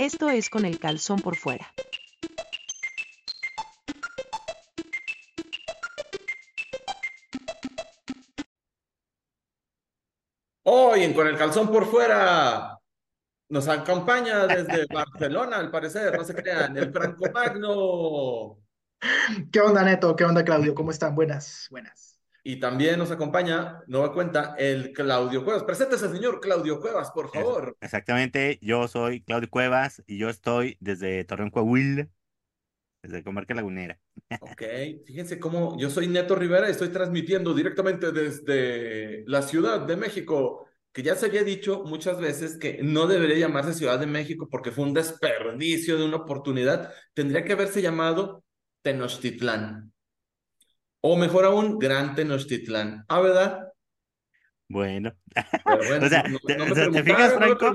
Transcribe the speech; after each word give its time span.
Esto 0.00 0.30
es 0.30 0.48
con 0.48 0.64
el 0.64 0.78
calzón 0.78 1.20
por 1.20 1.36
fuera. 1.36 1.74
Hoy 10.62 11.02
en 11.02 11.12
Con 11.12 11.26
el 11.26 11.36
Calzón 11.36 11.70
por 11.70 11.84
Fuera 11.84 12.78
nos 13.50 13.68
acompaña 13.68 14.46
desde 14.46 14.86
Barcelona, 14.90 15.58
al 15.58 15.70
parecer, 15.70 16.16
no 16.16 16.24
se 16.24 16.34
crean, 16.34 16.78
el 16.78 16.90
Franco 16.90 17.26
Magno. 17.34 18.58
¿Qué 19.52 19.60
onda, 19.60 19.82
Neto? 19.82 20.16
¿Qué 20.16 20.24
onda, 20.24 20.42
Claudio? 20.42 20.74
¿Cómo 20.74 20.92
están? 20.92 21.14
Buenas, 21.14 21.66
buenas. 21.70 22.19
Y 22.42 22.58
también 22.58 22.98
nos 22.98 23.10
acompaña, 23.10 23.82
nueva 23.86 24.12
cuenta, 24.12 24.54
el 24.58 24.92
Claudio 24.92 25.44
Cuevas. 25.44 25.64
Preséntese, 25.64 26.08
señor 26.08 26.40
Claudio 26.40 26.80
Cuevas, 26.80 27.10
por 27.10 27.30
favor. 27.30 27.76
Exactamente, 27.80 28.58
yo 28.62 28.88
soy 28.88 29.22
Claudio 29.22 29.50
Cuevas 29.50 30.02
y 30.06 30.18
yo 30.18 30.28
estoy 30.28 30.76
desde 30.80 31.24
Torreón, 31.24 31.50
Coahuila, 31.50 32.08
desde 33.02 33.22
Comarca 33.22 33.54
Lagunera. 33.54 33.98
Ok, 34.40 34.62
fíjense 35.06 35.38
cómo 35.38 35.78
yo 35.78 35.90
soy 35.90 36.06
Neto 36.08 36.34
Rivera 36.34 36.68
y 36.68 36.72
estoy 36.72 36.88
transmitiendo 36.88 37.54
directamente 37.54 38.12
desde 38.12 39.24
la 39.26 39.42
Ciudad 39.42 39.80
de 39.80 39.96
México, 39.96 40.66
que 40.92 41.02
ya 41.02 41.14
se 41.14 41.26
había 41.26 41.44
dicho 41.44 41.84
muchas 41.84 42.20
veces 42.20 42.56
que 42.56 42.80
no 42.82 43.06
debería 43.06 43.38
llamarse 43.38 43.74
Ciudad 43.74 43.98
de 43.98 44.06
México 44.06 44.48
porque 44.50 44.70
fue 44.70 44.84
un 44.84 44.94
desperdicio 44.94 45.98
de 45.98 46.04
una 46.04 46.18
oportunidad. 46.18 46.92
Tendría 47.14 47.44
que 47.44 47.52
haberse 47.52 47.82
llamado 47.82 48.44
Tenochtitlán. 48.82 49.92
O 51.02 51.16
mejor 51.16 51.44
aún, 51.44 51.78
Gran 51.78 52.14
Tenochtitlán. 52.14 53.04
¿Ah, 53.08 53.20
verdad? 53.20 53.68
Bueno. 54.68 55.14
Bueno, 55.64 56.06
o 56.06 56.08
sea, 56.08 56.22
no, 56.28 56.38
te, 56.40 56.56
no 56.56 56.66
me 56.66 56.72
o 56.72 56.74
sea, 56.74 56.90
¿te 56.90 57.02
preguntaron, 57.02 57.04
fijas, 57.04 57.34
no 57.34 57.40
me 57.40 57.56
Franco? 57.56 57.74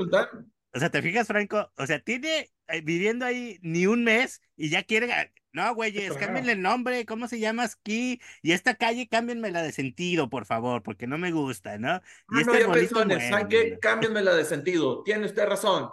O 0.74 0.80
sea, 0.80 0.90
¿te 0.90 1.02
fijas, 1.02 1.28
Franco? 1.28 1.72
O 1.78 1.86
sea, 1.88 2.00
tiene 2.00 2.52
eh, 2.68 2.82
viviendo 2.82 3.26
ahí 3.26 3.60
ni 3.62 3.88
un 3.88 4.04
mes 4.04 4.42
y 4.56 4.70
ya 4.70 4.84
quiere. 4.84 5.34
No, 5.54 5.74
güeyes, 5.74 6.18
Claro. 6.18 6.20
cámbienle 6.20 6.52
el 6.54 6.62
nombre. 6.62 7.06
¿Cómo 7.06 7.28
se 7.30 7.40
llama 7.40 7.64
aquí? 7.64 8.22
Y 8.42 8.52
esta 8.52 8.76
calle, 8.76 9.08
cámbienmela 9.08 9.62
de 9.64 9.72
sentido, 9.72 10.30
por 10.30 10.46
favor, 10.46 10.84
porque 10.84 11.08
no 11.08 11.18
me 11.18 11.32
gusta, 11.32 11.78
¿no? 11.78 12.02
Y 12.30 12.40
Ah, 12.40 12.42
este 12.42 12.46
no, 12.46 12.54
ya 12.60 12.66
arbolito 12.66 12.96
pensó 12.96 13.02
en 13.04 13.12
eso. 13.12 13.30
¿Saben 13.30 13.48
muere, 13.48 13.70
qué? 13.72 13.80
Cámbienmela 13.80 14.36
de 14.36 14.46
sentido. 14.46 15.02
Tiene 15.04 15.26
usted 15.26 15.46
razón. 15.48 15.92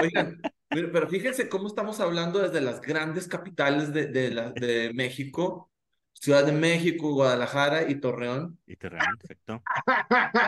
Oigan, 0.00 0.40
pero 0.68 0.92
pero 0.92 1.08
fíjense 1.08 1.48
cómo 1.48 1.66
estamos 1.66 1.98
hablando 2.00 2.40
desde 2.40 2.60
las 2.60 2.80
grandes 2.82 3.26
capitales 3.26 3.92
de, 3.94 4.06
de, 4.06 4.30
la, 4.30 4.50
de 4.52 4.92
México, 4.94 5.69
Ciudad 6.20 6.44
de 6.44 6.52
México, 6.52 7.14
Guadalajara 7.14 7.90
y 7.90 7.94
Torreón. 7.96 8.58
Y 8.66 8.76
Torreón, 8.76 9.16
perfecto. 9.18 9.62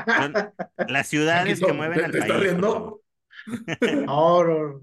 Son 0.06 0.34
las 0.88 1.06
ciudades 1.08 1.60
que 1.60 1.72
mueven 1.72 1.98
¿te- 1.98 2.04
al 2.04 2.12
te 2.12 2.18
país. 2.18 2.30
estás 2.30 2.42
riendo? 2.42 3.00
No, 4.06 4.44
no. 4.44 4.80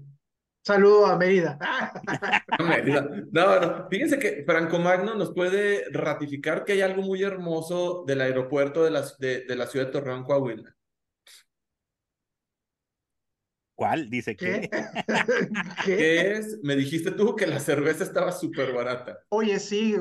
Saludo 0.62 1.06
a 1.06 1.16
Mérida. 1.16 1.58
No, 2.58 2.64
Mérida. 2.66 3.08
no, 3.32 3.60
no. 3.60 3.88
Fíjense 3.88 4.18
que 4.18 4.42
Franco 4.44 4.78
Magno 4.78 5.14
nos 5.14 5.32
puede 5.32 5.84
ratificar 5.92 6.64
que 6.64 6.72
hay 6.72 6.82
algo 6.82 7.02
muy 7.02 7.22
hermoso 7.22 8.04
del 8.06 8.20
aeropuerto 8.20 8.84
de 8.84 8.90
la, 8.90 9.02
de, 9.18 9.44
de 9.46 9.56
la 9.56 9.66
ciudad 9.66 9.86
de 9.86 9.92
Torreón, 9.92 10.24
Coahuila. 10.24 10.74
¿Cuál? 13.80 14.10
Dice 14.10 14.36
¿Qué? 14.36 14.68
que. 14.68 14.82
¿Qué? 15.86 16.32
Es, 16.32 16.58
me 16.62 16.76
dijiste 16.76 17.12
tú 17.12 17.34
que 17.34 17.46
la 17.46 17.58
cerveza 17.60 18.04
estaba 18.04 18.30
súper 18.30 18.74
barata. 18.74 19.20
Oye, 19.30 19.58
sí, 19.58 19.96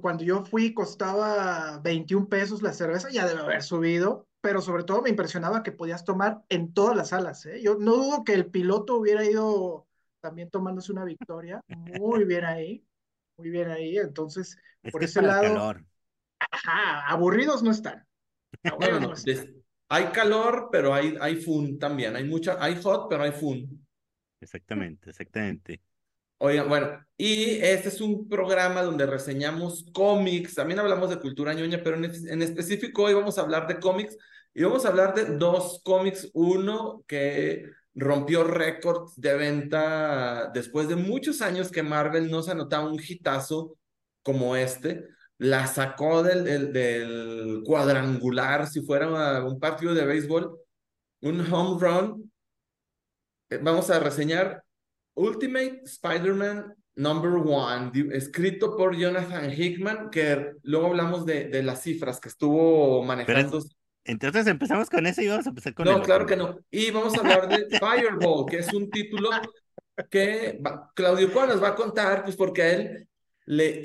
cuando 0.00 0.24
yo 0.24 0.46
fui 0.46 0.72
costaba 0.72 1.78
21 1.84 2.26
pesos 2.26 2.62
la 2.62 2.72
cerveza, 2.72 3.10
ya 3.10 3.26
debe 3.26 3.42
haber 3.42 3.62
subido, 3.62 4.26
pero 4.40 4.62
sobre 4.62 4.84
todo 4.84 5.02
me 5.02 5.10
impresionaba 5.10 5.62
que 5.62 5.72
podías 5.72 6.06
tomar 6.06 6.40
en 6.48 6.72
todas 6.72 6.96
las 6.96 7.10
salas, 7.10 7.44
¿eh? 7.44 7.60
Yo 7.60 7.74
no 7.74 7.96
dudo 7.96 8.24
que 8.24 8.32
el 8.32 8.46
piloto 8.46 8.96
hubiera 8.96 9.22
ido 9.26 9.86
también 10.22 10.48
tomándose 10.48 10.90
una 10.92 11.04
victoria, 11.04 11.60
muy 11.68 12.24
bien 12.24 12.46
ahí, 12.46 12.82
muy 13.36 13.50
bien 13.50 13.68
ahí, 13.70 13.98
entonces, 13.98 14.56
Es 14.82 14.92
por 14.92 15.00
que 15.00 15.04
es 15.04 15.10
ese 15.10 15.20
para 15.20 15.34
lado, 15.34 15.54
calor. 15.54 15.84
ajá, 16.50 17.06
aburridos 17.08 17.62
no 17.62 17.72
están, 17.72 18.06
No, 18.64 18.72
aburridos 18.72 19.00
no, 19.02 19.06
no 19.08 19.08
no. 19.08 19.14
están. 19.14 19.44
des- 19.44 19.54
hay 19.88 20.06
calor, 20.06 20.68
pero 20.70 20.94
hay, 20.94 21.16
hay 21.20 21.36
fun 21.36 21.78
también. 21.78 22.16
Hay 22.16 22.24
mucha, 22.24 22.56
hay 22.62 22.80
hot, 22.82 23.08
pero 23.08 23.22
hay 23.22 23.32
fun. 23.32 23.86
Exactamente, 24.40 25.10
exactamente. 25.10 25.80
Oigan, 26.38 26.68
bueno, 26.68 27.04
y 27.16 27.58
este 27.60 27.88
es 27.88 28.00
un 28.00 28.28
programa 28.28 28.82
donde 28.82 29.06
reseñamos 29.06 29.86
cómics, 29.92 30.54
también 30.54 30.78
hablamos 30.78 31.10
de 31.10 31.18
cultura 31.18 31.52
ñoña, 31.52 31.80
pero 31.82 31.96
en, 31.96 32.04
en 32.04 32.42
específico 32.42 33.02
hoy 33.02 33.14
vamos 33.14 33.38
a 33.38 33.40
hablar 33.40 33.66
de 33.66 33.80
cómics 33.80 34.16
y 34.54 34.62
vamos 34.62 34.84
a 34.84 34.88
hablar 34.88 35.14
de 35.14 35.36
dos 35.36 35.80
cómics. 35.84 36.30
Uno 36.34 37.02
que 37.08 37.64
rompió 37.94 38.44
récords 38.44 39.14
de 39.16 39.34
venta 39.36 40.50
después 40.54 40.88
de 40.88 40.94
muchos 40.94 41.40
años 41.42 41.72
que 41.72 41.82
Marvel 41.82 42.30
no 42.30 42.42
se 42.42 42.52
anotaba 42.52 42.88
un 42.88 43.00
hitazo 43.00 43.76
como 44.22 44.54
este. 44.54 45.08
La 45.38 45.66
sacó 45.66 46.22
del, 46.22 46.44
del, 46.44 46.72
del 46.72 47.62
cuadrangular, 47.64 48.66
si 48.66 48.82
fuera 48.82 49.44
un 49.44 49.58
partido 49.60 49.94
de 49.94 50.04
béisbol, 50.04 50.58
un 51.22 51.52
home 51.52 51.78
run. 51.80 52.32
Eh, 53.50 53.58
Vamos 53.62 53.88
a 53.90 54.00
reseñar 54.00 54.62
Ultimate 55.14 55.82
Spider-Man 55.84 56.74
Number 56.96 57.30
One, 57.46 57.92
escrito 58.12 58.76
por 58.76 58.96
Jonathan 58.96 59.50
Hickman, 59.52 60.10
que 60.10 60.52
luego 60.62 60.88
hablamos 60.88 61.24
de, 61.24 61.44
de 61.48 61.62
las 61.62 61.82
cifras 61.82 62.18
que 62.18 62.28
estuvo 62.28 63.04
manejando. 63.04 63.60
Entonces 64.04 64.46
empezamos 64.48 64.90
con 64.90 65.06
eso 65.06 65.22
y 65.22 65.28
vamos 65.28 65.46
a 65.46 65.50
empezar 65.50 65.74
con 65.74 65.84
No, 65.84 65.98
el 65.98 66.02
claro 66.02 66.26
que 66.26 66.36
no. 66.36 66.58
Y 66.70 66.90
vamos 66.90 67.14
a 67.16 67.20
hablar 67.20 67.48
de 67.48 67.78
Fireball, 67.78 68.46
que 68.50 68.58
es 68.58 68.72
un 68.72 68.90
título 68.90 69.30
que 70.10 70.58
va- 70.64 70.90
Claudio 70.94 71.32
Cuá 71.32 71.46
nos 71.46 71.62
va 71.62 71.68
a 71.68 71.74
contar, 71.74 72.24
pues 72.24 72.34
porque 72.34 72.62
a 72.62 72.70
él 72.72 73.07
le 73.48 73.82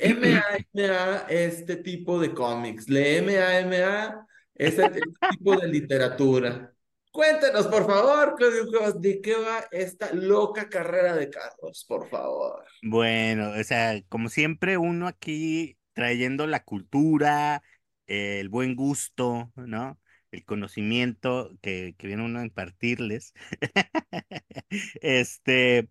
MAMA 0.73 1.25
este 1.29 1.77
tipo 1.77 2.19
de 2.19 2.33
cómics, 2.33 2.89
le 2.89 3.21
MAMA 3.21 4.27
este, 4.55 4.89
tipo 5.31 5.55
de 5.55 5.67
literatura. 5.69 6.73
Cuéntanos, 7.11 7.67
por 7.67 7.85
favor, 7.85 8.35
Claudio 8.35 8.67
Cuevas, 8.67 8.99
¿de 8.99 9.21
qué 9.21 9.35
va 9.35 9.63
esta 9.71 10.11
loca 10.13 10.67
carrera 10.67 11.15
de 11.15 11.29
carros, 11.29 11.85
por 11.87 12.09
favor? 12.09 12.65
Bueno, 12.81 13.51
o 13.57 13.63
sea, 13.63 14.01
como 14.09 14.27
siempre, 14.27 14.77
uno 14.77 15.07
aquí 15.07 15.77
trayendo 15.93 16.45
la 16.45 16.65
cultura, 16.65 17.63
el 18.05 18.49
buen 18.49 18.75
gusto, 18.75 19.53
¿no? 19.55 19.97
El 20.31 20.43
conocimiento 20.43 21.51
que, 21.61 21.95
que 21.97 22.07
viene 22.07 22.25
uno 22.25 22.39
a 22.39 22.43
impartirles. 22.43 23.33
Este, 25.01 25.87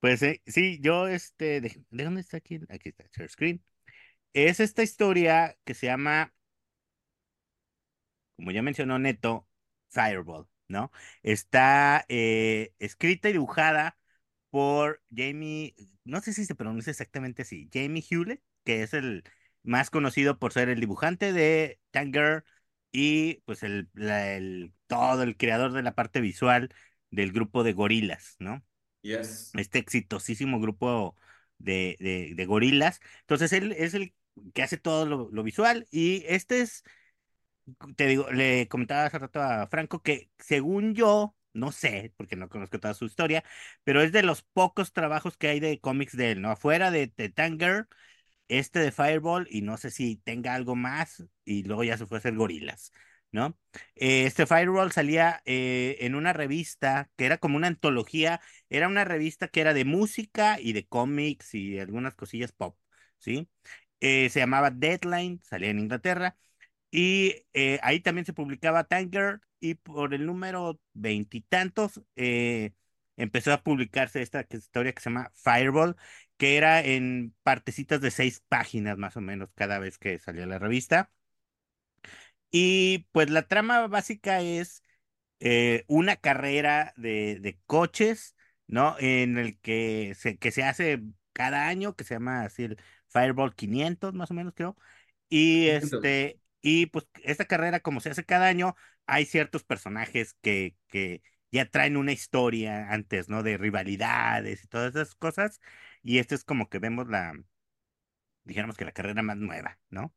pues 0.00 0.22
eh, 0.22 0.42
sí, 0.46 0.78
yo, 0.82 1.08
este, 1.08 1.60
¿de, 1.60 1.84
de 1.90 2.04
dónde 2.04 2.20
está 2.20 2.36
aquí? 2.38 2.60
Aquí 2.68 2.90
está, 2.90 3.04
share 3.12 3.28
screen. 3.30 3.64
Es 4.34 4.60
esta 4.60 4.82
historia 4.84 5.58
que 5.64 5.74
se 5.74 5.86
llama, 5.88 6.34
como 8.36 8.50
ya 8.50 8.62
mencionó 8.62 8.98
Neto, 8.98 9.48
Fireball, 9.88 10.48
¿no? 10.68 10.90
Está 11.22 12.04
eh, 12.08 12.72
escrita 12.78 13.28
y 13.28 13.32
dibujada 13.32 13.96
por 14.50 15.02
Jamie, 15.14 15.74
no 16.04 16.20
sé 16.20 16.32
si 16.32 16.44
se 16.46 16.54
pronuncia 16.54 16.90
exactamente 16.90 17.42
así, 17.42 17.68
Jamie 17.72 18.04
Hewlett, 18.08 18.42
que 18.64 18.82
es 18.82 18.94
el 18.94 19.24
más 19.62 19.90
conocido 19.90 20.38
por 20.38 20.52
ser 20.52 20.68
el 20.68 20.80
dibujante 20.80 21.32
de 21.32 21.80
Tanger 21.90 22.44
y 22.92 23.36
pues 23.46 23.62
el, 23.62 23.90
el- 23.96 24.72
todo 24.86 25.22
el 25.22 25.36
creador 25.36 25.72
de 25.72 25.82
la 25.82 25.94
parte 25.94 26.20
visual 26.20 26.74
del 27.10 27.32
grupo 27.32 27.64
de 27.64 27.72
gorilas, 27.72 28.36
¿no? 28.38 28.64
Este 29.54 29.78
exitosísimo 29.78 30.60
grupo 30.60 31.16
de, 31.58 32.34
de, 32.36 32.46
gorilas. 32.46 33.00
Entonces 33.20 33.52
él 33.52 33.72
es 33.72 33.94
el 33.94 34.14
que 34.54 34.62
hace 34.62 34.76
todo 34.76 35.06
lo, 35.06 35.28
lo 35.30 35.42
visual 35.42 35.86
y 35.90 36.24
este 36.26 36.60
es 36.60 36.84
te 37.96 38.06
digo, 38.06 38.30
le 38.30 38.68
comentaba 38.68 39.06
hace 39.06 39.18
rato 39.18 39.42
a 39.42 39.66
Franco 39.68 40.02
que 40.02 40.30
según 40.38 40.94
yo, 40.94 41.34
no 41.52 41.72
sé, 41.72 42.12
porque 42.16 42.36
no 42.36 42.48
conozco 42.48 42.78
toda 42.80 42.94
su 42.94 43.06
historia, 43.06 43.44
pero 43.84 44.02
es 44.02 44.12
de 44.12 44.22
los 44.22 44.42
pocos 44.42 44.92
trabajos 44.92 45.36
que 45.36 45.48
hay 45.48 45.60
de 45.60 45.80
cómics 45.80 46.16
de 46.16 46.32
él, 46.32 46.42
¿no? 46.42 46.50
Afuera 46.50 46.90
de, 46.90 47.12
de 47.16 47.28
Tanger, 47.28 47.88
este 48.48 48.80
de 48.80 48.92
Fireball, 48.92 49.48
y 49.50 49.62
no 49.62 49.76
sé 49.78 49.90
si 49.90 50.16
tenga 50.16 50.54
algo 50.54 50.76
más, 50.76 51.24
y 51.44 51.64
luego 51.64 51.84
ya 51.84 51.98
se 51.98 52.06
fue 52.06 52.18
a 52.18 52.20
hacer 52.20 52.36
gorilas, 52.36 52.92
¿no? 53.36 53.58
Eh, 53.94 54.24
este 54.26 54.46
Fireball 54.46 54.92
salía 54.92 55.42
eh, 55.44 55.98
en 56.00 56.14
una 56.16 56.32
revista 56.32 57.10
que 57.16 57.26
era 57.26 57.38
como 57.38 57.56
una 57.56 57.68
antología, 57.68 58.40
era 58.70 58.88
una 58.88 59.04
revista 59.04 59.48
que 59.48 59.60
era 59.60 59.74
de 59.74 59.84
música 59.84 60.58
y 60.60 60.72
de 60.72 60.86
cómics 60.86 61.54
y 61.54 61.78
algunas 61.78 62.14
cosillas 62.16 62.52
pop, 62.52 62.76
¿sí? 63.18 63.48
Eh, 64.00 64.28
se 64.30 64.40
llamaba 64.40 64.70
Deadline, 64.70 65.40
salía 65.44 65.70
en 65.70 65.80
Inglaterra. 65.80 66.36
Y 66.90 67.46
eh, 67.54 67.78
ahí 67.82 68.00
también 68.00 68.26
se 68.26 68.32
publicaba 68.32 68.84
Tanger 68.84 69.40
y 69.60 69.74
por 69.74 70.14
el 70.14 70.26
número 70.26 70.80
veintitantos 70.94 72.00
empezó 73.16 73.52
a 73.52 73.62
publicarse 73.62 74.22
esta 74.22 74.46
historia 74.50 74.92
que 74.92 75.02
se 75.02 75.10
llama 75.10 75.30
Fireball, 75.34 75.96
que 76.36 76.56
era 76.56 76.82
en 76.84 77.34
partecitas 77.42 78.00
de 78.00 78.10
seis 78.10 78.42
páginas 78.48 78.98
más 78.98 79.16
o 79.16 79.20
menos 79.20 79.50
cada 79.54 79.78
vez 79.78 79.98
que 79.98 80.18
salía 80.18 80.46
la 80.46 80.58
revista. 80.58 81.10
Y 82.50 83.06
pues 83.12 83.30
la 83.30 83.46
trama 83.48 83.86
básica 83.88 84.40
es 84.40 84.82
eh, 85.40 85.84
una 85.88 86.16
carrera 86.16 86.94
de, 86.96 87.38
de 87.40 87.58
coches 87.66 88.34
¿no? 88.68 88.96
En 88.98 89.38
el 89.38 89.58
que 89.60 90.14
se, 90.16 90.38
que 90.38 90.50
se 90.52 90.64
hace 90.64 91.02
cada 91.32 91.68
año, 91.68 91.94
que 91.96 92.04
se 92.04 92.14
llama 92.14 92.42
así 92.44 92.64
el 92.64 92.78
Fireball 93.08 93.54
500, 93.54 94.14
más 94.14 94.30
o 94.32 94.34
menos, 94.34 94.54
creo. 94.56 94.76
Y 95.28 95.68
este, 95.68 96.40
y 96.62 96.86
pues 96.86 97.06
esta 97.22 97.44
carrera, 97.46 97.80
como 97.80 98.00
se 98.00 98.10
hace 98.10 98.24
cada 98.24 98.46
año, 98.48 98.74
hay 99.06 99.24
ciertos 99.26 99.64
personajes 99.64 100.34
que, 100.42 100.76
que 100.88 101.22
ya 101.52 101.70
traen 101.70 101.96
una 101.96 102.12
historia 102.12 102.90
antes, 102.92 103.28
¿no? 103.28 103.42
De 103.44 103.56
rivalidades 103.58 104.64
y 104.64 104.68
todas 104.68 104.94
esas 104.96 105.14
cosas. 105.14 105.60
Y 106.02 106.18
este 106.18 106.34
es 106.34 106.44
como 106.44 106.68
que 106.68 106.78
vemos 106.80 107.08
la, 107.08 107.34
dijéramos 108.44 108.76
que 108.76 108.84
la 108.84 108.92
carrera 108.92 109.22
más 109.22 109.36
nueva, 109.36 109.78
¿no? 109.90 110.14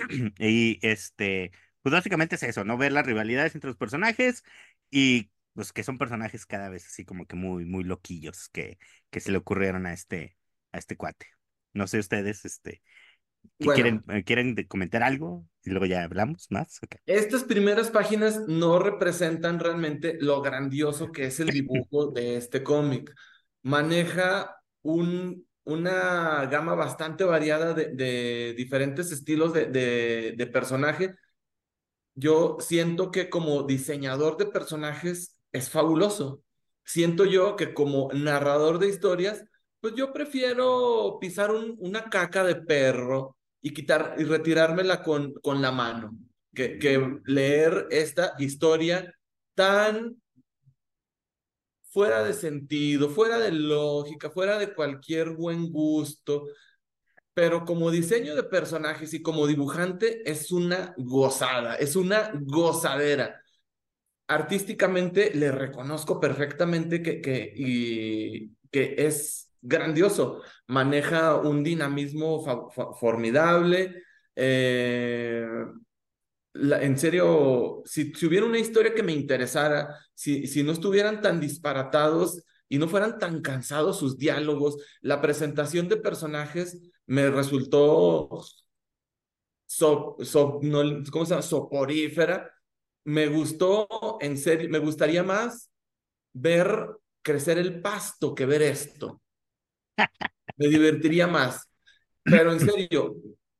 Y 0.38 0.78
este, 0.82 1.52
pues 1.82 1.92
básicamente 1.92 2.36
es 2.36 2.42
eso, 2.42 2.64
¿no? 2.64 2.76
Ver 2.76 2.92
las 2.92 3.06
rivalidades 3.06 3.54
entre 3.54 3.68
los 3.68 3.76
personajes 3.76 4.44
y 4.90 5.30
pues 5.54 5.72
que 5.72 5.82
son 5.82 5.98
personajes 5.98 6.46
cada 6.46 6.68
vez 6.68 6.86
así 6.86 7.04
como 7.04 7.26
que 7.26 7.36
muy, 7.36 7.64
muy 7.64 7.82
loquillos 7.82 8.48
que, 8.50 8.78
que 9.10 9.20
se 9.20 9.32
le 9.32 9.38
ocurrieron 9.38 9.86
a 9.86 9.92
este, 9.92 10.36
a 10.72 10.78
este 10.78 10.96
cuate. 10.96 11.26
No 11.72 11.86
sé 11.86 11.98
ustedes, 11.98 12.44
este, 12.44 12.82
quieren, 13.58 14.04
eh, 14.08 14.24
quieren 14.24 14.54
comentar 14.68 15.02
algo 15.02 15.46
y 15.62 15.70
luego 15.70 15.86
ya 15.86 16.02
hablamos 16.02 16.46
más. 16.50 16.78
Estas 17.06 17.44
primeras 17.44 17.90
páginas 17.90 18.46
no 18.46 18.78
representan 18.78 19.58
realmente 19.58 20.16
lo 20.20 20.42
grandioso 20.42 21.12
que 21.12 21.26
es 21.26 21.40
el 21.40 21.48
dibujo 21.48 22.08
de 22.08 22.36
este 22.36 22.62
cómic. 22.62 23.12
Maneja 23.62 24.56
un, 24.82 25.46
una 25.66 26.46
gama 26.46 26.74
bastante 26.74 27.24
variada 27.24 27.74
de, 27.74 27.88
de 27.94 28.54
diferentes 28.56 29.12
estilos 29.12 29.52
de, 29.52 29.66
de, 29.66 30.34
de 30.36 30.46
personaje. 30.46 31.14
Yo 32.14 32.56
siento 32.60 33.10
que 33.10 33.28
como 33.28 33.64
diseñador 33.64 34.38
de 34.38 34.46
personajes 34.46 35.38
es 35.52 35.68
fabuloso. 35.68 36.42
Siento 36.84 37.24
yo 37.24 37.56
que 37.56 37.74
como 37.74 38.10
narrador 38.12 38.78
de 38.78 38.88
historias, 38.88 39.44
pues 39.80 39.94
yo 39.94 40.12
prefiero 40.12 41.18
pisar 41.20 41.50
un, 41.50 41.76
una 41.78 42.08
caca 42.08 42.44
de 42.44 42.56
perro 42.56 43.36
y 43.60 43.74
quitar 43.74 44.14
y 44.18 44.24
retirármela 44.24 45.02
con, 45.02 45.34
con 45.42 45.60
la 45.60 45.72
mano, 45.72 46.16
que, 46.54 46.78
que 46.78 47.20
leer 47.24 47.88
esta 47.90 48.34
historia 48.38 49.12
tan 49.54 50.22
fuera 51.96 52.22
de 52.22 52.34
sentido, 52.34 53.08
fuera 53.08 53.38
de 53.38 53.52
lógica, 53.52 54.28
fuera 54.30 54.58
de 54.58 54.74
cualquier 54.74 55.30
buen 55.30 55.72
gusto, 55.72 56.44
pero 57.32 57.64
como 57.64 57.90
diseño 57.90 58.34
de 58.36 58.42
personajes 58.42 59.14
y 59.14 59.22
como 59.22 59.46
dibujante 59.46 60.28
es 60.30 60.52
una 60.52 60.94
gozada, 60.98 61.76
es 61.76 61.96
una 61.96 62.32
gozadera 62.34 63.40
artísticamente 64.28 65.32
le 65.34 65.50
reconozco 65.52 66.20
perfectamente 66.20 67.02
que, 67.02 67.22
que, 67.22 67.52
y, 67.56 68.50
que 68.70 68.94
es 68.98 69.56
grandioso, 69.62 70.42
maneja 70.66 71.36
un 71.36 71.62
dinamismo 71.62 72.44
formidable. 72.98 74.02
Eh, 74.34 75.46
en 76.80 76.98
serio, 76.98 77.82
si, 77.84 78.12
si, 78.14 78.26
hubiera 78.26 78.46
una 78.46 78.58
historia 78.58 78.94
que 78.94 79.02
me 79.02 79.12
interesara, 79.12 79.96
si, 80.14 80.46
si 80.46 80.62
no 80.62 80.72
estuvieran 80.72 81.20
tan 81.22 81.40
disparatados 81.40 82.42
y 82.68 82.78
no 82.78 82.88
fueran 82.88 83.18
tan 83.18 83.42
cansados 83.42 83.98
sus 83.98 84.18
diálogos, 84.18 84.76
la 85.00 85.20
presentación 85.20 85.88
de 85.88 85.96
personajes 85.96 86.80
me 87.06 87.30
resultó 87.30 88.42
so, 89.66 90.16
so, 90.22 90.60
no, 90.62 90.82
¿cómo 91.10 91.24
se 91.24 91.30
llama? 91.30 91.42
soporífera 91.42 92.50
me 93.06 93.28
gustó, 93.28 94.18
en 94.20 94.36
serio, 94.36 94.68
me 94.68 94.80
gustaría 94.80 95.22
más 95.22 95.70
ver 96.32 96.88
crecer 97.22 97.56
el 97.56 97.80
pasto 97.80 98.34
que 98.34 98.46
ver 98.46 98.62
esto. 98.62 99.22
Me 100.56 100.68
divertiría 100.68 101.26
más. 101.26 101.70
Pero 102.24 102.52
en 102.52 102.58
serio, 102.58 103.14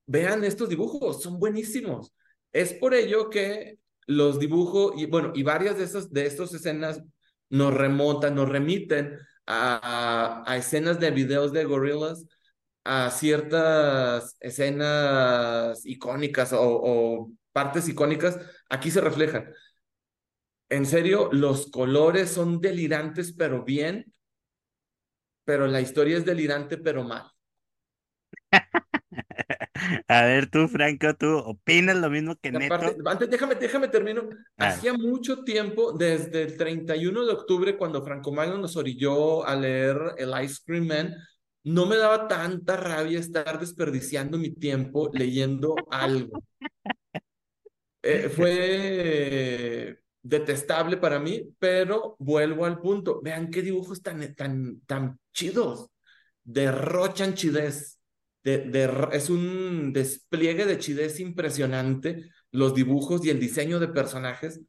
vean 0.06 0.42
estos 0.42 0.68
dibujos, 0.68 1.22
son 1.22 1.38
buenísimos. 1.38 2.12
Es 2.56 2.72
por 2.72 2.94
ello 2.94 3.28
que 3.28 3.78
los 4.06 4.38
dibujos, 4.38 4.94
y 4.96 5.04
bueno, 5.04 5.32
y 5.34 5.42
varias 5.42 5.76
de 5.76 5.84
esas 5.84 6.10
de 6.10 6.24
estas 6.24 6.54
escenas 6.54 7.02
nos 7.50 7.74
remontan, 7.74 8.34
nos 8.34 8.48
remiten 8.48 9.18
a, 9.46 10.42
a, 10.50 10.56
escenas 10.56 10.98
de 10.98 11.10
videos 11.10 11.52
de 11.52 11.64
gorilas, 11.66 12.24
a 12.84 13.10
ciertas 13.10 14.36
escenas 14.40 15.84
icónicas 15.84 16.52
o 16.54 17.30
partes 17.52 17.88
icónicas, 17.88 18.38
aquí 18.70 18.90
se 18.90 19.02
reflejan. 19.02 19.52
En 20.70 20.86
serio, 20.86 21.28
los 21.32 21.70
colores 21.70 22.30
son 22.30 22.60
delirantes, 22.62 23.34
pero 23.34 23.64
bien, 23.64 24.14
pero 25.44 25.66
la 25.66 25.82
historia 25.82 26.16
es 26.16 26.24
delirante, 26.24 26.78
pero 26.78 27.04
mal. 27.04 27.30
A 30.08 30.22
ver, 30.22 30.50
tú, 30.50 30.68
Franco, 30.68 31.14
¿tú 31.14 31.36
opinas 31.38 31.96
lo 31.96 32.10
mismo 32.10 32.36
que 32.36 32.52
Neto? 32.52 32.74
antes, 33.06 33.30
déjame, 33.30 33.54
déjame 33.54 33.88
termino. 33.88 34.28
Hacía 34.56 34.92
mucho 34.94 35.44
tiempo, 35.44 35.92
desde 35.92 36.42
el 36.42 36.56
31 36.56 37.24
de 37.24 37.32
octubre, 37.32 37.76
cuando 37.76 38.02
Franco 38.02 38.32
Magno 38.32 38.58
nos 38.58 38.76
orilló 38.76 39.46
a 39.46 39.54
leer 39.54 39.98
El 40.18 40.32
Ice 40.44 40.60
Cream 40.64 40.86
Man, 40.86 41.14
no 41.64 41.86
me 41.86 41.96
daba 41.96 42.28
tanta 42.28 42.76
rabia 42.76 43.18
estar 43.18 43.58
desperdiciando 43.58 44.38
mi 44.38 44.50
tiempo 44.50 45.10
leyendo 45.12 45.74
algo. 45.90 46.42
Eh, 48.02 48.28
fue 48.28 49.98
detestable 50.22 50.96
para 50.96 51.18
mí, 51.18 51.42
pero 51.58 52.14
vuelvo 52.18 52.64
al 52.66 52.80
punto. 52.80 53.20
Vean 53.20 53.50
qué 53.50 53.62
dibujos 53.62 54.00
tan, 54.00 54.34
tan, 54.34 54.80
tan 54.86 55.18
chidos. 55.32 55.90
Derrochan 56.44 57.34
chidez. 57.34 57.95
De, 58.46 59.08
es 59.12 59.28
un 59.28 59.92
despliegue 59.92 60.66
de 60.66 60.78
chidez 60.78 61.18
impresionante. 61.18 62.30
Los 62.52 62.74
dibujos 62.74 63.24
y 63.24 63.30
el 63.30 63.40
diseño 63.40 63.80
de 63.80 63.88
personajes. 63.88 64.60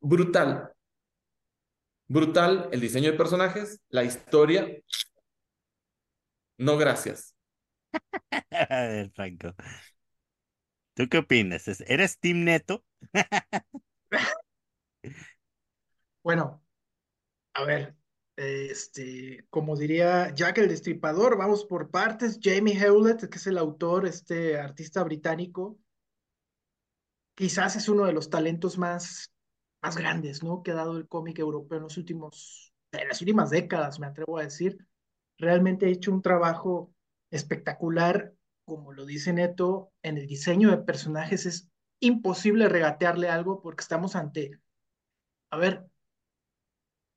Brutal. 0.00 0.72
Brutal 2.08 2.68
el 2.72 2.80
diseño 2.80 3.12
de 3.12 3.16
personajes, 3.16 3.80
la 3.90 4.02
historia. 4.02 4.66
No, 6.58 6.76
gracias. 6.76 7.36
Franco. 9.14 9.54
¿Tú 10.94 11.08
qué 11.08 11.18
opinas? 11.18 11.68
¿Eres 11.86 12.18
Team 12.18 12.42
Neto? 12.42 12.84
bueno, 16.24 16.60
a 17.54 17.64
ver, 17.64 17.94
este, 18.36 19.46
como 19.50 19.76
diría 19.76 20.34
Jack 20.34 20.58
el 20.58 20.68
Destripador, 20.68 21.36
vamos 21.36 21.64
por 21.64 21.90
partes. 21.90 22.38
Jamie 22.42 22.78
Hewlett, 22.78 23.28
que 23.28 23.38
es 23.38 23.46
el 23.46 23.58
autor, 23.58 24.06
este 24.06 24.58
artista 24.58 25.02
británico, 25.02 25.78
quizás 27.34 27.76
es 27.76 27.88
uno 27.88 28.04
de 28.04 28.12
los 28.12 28.30
talentos 28.30 28.78
más, 28.78 29.32
más 29.82 29.96
grandes, 29.96 30.42
¿no? 30.42 30.62
Que 30.62 30.72
ha 30.72 30.74
dado 30.74 30.96
el 30.96 31.08
cómic 31.08 31.38
europeo 31.38 31.78
en 31.78 31.84
los 31.84 31.96
últimos, 31.96 32.72
en 32.92 33.08
las 33.08 33.20
últimas 33.20 33.50
décadas, 33.50 33.98
me 33.98 34.06
atrevo 34.06 34.38
a 34.38 34.44
decir. 34.44 34.78
Realmente 35.38 35.86
ha 35.86 35.90
hecho 35.90 36.12
un 36.12 36.22
trabajo 36.22 36.94
espectacular 37.30 38.36
como 38.66 38.92
lo 38.92 39.06
dice 39.06 39.32
Neto, 39.32 39.92
en 40.02 40.18
el 40.18 40.26
diseño 40.26 40.70
de 40.70 40.78
personajes 40.78 41.46
es 41.46 41.70
imposible 42.00 42.68
regatearle 42.68 43.28
algo 43.30 43.62
porque 43.62 43.82
estamos 43.82 44.16
ante, 44.16 44.60
a 45.50 45.56
ver, 45.56 45.86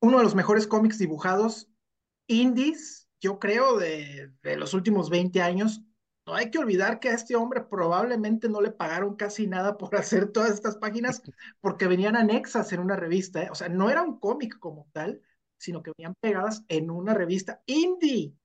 uno 0.00 0.18
de 0.18 0.24
los 0.24 0.34
mejores 0.34 0.66
cómics 0.66 0.98
dibujados 0.98 1.70
indies, 2.26 3.08
yo 3.20 3.38
creo, 3.38 3.78
de, 3.78 4.32
de, 4.42 4.56
los 4.56 4.74
últimos 4.74 5.10
20 5.10 5.42
años. 5.42 5.82
No 6.26 6.34
hay 6.34 6.50
que 6.50 6.58
olvidar 6.58 7.00
que 7.00 7.08
a 7.08 7.14
este 7.14 7.34
hombre 7.34 7.62
probablemente 7.62 8.48
no 8.48 8.60
le 8.60 8.70
pagaron 8.70 9.16
casi 9.16 9.46
nada 9.46 9.76
por 9.76 9.94
hacer 9.96 10.30
todas 10.32 10.52
estas 10.52 10.76
páginas 10.76 11.22
porque 11.60 11.86
venían 11.86 12.16
anexas 12.16 12.72
en 12.72 12.80
una 12.80 12.96
revista. 12.96 13.42
¿eh? 13.42 13.48
O 13.50 13.54
sea, 13.54 13.68
no 13.68 13.90
era 13.90 14.02
un 14.02 14.18
cómic 14.18 14.58
como 14.58 14.88
tal, 14.92 15.20
sino 15.58 15.82
que 15.82 15.92
venían 15.96 16.14
pegadas 16.20 16.64
en 16.68 16.90
una 16.90 17.14
revista 17.14 17.62
indie. 17.66 18.34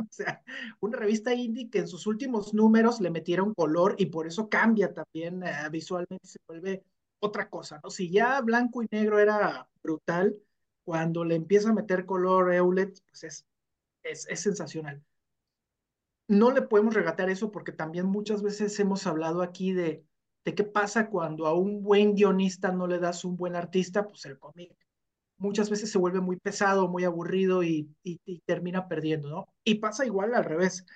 O 0.00 0.06
sea, 0.12 0.44
una 0.78 0.96
revista 0.96 1.34
indie 1.34 1.70
que 1.70 1.80
en 1.80 1.88
sus 1.88 2.06
últimos 2.06 2.54
números 2.54 3.00
le 3.00 3.10
metieron 3.10 3.52
color 3.52 3.96
y 3.98 4.06
por 4.06 4.28
eso 4.28 4.48
cambia 4.48 4.94
también 4.94 5.42
eh, 5.42 5.68
visualmente 5.72 6.24
se 6.24 6.38
vuelve 6.46 6.84
otra 7.18 7.50
cosa, 7.50 7.80
¿no? 7.82 7.90
Si 7.90 8.08
ya 8.08 8.40
blanco 8.40 8.80
y 8.80 8.86
negro 8.92 9.18
era 9.18 9.68
brutal, 9.82 10.40
cuando 10.88 11.22
le 11.22 11.34
empieza 11.34 11.68
a 11.68 11.74
meter 11.74 12.06
color 12.06 12.50
Eulet, 12.50 12.98
pues 13.10 13.22
es, 13.22 13.46
es, 14.02 14.26
es 14.26 14.40
sensacional. 14.40 15.04
No 16.28 16.50
le 16.50 16.62
podemos 16.62 16.94
regatear 16.94 17.28
eso 17.28 17.50
porque 17.50 17.72
también 17.72 18.06
muchas 18.06 18.42
veces 18.42 18.80
hemos 18.80 19.06
hablado 19.06 19.42
aquí 19.42 19.74
de, 19.74 20.02
de 20.46 20.54
qué 20.54 20.64
pasa 20.64 21.10
cuando 21.10 21.46
a 21.46 21.52
un 21.52 21.82
buen 21.82 22.14
guionista 22.14 22.72
no 22.72 22.86
le 22.86 23.00
das 23.00 23.26
un 23.26 23.36
buen 23.36 23.54
artista, 23.54 24.08
pues 24.08 24.24
el 24.24 24.38
cómic 24.38 24.74
muchas 25.36 25.68
veces 25.68 25.92
se 25.92 25.98
vuelve 25.98 26.22
muy 26.22 26.36
pesado, 26.38 26.88
muy 26.88 27.04
aburrido 27.04 27.62
y, 27.62 27.94
termina 28.46 28.88
perdiendo, 28.88 29.28
¿no? 29.28 29.48
Y 29.64 29.74
pasa 29.74 30.06
igual 30.06 30.34
al 30.34 30.44
revés. 30.44 30.86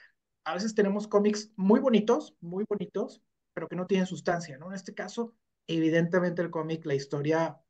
A 0.45 0.55
veces 0.55 0.75
tenemos 0.75 1.07
cómics 1.07 1.53
muy 1.57 1.81
bonitos, 1.81 2.35
muy 2.41 2.65
bonitos, 2.67 3.21
pero 3.53 3.69
que 3.69 3.77
no 3.77 3.87
tienen 3.87 4.07
sustancia, 4.07 4.57
¿no? 4.57 4.69
En 4.69 4.75
este 4.75 4.95
caso, 4.95 5.35
evidentemente 5.67 6.41
el 6.41 6.51
cómic, 6.51 6.87
la 6.87 6.95
historia 6.95 7.62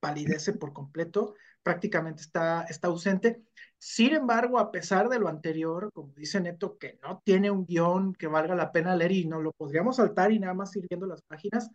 palidece 0.00 0.52
por 0.52 0.72
completo, 0.72 1.34
prácticamente 1.62 2.22
está, 2.22 2.62
está 2.62 2.88
ausente. 2.88 3.42
Sin 3.78 4.14
embargo, 4.14 4.58
a 4.58 4.70
pesar 4.70 5.08
de 5.08 5.18
lo 5.18 5.28
anterior, 5.28 5.90
como 5.92 6.12
dice 6.14 6.40
Neto, 6.40 6.78
que 6.78 6.98
no 7.02 7.20
tiene 7.24 7.50
un 7.50 7.66
guion 7.66 8.14
que 8.14 8.26
valga 8.26 8.54
la 8.54 8.72
pena 8.72 8.96
leer 8.96 9.12
y 9.12 9.26
no 9.26 9.40
lo 9.40 9.52
podríamos 9.52 9.96
saltar 9.96 10.32
y 10.32 10.38
nada 10.38 10.54
más 10.54 10.74
ir 10.76 10.86
viendo 10.88 11.06
las 11.06 11.22
páginas 11.22 11.70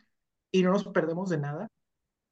y 0.51 0.63
no 0.63 0.71
nos 0.71 0.87
perdemos 0.87 1.29
de 1.29 1.37
nada, 1.37 1.67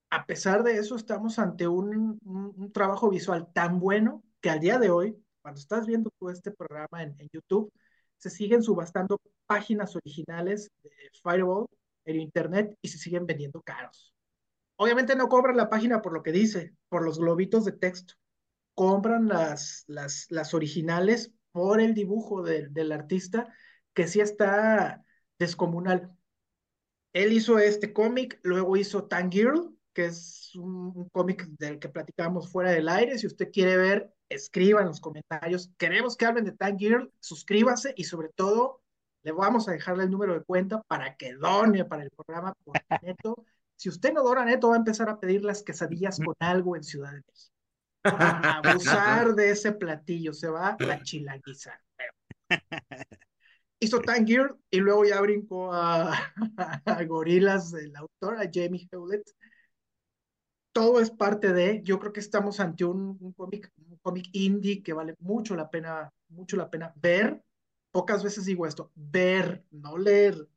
a 0.09 0.25
pesar 0.25 0.63
de 0.63 0.77
eso 0.77 0.95
estamos 0.95 1.39
ante 1.39 1.67
un, 1.67 2.19
un, 2.23 2.71
trabajo 2.71 3.09
visual 3.09 3.51
tan 3.53 3.79
bueno 3.79 4.23
que 4.41 4.49
al 4.49 4.59
día 4.59 4.79
de 4.79 4.89
hoy, 4.89 5.15
cuando 5.41 5.59
estás 5.59 5.85
viendo 5.85 6.11
tú 6.19 6.29
este 6.29 6.51
programa 6.51 7.03
en, 7.03 7.15
en 7.19 7.29
YouTube, 7.31 7.71
se 8.17 8.29
siguen 8.29 8.63
subastando 8.63 9.19
páginas 9.45 9.95
originales 9.95 10.69
de 10.83 10.91
Fireball 11.23 11.67
en 12.05 12.19
Internet 12.19 12.75
y 12.81 12.89
se 12.89 12.97
siguen 12.97 13.25
vendiendo 13.25 13.61
caros. 13.61 14.13
Obviamente 14.81 15.17
no 15.17 15.27
cobran 15.27 15.57
la 15.57 15.69
página 15.69 16.01
por 16.01 16.13
lo 16.13 16.23
que 16.23 16.31
dice, 16.31 16.73
por 16.87 17.03
los 17.03 17.19
globitos 17.19 17.65
de 17.65 17.73
texto. 17.73 18.13
Compran 18.75 19.27
las, 19.27 19.83
las, 19.87 20.27
las 20.29 20.53
originales 20.53 21.33
por 21.51 21.81
el 21.81 21.93
dibujo 21.93 22.43
de, 22.43 22.69
del 22.69 22.93
artista, 22.93 23.53
que 23.93 24.07
sí 24.07 24.21
está 24.21 25.03
descomunal. 25.37 26.15
Él 27.11 27.33
hizo 27.33 27.59
este 27.59 27.91
cómic, 27.91 28.39
luego 28.41 28.77
hizo 28.77 29.03
Tangirl, 29.03 29.75
que 29.91 30.05
es 30.05 30.55
un, 30.55 30.93
un 30.95 31.09
cómic 31.09 31.45
del 31.57 31.77
que 31.79 31.89
platicábamos 31.89 32.49
fuera 32.49 32.71
del 32.71 32.87
aire. 32.87 33.17
Si 33.17 33.27
usted 33.27 33.51
quiere 33.51 33.75
ver, 33.75 34.13
escriba 34.29 34.79
en 34.79 34.87
los 34.87 35.01
comentarios. 35.01 35.73
Queremos 35.77 36.15
que 36.15 36.25
hablen 36.25 36.45
de 36.45 36.53
Tangirl, 36.53 37.11
suscríbase 37.19 37.93
y 37.97 38.05
sobre 38.05 38.29
todo 38.29 38.81
le 39.23 39.33
vamos 39.33 39.67
a 39.67 39.73
dejarle 39.73 40.05
el 40.05 40.09
número 40.09 40.35
de 40.35 40.45
cuenta 40.45 40.81
para 40.83 41.17
que 41.17 41.33
done 41.33 41.83
para 41.83 42.03
el 42.03 42.11
programa 42.11 42.53
por. 42.63 42.77
Si 43.79 43.87
usted 43.87 44.11
no 44.11 44.23
dona 44.23 44.43
neto, 44.43 44.67
va 44.67 44.75
a 44.75 44.79
empezar 44.79 45.07
a 45.07 45.17
pedir 45.21 45.45
las 45.45 45.63
quesadillas 45.63 46.19
con 46.19 46.35
algo 46.39 46.75
en 46.75 46.83
Ciudad 46.83 47.13
de 47.13 47.23
México. 47.25 47.55
A 48.03 48.57
abusar 48.57 49.35
de 49.35 49.51
ese 49.51 49.71
platillo, 49.71 50.33
se 50.33 50.49
va 50.49 50.75
a 50.79 51.01
chilaguizar. 51.01 51.79
Hizo 53.79 54.01
Tangier 54.01 54.53
y 54.69 54.79
luego 54.79 55.05
ya 55.05 55.21
brincó 55.21 55.71
a, 55.71 56.13
a 56.85 57.03
Gorilas, 57.05 57.73
el 57.73 57.95
autor, 57.95 58.35
a 58.41 58.49
Jamie 58.53 58.85
Hewlett. 58.91 59.31
Todo 60.73 60.99
es 60.99 61.09
parte 61.09 61.53
de, 61.53 61.81
yo 61.81 61.99
creo 61.99 62.11
que 62.11 62.19
estamos 62.19 62.59
ante 62.59 62.83
un, 62.83 63.17
un 63.21 63.31
cómic, 63.31 63.71
un 63.77 63.97
cómic 64.01 64.27
indie 64.33 64.83
que 64.83 64.91
vale 64.91 65.15
mucho 65.19 65.55
la 65.55 65.69
pena, 65.69 66.11
mucho 66.27 66.57
la 66.57 66.69
pena 66.69 66.93
ver. 66.97 67.41
Pocas 67.91 68.23
veces 68.25 68.43
digo 68.43 68.67
esto, 68.67 68.91
ver, 68.93 69.63
no 69.71 69.97
leer. 69.97 70.49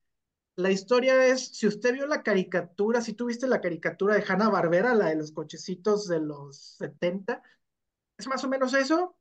La 0.56 0.70
historia 0.70 1.26
es, 1.26 1.48
si 1.48 1.66
usted 1.66 1.94
vio 1.94 2.06
la 2.06 2.22
caricatura, 2.22 3.00
si 3.00 3.14
tuviste 3.14 3.46
la 3.46 3.60
caricatura 3.60 4.14
de 4.14 4.24
Hanna 4.26 4.50
Barbera, 4.50 4.94
la 4.94 5.06
de 5.06 5.16
los 5.16 5.32
cochecitos 5.32 6.06
de 6.08 6.20
los 6.20 6.76
70, 6.78 7.42
es 8.18 8.26
más 8.26 8.44
o 8.44 8.48
menos 8.48 8.74
eso, 8.74 9.16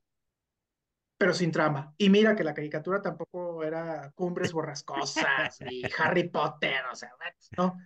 pero 1.18 1.34
sin 1.34 1.52
trama. 1.52 1.94
Y 1.98 2.10
mira 2.10 2.36
que 2.36 2.44
la 2.44 2.54
caricatura 2.54 3.02
tampoco 3.02 3.64
era 3.64 4.12
Cumbres 4.16 4.52
Borrascosas 4.52 5.62
ni 5.62 5.84
Harry 5.98 6.30
Potter, 6.30 6.82
o 6.92 6.96
sea, 6.96 7.12
no. 7.58 7.78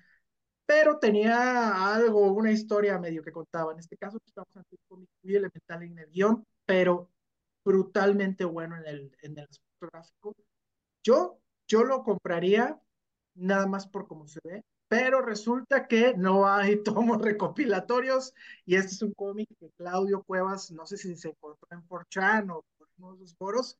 Pero 0.65 0.97
tenía 0.97 1.93
algo, 1.93 2.31
una 2.31 2.51
historia 2.51 2.97
medio 2.97 3.21
que 3.21 3.31
contaba. 3.31 3.73
En 3.73 3.79
este 3.79 3.97
caso, 3.97 4.17
estamos 4.25 4.49
ante 4.55 4.77
un 4.89 5.07
muy 5.21 5.35
elemental 5.35 5.83
en 5.83 5.99
el 5.99 6.09
guion, 6.09 6.43
pero 6.65 7.11
brutalmente 7.63 8.45
bueno 8.45 8.75
en 8.77 8.87
el, 8.87 9.17
en 9.21 9.37
el 9.37 9.43
aspecto 9.43 9.89
gráfico. 9.91 10.35
Yo, 11.03 11.39
yo 11.67 11.83
lo 11.83 12.03
compraría 12.03 12.79
nada 13.35 13.67
más 13.67 13.87
por 13.87 14.07
cómo 14.07 14.27
se 14.27 14.39
ve, 14.43 14.63
pero 14.87 15.21
resulta 15.21 15.87
que 15.87 16.13
no 16.15 16.47
hay 16.47 16.83
tomos 16.83 17.21
recopilatorios 17.21 18.33
y 18.65 18.75
este 18.75 18.93
es 18.93 19.01
un 19.01 19.13
cómic 19.13 19.47
que 19.59 19.69
Claudio 19.77 20.23
Cuevas, 20.23 20.71
no 20.71 20.85
sé 20.85 20.97
si 20.97 21.15
se 21.15 21.29
encontró 21.29 21.67
en 21.71 21.81
4chan 21.87 22.51
o 22.51 22.65
por 22.77 22.87
uno 22.97 23.13
de 23.13 23.19
los 23.21 23.35
foros, 23.35 23.77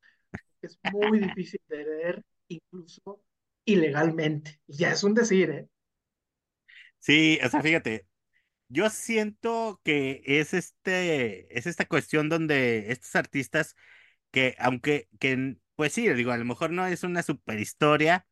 que 0.61 0.67
es 0.67 0.79
muy 0.93 1.19
difícil 1.37 1.59
de 1.67 1.85
leer, 1.85 2.23
incluso 2.47 3.21
ilegalmente. 3.65 4.59
Ya 4.67 4.91
es 4.91 5.03
un 5.03 5.13
decir, 5.13 5.49
¿eh? 5.49 5.69
Sí, 6.99 7.39
o 7.43 7.49
sea, 7.49 7.61
fíjate, 7.61 8.07
yo 8.69 8.89
siento 8.89 9.79
que 9.83 10.21
es 10.25 10.53
este, 10.53 11.57
es 11.57 11.67
esta 11.67 11.85
cuestión 11.85 12.29
donde 12.29 12.91
estos 12.91 13.15
artistas 13.15 13.75
que, 14.31 14.55
aunque, 14.59 15.07
que, 15.19 15.57
pues 15.75 15.93
sí, 15.93 16.07
digo, 16.09 16.31
a 16.31 16.37
lo 16.37 16.45
mejor 16.45 16.71
no 16.71 16.85
es 16.87 17.03
una 17.03 17.23
super 17.23 17.59
historia, 17.59 18.25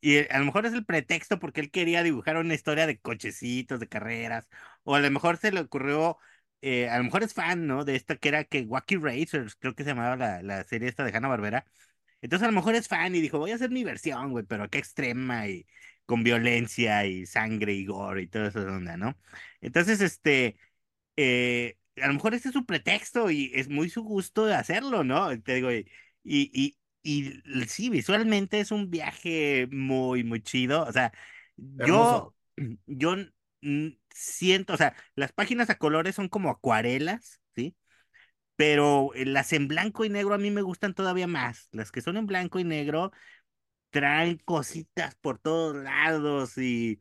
y 0.00 0.18
a 0.30 0.38
lo 0.38 0.44
mejor 0.46 0.66
es 0.66 0.72
el 0.74 0.84
pretexto 0.84 1.38
porque 1.38 1.60
él 1.60 1.70
quería 1.70 2.02
dibujar 2.02 2.36
una 2.36 2.54
historia 2.54 2.86
de 2.86 2.98
cochecitos, 3.00 3.80
de 3.80 3.88
carreras, 3.88 4.48
o 4.84 4.94
a 4.94 5.00
lo 5.00 5.10
mejor 5.10 5.36
se 5.38 5.52
le 5.52 5.60
ocurrió, 5.60 6.18
eh, 6.62 6.88
a 6.88 6.98
lo 6.98 7.04
mejor 7.04 7.22
es 7.22 7.34
fan, 7.34 7.66
¿no? 7.66 7.84
De 7.84 7.96
esta 7.96 8.16
que 8.16 8.28
era 8.28 8.44
que 8.44 8.62
Wacky 8.62 8.96
Racers, 8.96 9.56
creo 9.56 9.74
que 9.74 9.84
se 9.84 9.90
llamaba 9.90 10.16
la, 10.16 10.42
la 10.42 10.64
serie 10.64 10.88
esta 10.88 11.04
de 11.04 11.16
Hanna-Barbera. 11.16 11.64
Entonces 12.20 12.44
a 12.46 12.50
lo 12.50 12.56
mejor 12.56 12.74
es 12.74 12.88
fan 12.88 13.14
y 13.14 13.20
dijo, 13.20 13.38
voy 13.38 13.52
a 13.52 13.54
hacer 13.56 13.70
mi 13.70 13.84
versión, 13.84 14.30
güey, 14.32 14.44
pero 14.44 14.68
qué 14.70 14.78
extrema 14.78 15.46
y 15.48 15.66
con 16.06 16.24
violencia 16.24 17.04
y 17.06 17.26
sangre 17.26 17.74
y 17.74 17.84
gore 17.86 18.22
y 18.22 18.26
todo 18.28 18.46
eso 18.46 18.60
onda, 18.60 18.96
¿no? 18.96 19.16
Entonces, 19.60 20.00
este, 20.00 20.58
eh, 21.16 21.76
a 22.02 22.08
lo 22.08 22.14
mejor 22.14 22.34
ese 22.34 22.48
es 22.48 22.54
su 22.54 22.66
pretexto 22.66 23.30
y 23.30 23.52
es 23.54 23.68
muy 23.68 23.90
su 23.90 24.02
gusto 24.02 24.46
de 24.46 24.54
hacerlo, 24.54 25.04
¿no? 25.04 25.40
Te 25.42 25.56
digo, 25.56 25.72
y, 25.72 25.86
y, 26.24 26.77
y 27.02 27.42
sí, 27.68 27.90
visualmente 27.90 28.60
es 28.60 28.70
un 28.72 28.90
viaje 28.90 29.68
muy, 29.72 30.24
muy 30.24 30.42
chido. 30.42 30.84
O 30.84 30.92
sea, 30.92 31.12
yo, 31.56 32.34
yo 32.86 33.16
siento, 34.14 34.74
o 34.74 34.76
sea, 34.76 34.94
las 35.14 35.32
páginas 35.32 35.70
a 35.70 35.76
colores 35.78 36.14
son 36.14 36.28
como 36.28 36.50
acuarelas, 36.50 37.40
¿sí? 37.56 37.76
Pero 38.56 39.10
las 39.14 39.52
en 39.52 39.68
blanco 39.68 40.04
y 40.04 40.10
negro 40.10 40.34
a 40.34 40.38
mí 40.38 40.50
me 40.50 40.62
gustan 40.62 40.94
todavía 40.94 41.26
más. 41.28 41.68
Las 41.72 41.92
que 41.92 42.02
son 42.02 42.16
en 42.16 42.26
blanco 42.26 42.58
y 42.60 42.64
negro 42.64 43.12
traen 43.90 44.38
cositas 44.44 45.14
por 45.16 45.38
todos 45.38 45.76
lados 45.76 46.58
y 46.58 46.98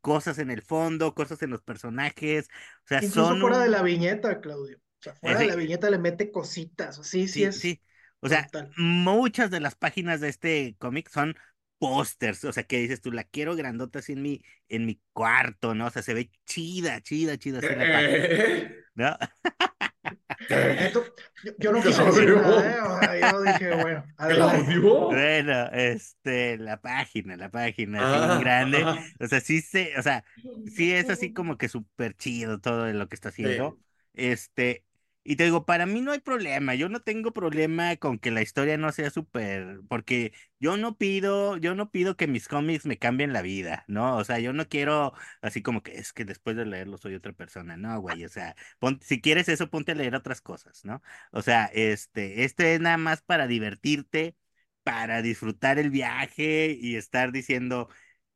cosas 0.00 0.38
en 0.38 0.50
el 0.50 0.62
fondo, 0.62 1.14
cosas 1.14 1.42
en 1.42 1.50
los 1.50 1.62
personajes. 1.62 2.48
O 2.84 2.88
sea, 2.88 3.02
Incluso 3.02 3.36
son 3.36 3.36
fuera 3.36 3.58
un... 3.58 3.60
de 3.60 3.68
la 3.68 3.82
viñeta, 3.82 4.40
Claudio. 4.40 4.78
O 4.78 5.02
sea, 5.02 5.14
fuera 5.14 5.38
Sí. 5.38 5.44
de 5.44 5.46
la 5.46 5.56
viñeta 5.56 5.90
le 5.90 5.98
mete 5.98 6.30
cositas. 6.32 6.96
Sí, 7.06 7.28
sí, 7.28 7.44
Sí, 7.44 7.44
es. 7.44 7.60
sí. 7.60 7.80
O 8.20 8.28
sea, 8.28 8.52
brutal. 8.52 8.76
muchas 8.76 9.50
de 9.50 9.60
las 9.60 9.74
páginas 9.76 10.20
de 10.20 10.28
este 10.28 10.76
cómic 10.78 11.08
son 11.10 11.36
pósters, 11.78 12.44
o 12.44 12.52
sea, 12.52 12.64
que 12.64 12.78
dices 12.78 13.00
tú, 13.00 13.12
la 13.12 13.24
quiero 13.24 13.54
grandota 13.56 14.00
así 14.00 14.12
en 14.12 14.22
mi, 14.22 14.42
en 14.68 14.86
mi 14.86 15.00
cuarto, 15.12 15.74
¿no? 15.74 15.86
O 15.86 15.90
sea, 15.90 16.02
se 16.02 16.14
ve 16.14 16.30
chida, 16.46 17.00
chida, 17.02 17.38
chida 17.38 17.60
así 17.60 17.74
la 17.74 17.88
página. 17.90 18.28
¿no? 18.94 19.16
Esto- 20.48 21.04
yo, 21.42 21.52
yo 21.58 21.72
no 21.72 21.82
quise 21.82 22.02
decir 22.04 22.30
nada, 22.36 23.16
¿eh? 23.16 23.20
Yo 23.30 23.42
dije, 23.42 23.74
bueno, 23.74 24.04
adelante. 24.16 24.74
Bueno, 25.08 25.66
este, 25.72 26.58
la 26.58 26.80
página, 26.80 27.36
la 27.36 27.50
página, 27.50 28.02
así 28.02 28.20
Ah, 28.20 28.26
bien 28.26 28.38
grande, 28.40 28.78
ajá. 28.82 29.06
o 29.20 29.26
sea, 29.26 29.40
sí 29.40 29.60
se, 29.62 29.96
o 29.98 30.02
sea, 30.02 30.24
sí 30.66 30.92
es 30.92 31.08
así 31.10 31.32
como 31.32 31.56
que 31.56 31.68
súper 31.68 32.14
chido 32.16 32.60
todo 32.60 32.92
lo 32.92 33.08
que 33.08 33.14
está 33.14 33.30
haciendo, 33.30 33.76
Sí. 33.76 33.84
este, 34.14 34.84
y 35.30 35.36
te 35.36 35.44
digo, 35.44 35.66
para 35.66 35.84
mí 35.86 36.00
no 36.00 36.12
hay 36.12 36.20
problema, 36.20 36.74
yo 36.74 36.88
no 36.88 37.00
tengo 37.00 37.32
problema 37.32 37.96
con 37.96 38.18
que 38.18 38.30
la 38.30 38.40
historia 38.42 38.78
no 38.78 38.90
sea 38.92 39.10
súper, 39.10 39.80
porque 39.88 40.32
yo 40.58 40.76
no 40.78 40.96
pido, 40.96 41.56
yo 41.58 41.74
no 41.74 41.90
pido 41.90 42.16
que 42.16 42.26
mis 42.26 42.48
cómics 42.48 42.86
me 42.86 42.98
cambien 42.98 43.32
la 43.34 43.42
vida, 43.42 43.84
¿no? 43.88 44.16
O 44.16 44.24
sea, 44.24 44.38
yo 44.38 44.52
no 44.54 44.68
quiero 44.68 45.12
así 45.42 45.62
como 45.62 45.82
que 45.82 45.96
es 45.98 46.12
que 46.14 46.24
después 46.24 46.56
de 46.56 46.64
leerlo 46.66 46.96
soy 46.98 47.14
otra 47.14 47.32
persona, 47.34 47.76
no, 47.76 48.00
güey, 48.00 48.24
o 48.24 48.28
sea, 48.30 48.56
si 49.02 49.20
quieres 49.20 49.48
eso, 49.48 49.68
ponte 49.70 49.92
a 49.92 49.94
leer 49.94 50.14
otras 50.14 50.40
cosas, 50.40 50.84
¿no? 50.84 51.02
O 51.32 51.42
sea, 51.42 51.66
este, 51.74 52.44
este 52.44 52.74
es 52.74 52.80
nada 52.80 52.96
más 52.96 53.22
para 53.22 53.46
divertirte, 53.46 54.36
para 54.82 55.22
disfrutar 55.22 55.78
el 55.78 55.90
viaje 55.90 56.76
y 56.80 56.96
estar 56.96 57.32
diciendo, 57.32 57.88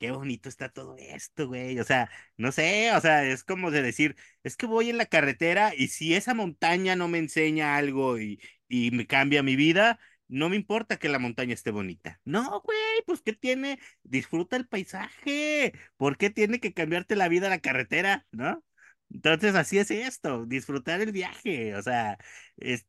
qué 0.02 0.11
bonito 0.11 0.49
está 0.49 0.68
todo 0.68 0.97
esto, 0.99 1.47
güey, 1.47 1.78
o 1.78 1.85
sea, 1.85 2.11
no 2.37 2.50
sé, 2.52 2.92
o 2.97 3.00
sea, 3.00 3.25
es 3.25 3.44
como 3.44 3.71
de 3.71 3.82
decir, 3.82 4.16
es 4.42 4.56
que 4.56 4.66
voy 4.66 4.90
en 4.90 4.99
la 4.99 5.06
carretera 5.06 5.73
y 5.76 5.88
si 5.88 6.14
esa 6.14 6.35
montaña 6.35 6.97
no 6.97 7.06
me 7.09 7.18
enseña 7.18 7.76
algo 7.76 8.18
y, 8.18 8.40
y 8.68 8.90
me 8.90 9.06
cambia 9.06 9.44
mi 9.44 9.54
vida, 9.56 10.00
no 10.28 10.49
me 10.49 10.56
importa 10.56 10.99
que 10.99 11.09
la 11.09 11.21
montaña 11.21 11.54
esté 11.54 11.71
bonita. 11.71 12.21
No, 12.25 12.61
güey, 12.62 12.78
pues 13.06 13.21
¿qué 13.23 13.32
tiene? 13.32 13.78
Disfruta 14.02 14.56
el 14.56 14.66
paisaje. 14.66 15.73
¿Por 15.97 16.16
qué 16.16 16.30
tiene 16.30 16.59
que 16.59 16.73
cambiarte 16.75 17.16
la 17.16 17.28
vida 17.28 17.49
la 17.50 17.61
carretera? 17.61 18.26
¿No? 18.32 18.64
Entonces 19.11 19.54
así 19.54 19.78
es 19.78 19.90
esto, 19.90 20.47
disfrutar 20.47 21.00
el 21.02 21.12
viaje. 21.12 21.76
O 21.76 21.82
sea, 21.82 22.18
es 22.56 22.87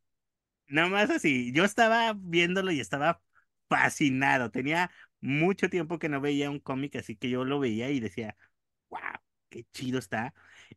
nada 0.68 0.88
más 0.88 1.10
así. 1.10 1.52
Yo 1.52 1.64
estaba 1.64 2.14
viéndolo 2.16 2.72
y 2.72 2.80
estaba 2.80 3.22
fascinado. 3.68 4.50
Tenía 4.50 4.90
mucho 5.24 5.70
tiempo 5.70 5.98
que 5.98 6.08
no 6.08 6.20
veía 6.20 6.50
un 6.50 6.60
cómic, 6.60 6.96
así 6.96 7.16
que 7.16 7.30
yo 7.30 7.44
lo 7.44 7.60
veía 7.60 7.90
y 7.90 8.00
decía, 8.00 8.36
wow, 8.90 9.00
qué 9.50 9.66
chido 9.72 9.98
está. 9.98 10.34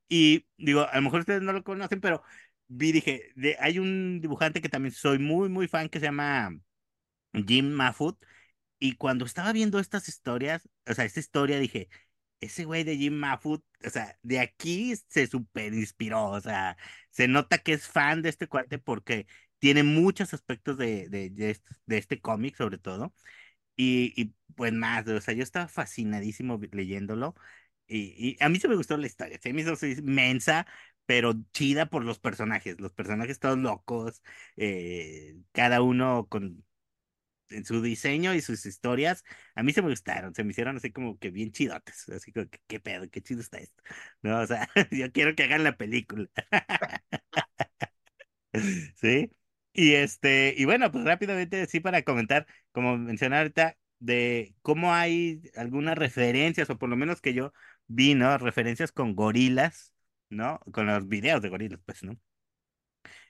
Y 0.10 0.48
digo, 0.58 0.88
a 0.90 0.96
lo 0.98 1.04
mejor 1.04 1.22
ustedes 1.22 1.42
no 1.44 1.54
lo 1.54 1.64
conocen, 1.64 2.02
pero 2.02 2.24
vi, 2.68 2.92
dije, 2.94 3.32
de, 3.36 3.58
hay 3.60 3.80
un 3.80 4.22
dibujante 4.22 4.62
que 4.62 4.70
también 4.70 4.94
soy 4.94 5.20
muy, 5.20 5.50
muy 5.50 5.68
fan 5.68 5.90
que 5.90 6.00
se 6.00 6.06
llama 6.08 6.52
Jim 7.34 7.70
Mahfood. 7.72 8.16
Y 8.80 8.94
cuando 8.96 9.26
estaba 9.26 9.54
viendo 9.54 9.80
estas 9.80 10.10
historias, 10.10 10.70
o 10.88 10.94
sea, 10.94 11.06
esta 11.06 11.20
historia, 11.20 11.60
dije, 11.60 11.90
ese 12.42 12.66
güey 12.66 12.84
de 12.84 12.98
Jim 12.98 13.16
Mahfood, 13.16 13.62
o 13.86 13.90
sea, 13.90 14.18
de 14.24 14.40
aquí 14.40 14.96
se 15.10 15.28
super 15.28 15.74
inspiró, 15.74 16.28
o 16.30 16.42
sea, 16.42 16.78
se 17.12 17.28
nota 17.28 17.60
que 17.60 17.74
es 17.74 17.88
fan 17.88 18.22
de 18.22 18.30
este 18.30 18.48
cuate 18.48 18.80
porque 18.80 19.28
tiene 19.60 19.84
muchos 19.84 20.34
aspectos 20.34 20.78
de, 20.78 21.10
de, 21.10 21.30
de 21.32 21.60
de 21.88 21.98
este 21.98 22.22
cómic, 22.22 22.56
sobre 22.58 22.78
todo, 22.78 23.14
y, 23.78 24.14
y 24.22 24.36
pues 24.56 24.74
más, 24.74 25.08
o 25.08 25.22
sea, 25.22 25.36
yo 25.36 25.44
estaba 25.44 25.70
fascinadísimo 25.70 26.60
leyéndolo, 26.74 27.36
y, 27.88 28.38
y 28.38 28.44
a 28.44 28.50
mí 28.50 28.60
se 28.60 28.68
me 28.68 28.76
gustó 28.76 28.98
la 28.98 29.08
historia, 29.08 29.40
se 29.42 29.54
me 29.54 29.62
hizo 29.62 29.76
inmensa, 29.88 30.68
pero 31.06 31.34
chida 31.54 31.88
por 31.88 32.04
los 32.06 32.20
personajes, 32.20 32.80
los 32.82 32.94
personajes 32.94 33.40
todos 33.40 33.58
locos, 33.60 34.24
eh, 34.58 35.38
cada 35.54 35.82
uno 35.82 36.28
con 36.30 36.66
en 37.50 37.66
su 37.66 37.82
diseño 37.82 38.34
y 38.34 38.42
sus 38.42 38.66
historias, 38.66 39.24
a 39.56 39.64
mí 39.64 39.72
se 39.74 39.82
me 39.82 39.90
gustaron, 39.90 40.36
se 40.36 40.44
me 40.44 40.52
hicieron 40.52 40.78
así 40.78 40.92
como 40.92 41.18
que 41.18 41.30
bien 41.32 41.52
chidotes, 41.52 42.10
así 42.10 42.32
como 42.34 42.50
que 42.50 42.60
qué 42.68 42.80
pedo, 42.82 43.10
qué 43.10 43.22
chido 43.22 43.42
está 43.42 43.58
esto. 43.60 43.84
No, 44.22 44.40
o 44.42 44.48
sea, 44.48 44.70
yo 44.92 45.12
quiero 45.12 45.36
que 45.36 45.44
hagan 45.44 45.64
la 45.64 45.78
película. 45.78 46.28
¿Sí? 48.96 49.32
Y 49.80 49.94
este, 49.94 50.56
y 50.58 50.66
bueno, 50.66 50.92
pues 50.92 51.06
rápidamente 51.06 51.68
sí 51.68 51.80
para 51.80 52.02
comentar, 52.02 52.48
como 52.72 52.98
mencioné 52.98 53.38
ahorita, 53.38 53.78
de 54.00 54.56
cómo 54.64 54.92
hay 54.92 55.44
algunas 55.56 55.96
referencias, 55.96 56.68
o 56.72 56.80
por 56.80 56.90
lo 56.90 56.96
menos 56.96 57.22
que 57.22 57.36
yo 57.36 57.54
vi, 57.86 58.16
¿no? 58.16 58.36
Referencias 58.40 58.92
con 58.92 59.16
gorilas, 59.16 59.94
¿no? 60.30 60.60
Con 60.74 60.88
los 60.88 61.08
videos 61.08 61.44
de 61.44 61.50
gorilas, 61.50 61.80
pues, 61.86 62.02
¿no? 62.02 62.18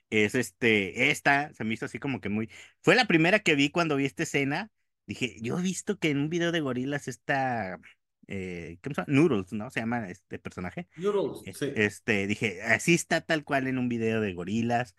es 0.08 0.34
este, 0.34 1.10
esta 1.10 1.52
se 1.52 1.64
me 1.64 1.74
hizo 1.74 1.84
así 1.84 1.98
como 1.98 2.22
que 2.22 2.30
muy, 2.30 2.50
fue 2.80 2.94
la 2.94 3.06
primera 3.06 3.40
que 3.40 3.54
vi 3.54 3.68
cuando 3.68 3.96
vi 3.96 4.06
esta 4.06 4.22
escena, 4.22 4.70
dije, 5.06 5.36
yo 5.42 5.58
he 5.58 5.62
visto 5.62 5.98
que 5.98 6.08
en 6.08 6.16
un 6.16 6.30
video 6.30 6.50
de 6.50 6.60
gorilas 6.60 7.08
está, 7.08 7.78
eh, 8.26 8.78
¿cómo 8.82 8.94
se 8.94 9.02
llama? 9.02 9.12
Noodles, 9.12 9.52
¿no? 9.52 9.70
Se 9.70 9.80
llama 9.80 10.08
este 10.08 10.38
personaje. 10.38 10.88
Noodles, 10.96 11.58
sí. 11.58 11.72
Este, 11.76 12.26
dije, 12.26 12.62
así 12.62 12.94
está 12.94 13.20
tal 13.20 13.44
cual 13.44 13.66
en 13.66 13.76
un 13.76 13.90
video 13.90 14.22
de 14.22 14.32
gorilas. 14.32 14.94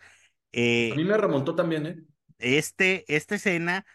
Eh, 0.51 0.93
A 0.93 0.95
mí 0.95 1.03
me 1.05 1.17
remontó 1.17 1.55
también, 1.55 1.85
¿eh? 1.87 2.03
Este, 2.39 3.05
esta 3.15 3.35
escena, 3.35 3.85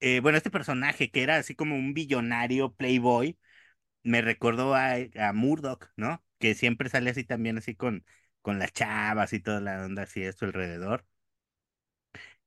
eh, 0.00 0.20
bueno, 0.20 0.38
este 0.38 0.50
personaje 0.50 1.10
que 1.10 1.22
era 1.22 1.36
así 1.38 1.54
como 1.56 1.76
un 1.76 1.94
billonario 1.94 2.74
playboy, 2.74 3.38
me 4.04 4.22
recordó 4.22 4.74
a, 4.76 4.94
a 5.18 5.34
Murdoch, 5.34 5.86
¿no? 5.96 6.24
Que 6.38 6.54
siempre 6.56 6.90
sale 6.90 7.10
así 7.10 7.24
también, 7.24 7.58
así 7.58 7.76
con, 7.76 8.06
con 8.42 8.58
las 8.60 8.72
chavas 8.72 9.32
y 9.34 9.40
toda 9.40 9.60
la 9.60 9.84
onda 9.86 10.04
así 10.04 10.22
esto 10.24 10.46
alrededor. 10.46 11.06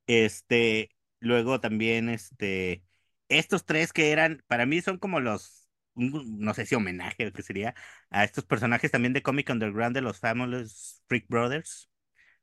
Este, 0.08 0.90
luego 1.20 1.60
también, 1.60 2.10
este, 2.10 2.84
estos 3.30 3.66
tres 3.66 3.94
que 3.94 4.12
eran, 4.12 4.44
para 4.48 4.66
mí 4.66 4.82
son 4.82 4.98
como 4.98 5.20
los, 5.20 5.70
no 5.96 6.54
sé 6.54 6.66
si 6.66 6.76
homenaje 6.76 7.28
o 7.28 7.34
qué 7.34 7.44
sería, 7.44 7.76
a 8.10 8.24
estos 8.24 8.46
personajes 8.46 8.92
también 8.92 9.14
de 9.14 9.24
Comic 9.24 9.50
Underground 9.50 9.96
de 9.96 10.02
los 10.02 10.20
Famous 10.20 11.04
Freak 11.08 11.28
Brothers, 11.30 11.90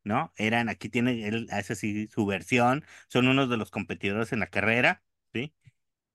¿no? 0.04 0.32
Eran, 0.36 0.68
aquí 0.68 0.88
tiene, 0.88 1.26
él 1.28 1.48
hace 1.50 1.74
así 1.74 2.08
su 2.08 2.26
versión, 2.26 2.84
son 3.08 3.28
unos 3.28 3.50
de 3.50 3.56
los 3.56 3.70
competidores 3.70 4.32
en 4.32 4.40
la 4.40 4.46
carrera, 4.48 5.02
¿sí? 5.32 5.54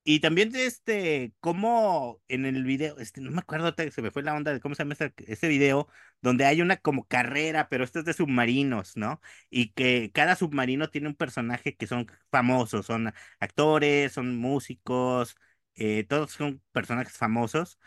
Y 0.06 0.20
también 0.20 0.54
este, 0.54 1.32
cómo 1.40 2.20
en 2.28 2.44
el 2.44 2.64
video, 2.64 2.98
este, 2.98 3.22
no 3.22 3.30
me 3.30 3.38
acuerdo, 3.40 3.74
se 3.90 4.02
me 4.02 4.10
fue 4.10 4.22
la 4.22 4.34
onda 4.34 4.52
de 4.52 4.60
cómo 4.60 4.74
se 4.74 4.82
llama 4.82 4.92
este, 4.92 5.14
este 5.32 5.48
video, 5.48 5.88
donde 6.20 6.44
hay 6.44 6.60
una 6.60 6.76
como 6.76 7.06
carrera, 7.06 7.68
pero 7.70 7.84
esto 7.84 8.00
es 8.00 8.04
de 8.04 8.12
submarinos, 8.12 8.96
¿no? 8.98 9.20
Y 9.48 9.70
que 9.72 10.10
cada 10.12 10.36
submarino 10.36 10.90
tiene 10.90 11.08
un 11.08 11.14
personaje 11.14 11.74
que 11.76 11.86
son 11.86 12.06
famosos, 12.30 12.84
son 12.86 13.14
actores, 13.40 14.12
son 14.12 14.36
músicos, 14.36 15.36
eh, 15.74 16.04
todos 16.04 16.32
son 16.32 16.62
personajes 16.72 17.16
famosos. 17.16 17.78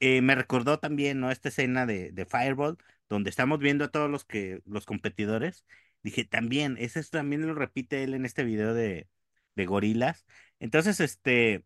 Eh, 0.00 0.20
me 0.22 0.34
recordó 0.34 0.78
también, 0.78 1.20
¿no? 1.20 1.30
Esta 1.30 1.48
escena 1.48 1.86
de, 1.86 2.10
de 2.12 2.26
Fireball, 2.26 2.78
donde 3.08 3.30
estamos 3.30 3.58
viendo 3.60 3.84
a 3.84 3.88
todos 3.90 4.10
los 4.10 4.24
que, 4.24 4.62
los 4.66 4.86
competidores. 4.86 5.64
Dije, 6.02 6.24
también, 6.24 6.76
ese 6.78 7.02
también 7.04 7.46
lo 7.46 7.54
repite 7.54 8.04
él 8.04 8.14
en 8.14 8.24
este 8.26 8.44
video 8.44 8.74
de, 8.74 9.08
de 9.56 9.66
gorilas. 9.66 10.26
Entonces, 10.60 11.00
este, 11.00 11.64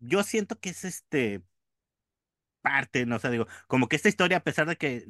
yo 0.00 0.22
siento 0.22 0.58
que 0.60 0.70
es 0.70 0.84
este 0.84 1.42
parte, 2.60 3.06
no 3.06 3.18
sé, 3.18 3.30
digo, 3.30 3.46
como 3.66 3.88
que 3.88 3.96
esta 3.96 4.08
historia, 4.08 4.38
a 4.38 4.44
pesar 4.44 4.66
de 4.68 4.76
que 4.76 5.04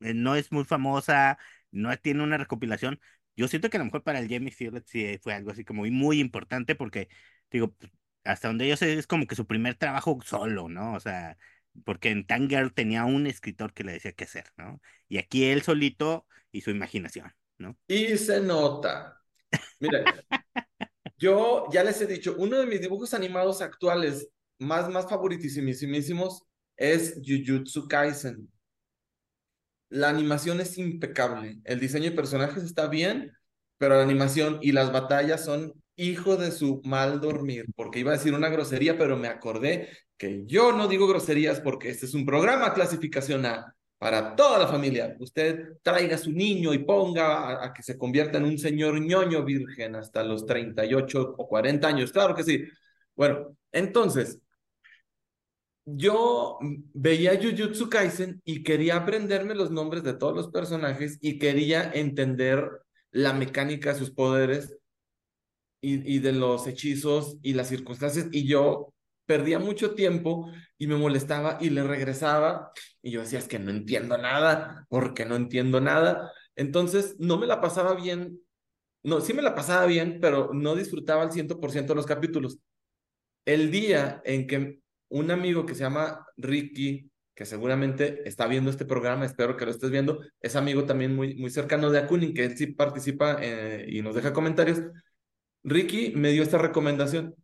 eh, 0.00 0.14
no 0.14 0.34
es 0.36 0.52
muy 0.52 0.64
famosa, 0.64 1.38
no 1.70 1.96
tiene 1.98 2.22
una 2.22 2.38
recopilación, 2.38 3.00
yo 3.36 3.48
siento 3.48 3.70
que 3.70 3.76
a 3.76 3.80
lo 3.80 3.84
mejor 3.86 4.02
para 4.02 4.18
el 4.18 4.28
Jamie 4.28 4.50
Fielded 4.52 4.84
sí 4.86 5.18
fue 5.22 5.34
algo 5.34 5.50
así 5.50 5.64
como 5.64 5.80
muy, 5.82 5.90
muy 5.90 6.20
importante 6.20 6.74
porque, 6.74 7.08
digo, 7.50 7.76
hasta 8.24 8.48
donde 8.48 8.68
yo 8.68 8.76
sé, 8.76 8.94
es 8.94 9.06
como 9.06 9.26
que 9.26 9.36
su 9.36 9.46
primer 9.46 9.74
trabajo 9.76 10.18
solo, 10.24 10.68
¿no? 10.68 10.94
O 10.94 11.00
sea, 11.00 11.36
porque 11.84 12.10
en 12.10 12.26
Tangirl 12.26 12.72
tenía 12.72 13.04
un 13.04 13.26
escritor 13.26 13.72
que 13.72 13.84
le 13.84 13.92
decía 13.92 14.12
qué 14.12 14.24
hacer, 14.24 14.46
¿no? 14.56 14.80
Y 15.08 15.18
aquí 15.18 15.44
él 15.44 15.62
solito 15.62 16.26
y 16.52 16.62
su 16.62 16.70
imaginación, 16.70 17.32
¿no? 17.58 17.76
Y 17.86 18.16
se 18.16 18.40
nota. 18.40 19.22
Mira, 19.80 20.04
yo 21.18 21.66
ya 21.72 21.84
les 21.84 22.00
he 22.00 22.06
dicho, 22.06 22.34
uno 22.38 22.58
de 22.58 22.66
mis 22.66 22.80
dibujos 22.80 23.14
animados 23.14 23.62
actuales 23.62 24.28
más, 24.58 24.88
más 24.88 25.08
favoritísimos 25.08 26.42
es 26.76 27.20
Jujutsu 27.24 27.88
Kaisen. 27.88 28.50
La 29.88 30.08
animación 30.08 30.60
es 30.60 30.78
impecable, 30.78 31.58
el 31.64 31.78
diseño 31.78 32.10
de 32.10 32.16
personajes 32.16 32.64
está 32.64 32.88
bien, 32.88 33.32
pero 33.78 33.96
la 33.96 34.02
animación 34.02 34.58
y 34.60 34.72
las 34.72 34.90
batallas 34.92 35.44
son 35.44 35.72
hijo 35.96 36.36
de 36.36 36.52
su 36.52 36.80
mal 36.84 37.20
dormir, 37.20 37.66
porque 37.74 38.00
iba 38.00 38.12
a 38.12 38.16
decir 38.16 38.34
una 38.34 38.48
grosería, 38.48 38.96
pero 38.98 39.16
me 39.16 39.28
acordé 39.28 39.88
que 40.16 40.44
yo 40.46 40.72
no 40.72 40.88
digo 40.88 41.06
groserías 41.06 41.60
porque 41.60 41.90
este 41.90 42.06
es 42.06 42.14
un 42.14 42.24
programa 42.24 42.72
clasificación 42.74 43.46
A 43.46 43.74
para 43.98 44.36
toda 44.36 44.58
la 44.58 44.68
familia. 44.68 45.16
Usted 45.18 45.78
traiga 45.82 46.16
a 46.16 46.18
su 46.18 46.32
niño 46.32 46.74
y 46.74 46.78
ponga 46.78 47.64
a, 47.64 47.72
que 47.72 47.82
se 47.82 47.98
convierta 47.98 48.38
en 48.38 48.44
un 48.44 48.58
señor 48.58 49.00
ñoño 49.00 49.44
virgen 49.44 49.96
hasta 49.96 50.22
los 50.22 50.44
38 50.46 51.34
o 51.38 51.48
40 51.48 51.88
años. 51.88 52.12
Claro 52.12 52.34
que 52.34 52.44
sí. 52.44 52.64
Bueno, 53.14 53.56
entonces, 53.72 54.40
yo 55.84 56.58
veía 56.92 57.40
Jujutsu 57.40 57.88
Kaisen 57.88 58.42
y 58.44 58.62
quería 58.62 58.96
aprenderme 58.96 59.54
los 59.54 59.70
nombres 59.70 60.02
de 60.02 60.14
todos 60.14 60.34
los 60.34 60.48
personajes 60.48 61.18
y 61.20 61.38
quería 61.38 61.90
entender 61.94 62.68
la 63.12 63.32
mecánica 63.32 63.92
de 63.92 63.98
sus 63.98 64.10
poderes 64.10 64.76
y, 65.80 66.16
y 66.16 66.18
de 66.20 66.32
los 66.32 66.66
hechizos 66.66 67.38
y 67.42 67.54
las 67.54 67.68
circunstancias. 67.68 68.28
Y 68.32 68.46
yo 68.46 68.92
perdía 69.26 69.58
mucho 69.58 69.94
tiempo 69.94 70.50
y 70.78 70.86
me 70.86 70.96
molestaba 70.96 71.58
y 71.60 71.70
le 71.70 71.82
regresaba 71.82 72.72
y 73.02 73.10
yo 73.10 73.20
decía, 73.20 73.38
es 73.38 73.48
que 73.48 73.58
no 73.58 73.70
entiendo 73.70 74.16
nada, 74.18 74.86
porque 74.88 75.26
no 75.26 75.36
entiendo 75.36 75.80
nada. 75.80 76.32
Entonces, 76.54 77.16
no 77.18 77.38
me 77.38 77.46
la 77.46 77.60
pasaba 77.60 77.94
bien, 77.94 78.40
no, 79.02 79.20
sí 79.20 79.34
me 79.34 79.42
la 79.42 79.54
pasaba 79.54 79.86
bien, 79.86 80.18
pero 80.20 80.50
no 80.52 80.74
disfrutaba 80.74 81.22
al 81.22 81.32
100% 81.32 81.86
de 81.86 81.94
los 81.94 82.06
capítulos. 82.06 82.58
El 83.44 83.70
día 83.70 84.22
en 84.24 84.46
que 84.46 84.80
un 85.08 85.30
amigo 85.30 85.66
que 85.66 85.74
se 85.74 85.82
llama 85.82 86.26
Ricky, 86.36 87.10
que 87.34 87.44
seguramente 87.44 88.26
está 88.28 88.46
viendo 88.46 88.70
este 88.70 88.86
programa, 88.86 89.26
espero 89.26 89.56
que 89.56 89.66
lo 89.66 89.70
estés 89.70 89.90
viendo, 89.90 90.20
es 90.40 90.56
amigo 90.56 90.84
también 90.84 91.14
muy, 91.14 91.36
muy 91.36 91.50
cercano 91.50 91.90
de 91.90 91.98
Akunin, 91.98 92.34
que 92.34 92.46
él 92.46 92.56
sí 92.56 92.68
participa 92.68 93.38
eh, 93.40 93.86
y 93.88 94.02
nos 94.02 94.14
deja 94.14 94.32
comentarios. 94.32 94.80
Ricky 95.66 96.12
me 96.14 96.30
dio 96.30 96.44
esta 96.44 96.58
recomendación. 96.58 97.34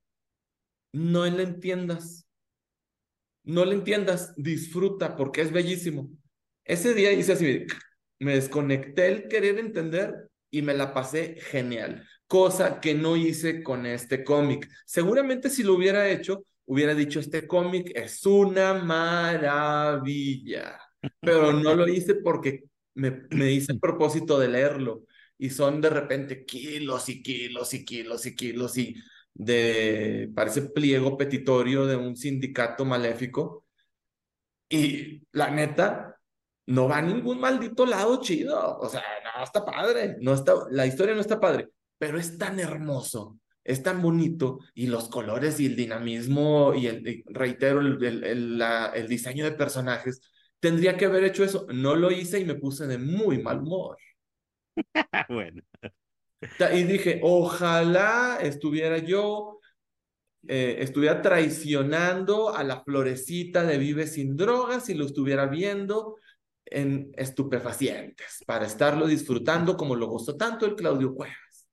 No 0.92 1.26
le 1.26 1.42
entiendas. 1.42 2.28
No 3.42 3.64
le 3.64 3.74
entiendas, 3.74 4.32
disfruta 4.37 5.16
porque 5.16 5.40
es 5.40 5.50
bellísimo. 5.50 6.08
Ese 6.64 6.94
día 6.94 7.11
hice 7.11 7.32
así, 7.32 7.66
me 8.20 8.35
desconecté 8.35 9.08
el 9.08 9.26
querer 9.26 9.58
entender 9.58 10.30
y 10.52 10.62
me 10.62 10.74
la 10.74 10.94
pasé 10.94 11.35
genial, 11.40 12.06
cosa 12.28 12.80
que 12.80 12.94
no 12.94 13.16
hice 13.16 13.64
con 13.64 13.85
este 13.85 14.22
cómic. 14.22 14.68
Seguramente 14.87 15.50
si 15.50 15.64
lo 15.64 15.74
hubiera 15.74 16.08
hecho, 16.08 16.46
hubiera 16.64 16.94
dicho, 16.94 17.18
este 17.18 17.48
cómic 17.48 17.90
es 17.96 18.24
una 18.24 18.74
maravilla, 18.74 20.78
pero 21.18 21.52
no 21.52 21.74
lo 21.74 21.88
hice 21.88 22.14
porque 22.14 22.62
me, 22.94 23.24
me 23.30 23.50
hice 23.50 23.72
el 23.72 23.80
propósito 23.80 24.38
de 24.38 24.46
leerlo 24.46 25.02
y 25.42 25.50
son 25.50 25.81
de 25.81 25.90
repente 25.90 26.44
kilos 26.44 27.09
y 27.09 27.20
kilos 27.20 27.74
y 27.74 27.85
kilos 27.85 28.26
y 28.26 28.37
kilos 28.37 28.78
y 28.78 28.94
de, 29.35 30.31
parece 30.37 30.62
pliego 30.62 31.16
petitorio 31.16 31.85
de 31.85 31.96
un 31.96 32.16
sindicato 32.16 32.85
maléfico 32.85 33.66
y 34.68 35.26
la 35.33 35.50
neta, 35.50 36.16
no 36.66 36.87
va 36.88 36.98
a 36.98 37.02
ningún 37.02 37.40
maldito 37.40 37.85
lado 37.87 38.20
chido, 38.20 38.78
o 38.78 38.88
sea, 38.88 39.02
no 39.37 39.42
está 39.42 39.64
padre, 39.64 40.16
no 40.20 40.33
está, 40.33 40.55
la 40.70 40.87
historia 40.87 41.16
no 41.16 41.20
está 41.20 41.40
padre, 41.40 41.70
pero 41.98 42.20
es 42.20 42.38
tan 42.38 42.61
hermoso 42.61 43.38
es 43.64 43.83
tan 43.83 44.02
bonito 44.02 44.59
y 44.74 44.87
los 44.87 45.09
colores 45.09 45.61
y 45.61 45.66
el 45.66 45.76
dinamismo 45.76 46.74
y 46.74 46.87
el, 46.87 47.24
reitero, 47.26 47.81
el, 47.81 48.24
el, 48.24 48.59
la, 48.59 48.87
el, 48.87 49.09
diseño 49.09 49.44
de 49.44 49.52
personajes, 49.52 50.20
tendría 50.61 50.96
que 50.96 51.07
haber 51.07 51.24
hecho 51.24 51.44
eso. 51.44 51.66
No 51.72 51.94
lo 51.94 52.11
hice 52.11 52.40
y 52.40 52.44
me 52.44 52.57
puse 52.57 52.87
de 52.88 52.98
muy 52.98 53.40
mal 53.40 53.61
humor. 53.61 53.96
bueno. 55.28 55.62
Y 56.72 56.82
dije, 56.82 57.20
ojalá 57.22 58.38
estuviera 58.40 58.98
yo 58.98 59.61
eh, 60.48 60.78
estuviera 60.80 61.22
traicionando 61.22 62.54
a 62.54 62.64
la 62.64 62.82
florecita 62.82 63.62
de 63.62 63.78
Vive 63.78 64.08
sin 64.08 64.37
drogas 64.37 64.88
y 64.88 64.94
lo 64.94 65.06
estuviera 65.06 65.46
viendo 65.46 66.16
en 66.64 67.12
estupefacientes 67.16 68.42
para 68.44 68.66
estarlo 68.66 69.06
disfrutando 69.06 69.76
como 69.76 69.94
lo 69.94 70.08
gozó 70.08 70.37
tanto 70.37 70.66
el 70.66 70.74
Claudio 70.74 71.14
Cuevas. 71.14 71.68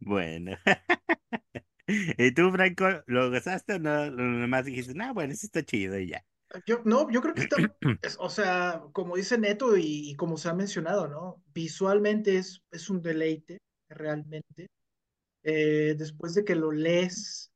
Bueno. 0.00 0.56
¿Y 1.86 2.32
tú, 2.34 2.50
Franco, 2.50 2.86
lo 3.06 3.30
gozaste 3.30 3.74
o 3.74 3.78
no? 3.78 4.10
Nomás 4.10 4.64
dijiste, 4.64 4.94
no, 4.94 5.14
bueno, 5.14 5.32
eso 5.32 5.46
está 5.46 5.62
chido 5.62 5.98
y 5.98 6.08
ya. 6.08 6.24
Yo, 6.66 6.80
no, 6.84 7.10
yo 7.10 7.20
creo 7.20 7.34
que 7.34 7.42
está, 7.42 7.56
es- 8.02 8.16
o 8.20 8.30
sea, 8.30 8.82
como 8.92 9.16
dice 9.16 9.38
Neto 9.38 9.76
y, 9.76 10.10
y 10.10 10.14
como 10.16 10.36
se 10.36 10.48
ha 10.48 10.54
mencionado, 10.54 11.08
¿no? 11.08 11.42
Visualmente 11.54 12.36
es, 12.38 12.62
es 12.70 12.88
un 12.90 13.02
deleite, 13.02 13.58
realmente. 13.88 14.68
Eh, 15.44 15.94
después 15.98 16.34
de 16.34 16.44
que 16.44 16.54
lo 16.56 16.72
lees, 16.72 17.52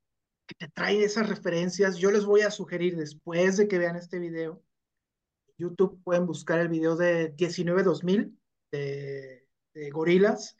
que 0.46 0.54
te 0.66 0.68
trae 0.72 1.04
esas 1.04 1.28
referencias, 1.28 1.96
yo 1.98 2.10
les 2.12 2.24
voy 2.26 2.42
a 2.42 2.50
sugerir, 2.50 2.96
después 2.96 3.56
de 3.58 3.68
que 3.68 3.78
vean 3.78 3.96
este 3.96 4.18
video, 4.18 4.62
YouTube 5.58 6.02
pueden 6.04 6.26
buscar 6.26 6.58
el 6.60 6.68
video 6.68 6.96
de 6.96 7.34
19-2000 7.36 8.38
de, 8.72 9.46
de 9.74 9.90
Gorilas 9.90 10.56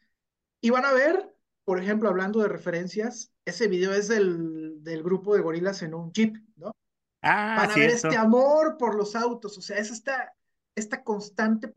y 0.61 0.71
van 0.71 0.85
a 0.87 0.92
ver, 0.92 1.35
por 1.64 1.81
ejemplo, 1.81 2.09
hablando 2.09 2.40
de 2.40 2.49
referencias, 2.49 3.33
ese 3.47 3.68
video 3.68 3.92
es 3.95 4.09
del, 4.09 4.83
del 4.85 5.03
grupo 5.03 5.35
de 5.37 5.42
gorilas 5.42 5.83
en 5.83 5.95
un 5.95 6.12
jeep, 6.12 6.37
¿no? 6.57 6.73
Ah, 7.22 7.54
Van 7.58 7.70
a 7.70 7.74
ver 7.74 7.90
este 7.90 8.16
amor 8.16 8.76
por 8.78 8.94
los 8.96 9.14
autos, 9.14 9.56
o 9.58 9.62
sea, 9.62 9.78
es 9.78 9.90
esta, 9.90 10.35
esta 10.74 11.04
constante, 11.04 11.72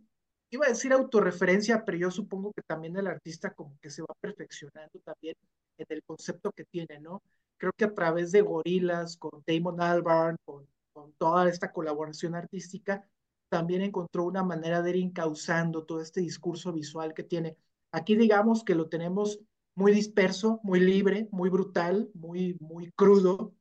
iba 0.50 0.66
a 0.66 0.70
decir 0.70 0.92
autorreferencia, 0.94 1.84
pero 1.86 1.98
yo 1.98 2.12
supongo 2.12 2.52
que 2.54 2.64
también 2.64 2.98
el 2.98 3.08
artista 3.08 3.54
como 3.54 3.78
que 3.82 3.90
se 3.92 4.02
va 4.02 4.16
perfeccionando 4.20 5.00
también 5.04 5.36
en 5.78 5.86
el 5.90 6.04
concepto 6.04 6.52
que 6.52 6.66
tiene, 6.66 7.00
¿no? 7.00 7.22
Creo 7.58 7.72
que 7.78 7.86
a 7.86 7.94
través 7.94 8.32
de 8.32 8.42
Gorilas, 8.42 9.18
con 9.18 9.44
Damon 9.46 9.82
Albarn, 9.82 10.38
con, 10.46 10.68
con 10.94 11.14
toda 11.14 11.48
esta 11.50 11.72
colaboración 11.72 12.36
artística, 12.36 13.08
también 13.50 13.82
encontró 13.82 14.26
una 14.26 14.44
manera 14.44 14.82
de 14.82 14.92
ir 14.92 15.04
encauzando 15.04 15.86
todo 15.86 16.02
este 16.02 16.22
discurso 16.22 16.74
visual 16.74 17.14
que 17.14 17.24
tiene. 17.24 17.58
Aquí 17.92 18.16
digamos 18.16 18.64
que 18.64 18.76
lo 18.76 18.90
tenemos 18.90 19.40
muy 19.76 19.92
disperso, 19.94 20.60
muy 20.64 20.80
libre, 20.80 21.28
muy 21.32 21.50
brutal, 21.50 22.10
muy, 22.14 22.58
muy 22.60 22.92
crudo, 22.94 23.54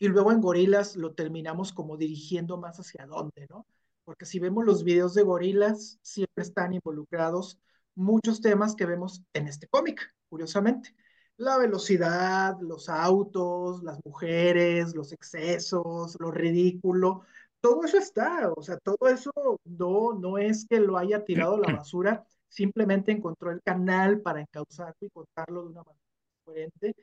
y 0.00 0.08
luego 0.08 0.32
en 0.32 0.40
Gorilas 0.40 0.96
lo 0.96 1.12
terminamos 1.14 1.72
como 1.72 1.96
dirigiendo 1.98 2.56
más 2.56 2.80
hacia 2.80 3.06
dónde, 3.06 3.46
¿no? 3.50 3.66
Porque 4.04 4.24
si 4.24 4.38
vemos 4.40 4.64
los 4.64 4.82
videos 4.82 5.14
de 5.14 5.22
Gorilas, 5.22 5.98
siempre 6.02 6.42
están 6.42 6.72
involucrados 6.72 7.60
muchos 7.94 8.40
temas 8.40 8.74
que 8.74 8.86
vemos 8.86 9.22
en 9.34 9.46
este 9.46 9.68
cómic, 9.68 10.00
curiosamente. 10.30 10.94
La 11.36 11.58
velocidad, 11.58 12.56
los 12.60 12.88
autos, 12.88 13.82
las 13.82 14.00
mujeres, 14.04 14.94
los 14.94 15.12
excesos, 15.12 16.16
lo 16.18 16.30
ridículo, 16.30 17.22
todo 17.60 17.84
eso 17.84 17.98
está, 17.98 18.50
o 18.56 18.62
sea, 18.62 18.78
todo 18.78 19.08
eso 19.08 19.30
no, 19.64 20.14
no 20.14 20.38
es 20.38 20.66
que 20.66 20.80
lo 20.80 20.96
haya 20.96 21.24
tirado 21.24 21.56
a 21.56 21.60
la 21.60 21.76
basura, 21.76 22.24
simplemente 22.48 23.12
encontró 23.12 23.50
el 23.50 23.62
canal 23.62 24.22
para 24.22 24.40
encauzarlo 24.40 24.96
y 25.00 25.10
contarlo 25.10 25.64
de 25.64 25.68
una 25.68 25.82
manera 25.82 26.04
diferente, 26.46 26.96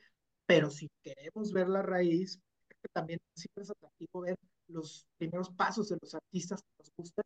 pero 0.47 0.71
si 0.71 0.89
queremos 1.03 1.53
ver 1.53 1.69
la 1.69 1.83
raíz, 1.83 2.39
que 2.87 2.93
también 2.93 3.19
siempre 3.35 3.63
es 3.63 3.69
atractivo 3.71 4.21
ver 4.21 4.37
los 4.67 5.05
primeros 5.17 5.49
pasos 5.49 5.89
de 5.89 5.97
los 6.01 6.13
artistas 6.15 6.61
que 6.61 6.83
nos 6.83 6.91
gustan, 6.97 7.25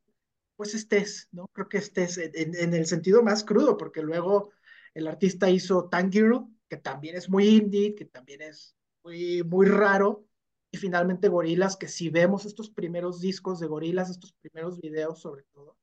pues 0.56 0.74
estés, 0.76 1.28
¿no? 1.32 1.48
Creo 1.54 1.70
que 1.70 1.78
estés 1.78 2.18
en, 2.18 2.56
en 2.56 2.74
el 2.74 2.86
sentido 2.86 3.24
más 3.24 3.44
crudo, 3.44 3.78
porque 3.78 4.02
luego 4.02 4.52
el 4.94 5.08
artista 5.08 5.50
hizo 5.50 5.90
Tangier, 5.90 6.32
que 6.70 6.78
también 6.78 7.16
es 7.16 7.30
muy 7.30 7.48
indie, 7.48 7.96
que 7.96 8.06
también 8.06 8.42
es 8.42 8.76
muy, 9.04 9.44
muy 9.44 9.68
raro, 9.68 10.26
y 10.72 10.78
finalmente 10.78 11.28
Gorilas, 11.30 11.78
que 11.78 11.88
si 11.88 12.10
vemos 12.10 12.46
estos 12.46 12.70
primeros 12.70 13.20
discos 13.20 13.60
de 13.60 13.68
Gorilas, 13.68 14.10
estos 14.10 14.34
primeros 14.42 14.80
videos 14.80 15.20
sobre 15.20 15.44
todo, 15.54 15.78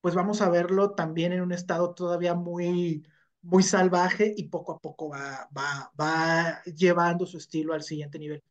pues 0.00 0.14
vamos 0.14 0.42
a 0.42 0.50
verlo 0.50 0.92
también 0.92 1.32
en 1.32 1.42
un 1.42 1.52
estado 1.52 1.94
todavía 1.94 2.34
muy, 2.34 3.06
muy 3.42 3.62
salvaje 3.62 4.32
y 4.36 4.48
poco 4.48 4.72
a 4.72 4.78
poco 4.80 5.08
va, 5.10 5.48
va, 5.56 5.92
va 6.00 6.62
llevando 6.64 7.26
su 7.26 7.38
estilo 7.38 7.74
al 7.74 7.82
siguiente 7.82 8.18
nivel. 8.18 8.42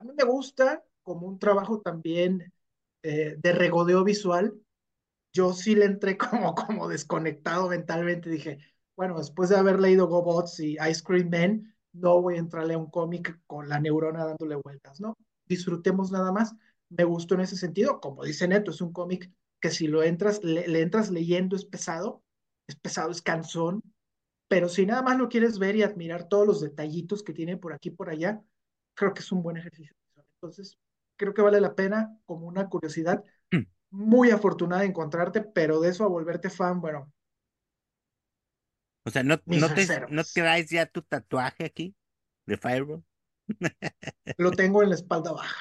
A 0.00 0.04
mí 0.04 0.12
me 0.16 0.24
gusta 0.24 0.84
como 1.02 1.26
un 1.26 1.38
trabajo 1.38 1.80
también 1.80 2.52
eh, 3.02 3.36
de 3.38 3.52
regodeo 3.52 4.04
visual. 4.04 4.54
Yo 5.32 5.52
sí 5.52 5.74
le 5.74 5.86
entré 5.86 6.16
como, 6.18 6.54
como 6.54 6.88
desconectado 6.88 7.68
mentalmente. 7.68 8.30
Dije, 8.30 8.58
bueno, 8.96 9.18
después 9.18 9.48
de 9.50 9.56
haber 9.56 9.80
leído 9.80 10.08
GoBots 10.08 10.60
y 10.60 10.76
Ice 10.90 11.02
Cream 11.02 11.30
Man, 11.30 11.74
no 11.92 12.20
voy 12.22 12.36
a 12.36 12.38
entrarle 12.38 12.74
a 12.74 12.78
un 12.78 12.90
cómic 12.90 13.40
con 13.46 13.68
la 13.68 13.80
neurona 13.80 14.24
dándole 14.24 14.56
vueltas, 14.56 15.00
¿no? 15.00 15.16
Disfrutemos 15.46 16.10
nada 16.12 16.32
más. 16.32 16.54
Me 16.90 17.04
gustó 17.04 17.34
en 17.34 17.42
ese 17.42 17.56
sentido. 17.56 18.00
Como 18.00 18.24
dice 18.24 18.46
Neto, 18.48 18.70
es 18.70 18.80
un 18.80 18.92
cómic 18.92 19.30
que 19.60 19.70
si 19.70 19.88
lo 19.88 20.02
entras, 20.02 20.42
le, 20.44 20.80
entras 20.80 21.10
leyendo 21.10 21.56
es 21.56 21.64
pesado, 21.64 22.22
es 22.66 22.76
pesado, 22.76 23.10
es 23.10 23.22
cansón, 23.22 23.82
pero 24.48 24.68
si 24.68 24.86
nada 24.86 25.02
más 25.02 25.18
lo 25.18 25.28
quieres 25.28 25.58
ver 25.58 25.76
y 25.76 25.82
admirar 25.82 26.28
todos 26.28 26.46
los 26.46 26.60
detallitos 26.60 27.22
que 27.22 27.32
tiene 27.32 27.56
por 27.56 27.72
aquí 27.72 27.90
por 27.90 28.08
allá, 28.08 28.42
creo 28.98 29.14
que 29.14 29.20
es 29.20 29.32
un 29.32 29.42
buen 29.42 29.56
ejercicio. 29.56 29.94
Entonces, 30.34 30.76
creo 31.16 31.32
que 31.32 31.42
vale 31.42 31.60
la 31.60 31.74
pena 31.74 32.18
como 32.26 32.46
una 32.46 32.68
curiosidad. 32.68 33.22
Muy 33.90 34.30
afortunada 34.30 34.82
de 34.82 34.88
encontrarte, 34.88 35.40
pero 35.40 35.80
de 35.80 35.88
eso 35.88 36.04
a 36.04 36.08
volverte 36.08 36.50
fan, 36.50 36.80
bueno. 36.80 37.10
O 39.04 39.10
sea, 39.10 39.22
¿no, 39.22 39.40
no, 39.46 39.72
te. 39.72 39.86
¿no 40.10 40.22
traes 40.24 40.68
ya 40.68 40.84
tu 40.84 41.00
tatuaje 41.00 41.64
aquí 41.64 41.96
de 42.44 42.58
Fireball? 42.58 43.02
Lo 44.36 44.50
tengo 44.50 44.82
en 44.82 44.90
la 44.90 44.96
espalda 44.96 45.32
baja. 45.32 45.56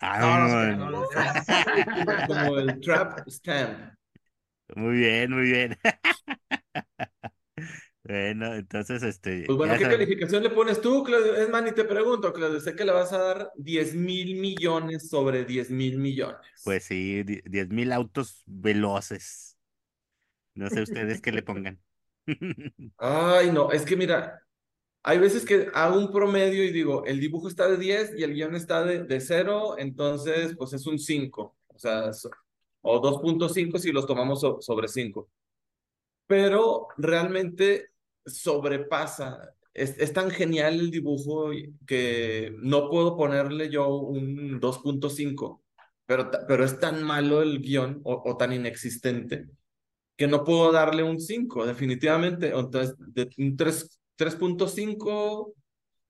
No, 0.00 0.76
no, 0.76 0.90
no. 0.90 1.04
Como 2.28 2.58
el 2.58 2.80
trap 2.80 3.28
stamp. 3.28 3.94
Muy 4.76 4.96
bien, 4.98 5.30
muy 5.32 5.44
bien. 5.44 5.78
Bueno, 8.04 8.54
entonces, 8.54 9.02
este, 9.04 9.44
Pues 9.46 9.56
bueno, 9.56 9.74
¿qué 9.74 9.84
sabes. 9.84 9.98
calificación 9.98 10.42
le 10.42 10.50
pones 10.50 10.80
tú, 10.80 11.04
Claudio? 11.04 11.36
Es 11.36 11.48
más, 11.48 11.62
ni 11.62 11.70
te 11.72 11.84
pregunto, 11.84 12.32
Claudio. 12.32 12.60
Sé 12.60 12.74
que 12.74 12.84
le 12.84 12.90
vas 12.92 13.12
a 13.12 13.18
dar 13.18 13.50
10 13.56 13.94
mil 13.94 14.40
millones 14.40 15.08
sobre 15.08 15.44
10 15.44 15.70
mil 15.70 15.98
millones. 15.98 16.40
Pues 16.64 16.84
sí, 16.84 17.22
di- 17.22 17.42
10 17.44 17.68
mil 17.68 17.92
autos 17.92 18.42
veloces. 18.46 19.56
No 20.54 20.68
sé 20.68 20.82
ustedes 20.82 21.20
qué 21.20 21.30
le 21.32 21.42
pongan. 21.42 21.80
Ay, 22.98 23.50
no, 23.52 23.70
es 23.70 23.84
que 23.84 23.96
mira, 23.96 24.42
hay 25.04 25.18
veces 25.18 25.44
que 25.44 25.68
hago 25.72 25.98
un 25.98 26.10
promedio 26.12 26.64
y 26.64 26.72
digo, 26.72 27.04
el 27.06 27.20
dibujo 27.20 27.48
está 27.48 27.68
de 27.68 27.76
10 27.76 28.12
y 28.16 28.24
el 28.24 28.34
guion 28.34 28.54
está 28.56 28.84
de, 28.84 29.04
de 29.04 29.20
0, 29.20 29.76
entonces 29.78 30.54
pues 30.56 30.72
es 30.72 30.86
un 30.86 30.98
5, 30.98 31.56
o 31.68 31.78
sea, 31.78 32.12
so- 32.12 32.30
o 32.82 33.00
2.5 33.00 33.78
si 33.78 33.92
los 33.92 34.06
tomamos 34.06 34.40
so- 34.40 34.60
sobre 34.60 34.88
5. 34.88 35.30
Pero 36.26 36.88
realmente 36.96 37.91
sobrepasa, 38.26 39.54
es, 39.74 39.98
es 39.98 40.12
tan 40.12 40.30
genial 40.30 40.74
el 40.74 40.90
dibujo 40.90 41.50
que 41.86 42.54
no 42.58 42.88
puedo 42.90 43.16
ponerle 43.16 43.70
yo 43.70 43.88
un 43.96 44.60
2.5, 44.60 45.62
pero, 46.06 46.30
pero 46.46 46.64
es 46.64 46.78
tan 46.78 47.02
malo 47.02 47.42
el 47.42 47.60
guion 47.60 48.00
o, 48.04 48.22
o 48.24 48.36
tan 48.36 48.52
inexistente 48.52 49.46
que 50.16 50.26
no 50.26 50.44
puedo 50.44 50.70
darle 50.72 51.02
un 51.02 51.18
5, 51.18 51.66
definitivamente. 51.66 52.52
Entonces, 52.54 52.94
de 52.98 53.30
un 53.38 53.56
3 53.56 53.98
3.5, 54.18 55.54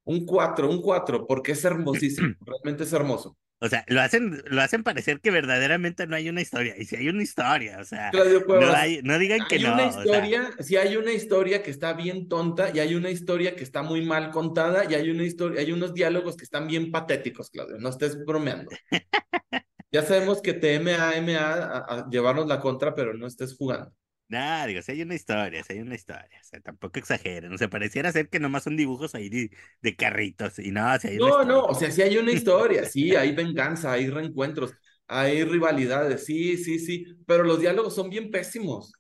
un 0.05 0.27
4, 0.27 0.71
un 0.71 0.83
4, 0.83 1.27
porque 1.27 1.53
es 1.53 1.65
hermosísimo, 1.65 2.35
realmente 2.41 2.85
es 2.85 2.93
hermoso. 2.93 3.37
O 3.63 3.69
sea, 3.69 3.85
lo 3.87 4.01
hacen, 4.01 4.43
lo 4.47 4.61
hacen 4.61 4.83
parecer 4.83 5.21
que 5.21 5.31
verdaderamente 5.31 6.09
no 6.09 6.17
hay 6.17 6.29
una 6.29 6.41
historia. 6.41 6.75
Y 6.77 6.85
si 6.85 6.97
hay 6.97 7.09
una 7.09 7.23
historia, 7.23 7.79
o 7.81 7.85
sea, 7.85 8.11
Claudio 8.11 8.41
no 8.41 8.47
Cuevas, 8.47 8.75
hay, 8.75 9.01
no 9.05 9.17
digan 9.21 9.47
que 9.49 9.55
hay 9.55 9.63
no. 9.63 9.75
una 9.75 9.87
o 9.87 9.93
sea, 9.93 10.03
historia, 10.03 10.51
sí 10.59 10.77
hay 10.77 10.97
una 10.97 11.13
historia 11.13 11.63
que 11.63 11.71
está 11.71 11.93
bien 11.93 12.29
tonta 12.29 12.73
y 12.75 12.81
hay 12.81 12.97
una 12.97 13.11
historia 13.11 13.55
que 13.55 13.63
está 13.63 13.85
muy 13.85 14.05
mal 14.05 14.33
contada 14.33 14.91
y 14.91 14.95
hay 14.95 15.09
una 15.11 15.23
historia, 15.23 15.61
hay 15.61 15.71
unos 15.71 15.95
diálogos 15.95 16.37
que 16.37 16.43
están 16.43 16.67
bien 16.67 16.91
patéticos, 16.91 17.51
Claudio, 17.51 17.79
no 17.79 17.89
estés 17.89 18.25
bromeando. 18.25 18.71
Ya 19.95 20.01
sabemos 20.01 20.41
que 20.41 20.55
te 20.55 20.81
MA, 20.81 21.21
MA 21.21 21.37
a, 21.37 21.79
a 21.81 22.09
llevarnos 22.09 22.47
la 22.47 22.61
contra, 22.61 22.95
pero 22.95 23.13
no 23.13 23.27
estés 23.27 23.55
jugando. 23.55 23.93
No, 24.33 24.67
digo, 24.67 24.81
si 24.83 24.93
hay 24.93 25.03
una 25.03 25.15
historia, 25.15 25.63
si 25.63 25.75
hay 25.75 25.81
una 25.81 25.95
historia, 25.95 26.39
o 26.41 26.45
sea, 26.45 26.61
tampoco 26.61 26.99
exageren, 26.99 27.53
o 27.53 27.59
sea, 27.59 27.69
pareciera 27.69 28.11
ser 28.13 28.29
que 28.31 28.41
nomás 28.41 28.63
son 28.65 28.77
dibujos 28.77 29.15
ahí 29.15 29.29
de, 29.29 29.51
de 29.83 29.97
carritos, 29.97 30.59
y 30.59 30.71
no, 30.71 30.99
si 30.99 31.09
hay 31.09 31.19
No, 31.19 31.45
no, 31.45 31.65
o 31.67 31.75
sea, 31.75 31.91
sí 31.91 32.03
hay 32.03 32.17
una 32.19 32.33
historia, 32.33 32.85
sí, 32.87 33.15
hay 33.15 33.35
venganza, 33.35 33.93
hay 33.93 34.09
reencuentros, 34.09 34.73
hay 35.07 35.45
rivalidades, 35.45 36.25
sí, 36.25 36.57
sí, 36.57 36.79
sí, 36.79 37.05
pero 37.27 37.45
los 37.45 37.61
diálogos 37.61 37.95
son 37.95 38.09
bien 38.11 38.31
pésimos. 38.31 38.93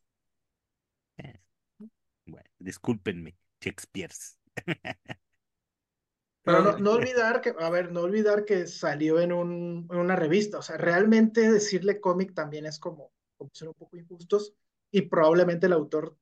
Bueno, 2.26 2.48
discúlpenme, 2.58 3.36
Shakespeare's. 3.60 4.38
Pero 6.44 6.60
no, 6.60 6.78
no 6.78 6.92
olvidar 6.92 7.40
que, 7.40 7.54
a 7.58 7.70
ver, 7.70 7.92
no 7.92 8.00
olvidar 8.02 8.44
que 8.44 8.66
salió 8.66 9.20
en, 9.20 9.32
un, 9.32 9.88
en 9.90 9.98
una 9.98 10.16
revista. 10.16 10.58
O 10.58 10.62
sea, 10.62 10.76
realmente 10.76 11.50
decirle 11.50 12.00
cómic 12.00 12.34
también 12.34 12.66
es 12.66 12.78
como, 12.80 13.12
como 13.36 13.50
ser 13.54 13.68
un 13.68 13.74
poco 13.74 13.96
injustos. 13.96 14.54
Y 14.92 15.02
probablemente 15.04 15.66
el 15.68 15.74
autor, 15.74 16.18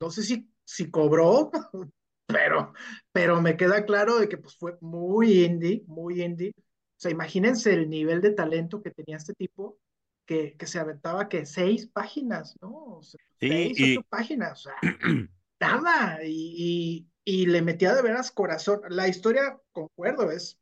no 0.00 0.10
sé 0.10 0.22
si, 0.24 0.52
si 0.64 0.90
cobró 0.90 1.50
pero, 2.26 2.72
pero 3.12 3.40
me 3.42 3.56
queda 3.56 3.84
claro 3.86 4.18
de 4.18 4.28
que 4.28 4.38
pues 4.38 4.56
fue 4.56 4.76
muy 4.80 5.44
indie, 5.44 5.84
muy 5.86 6.22
indie. 6.22 6.52
O 6.56 6.62
sea, 7.02 7.10
imagínense 7.10 7.74
el 7.74 7.90
nivel 7.90 8.20
de 8.20 8.32
talento 8.32 8.82
que 8.82 8.90
tenía 8.92 9.16
este 9.16 9.34
tipo, 9.34 9.78
que, 10.26 10.56
que 10.56 10.66
se 10.66 10.78
aventaba 10.78 11.28
que 11.28 11.46
seis 11.46 11.86
páginas, 11.88 12.56
¿no? 12.62 12.98
O 12.98 13.02
sea, 13.02 13.20
Sí, 13.40 13.48
seis, 13.48 13.76
y- 13.76 13.98
ocho 13.98 14.02
páginas, 14.08 14.60
o 14.66 14.70
sea, 14.70 14.86
nada, 15.60 16.20
y, 16.24 17.08
y, 17.24 17.42
y 17.42 17.46
le 17.46 17.62
metía 17.62 17.94
de 17.94 18.02
veras 18.02 18.30
corazón. 18.32 18.80
La 18.90 19.08
historia, 19.08 19.60
concuerdo, 19.72 20.30
es 20.30 20.60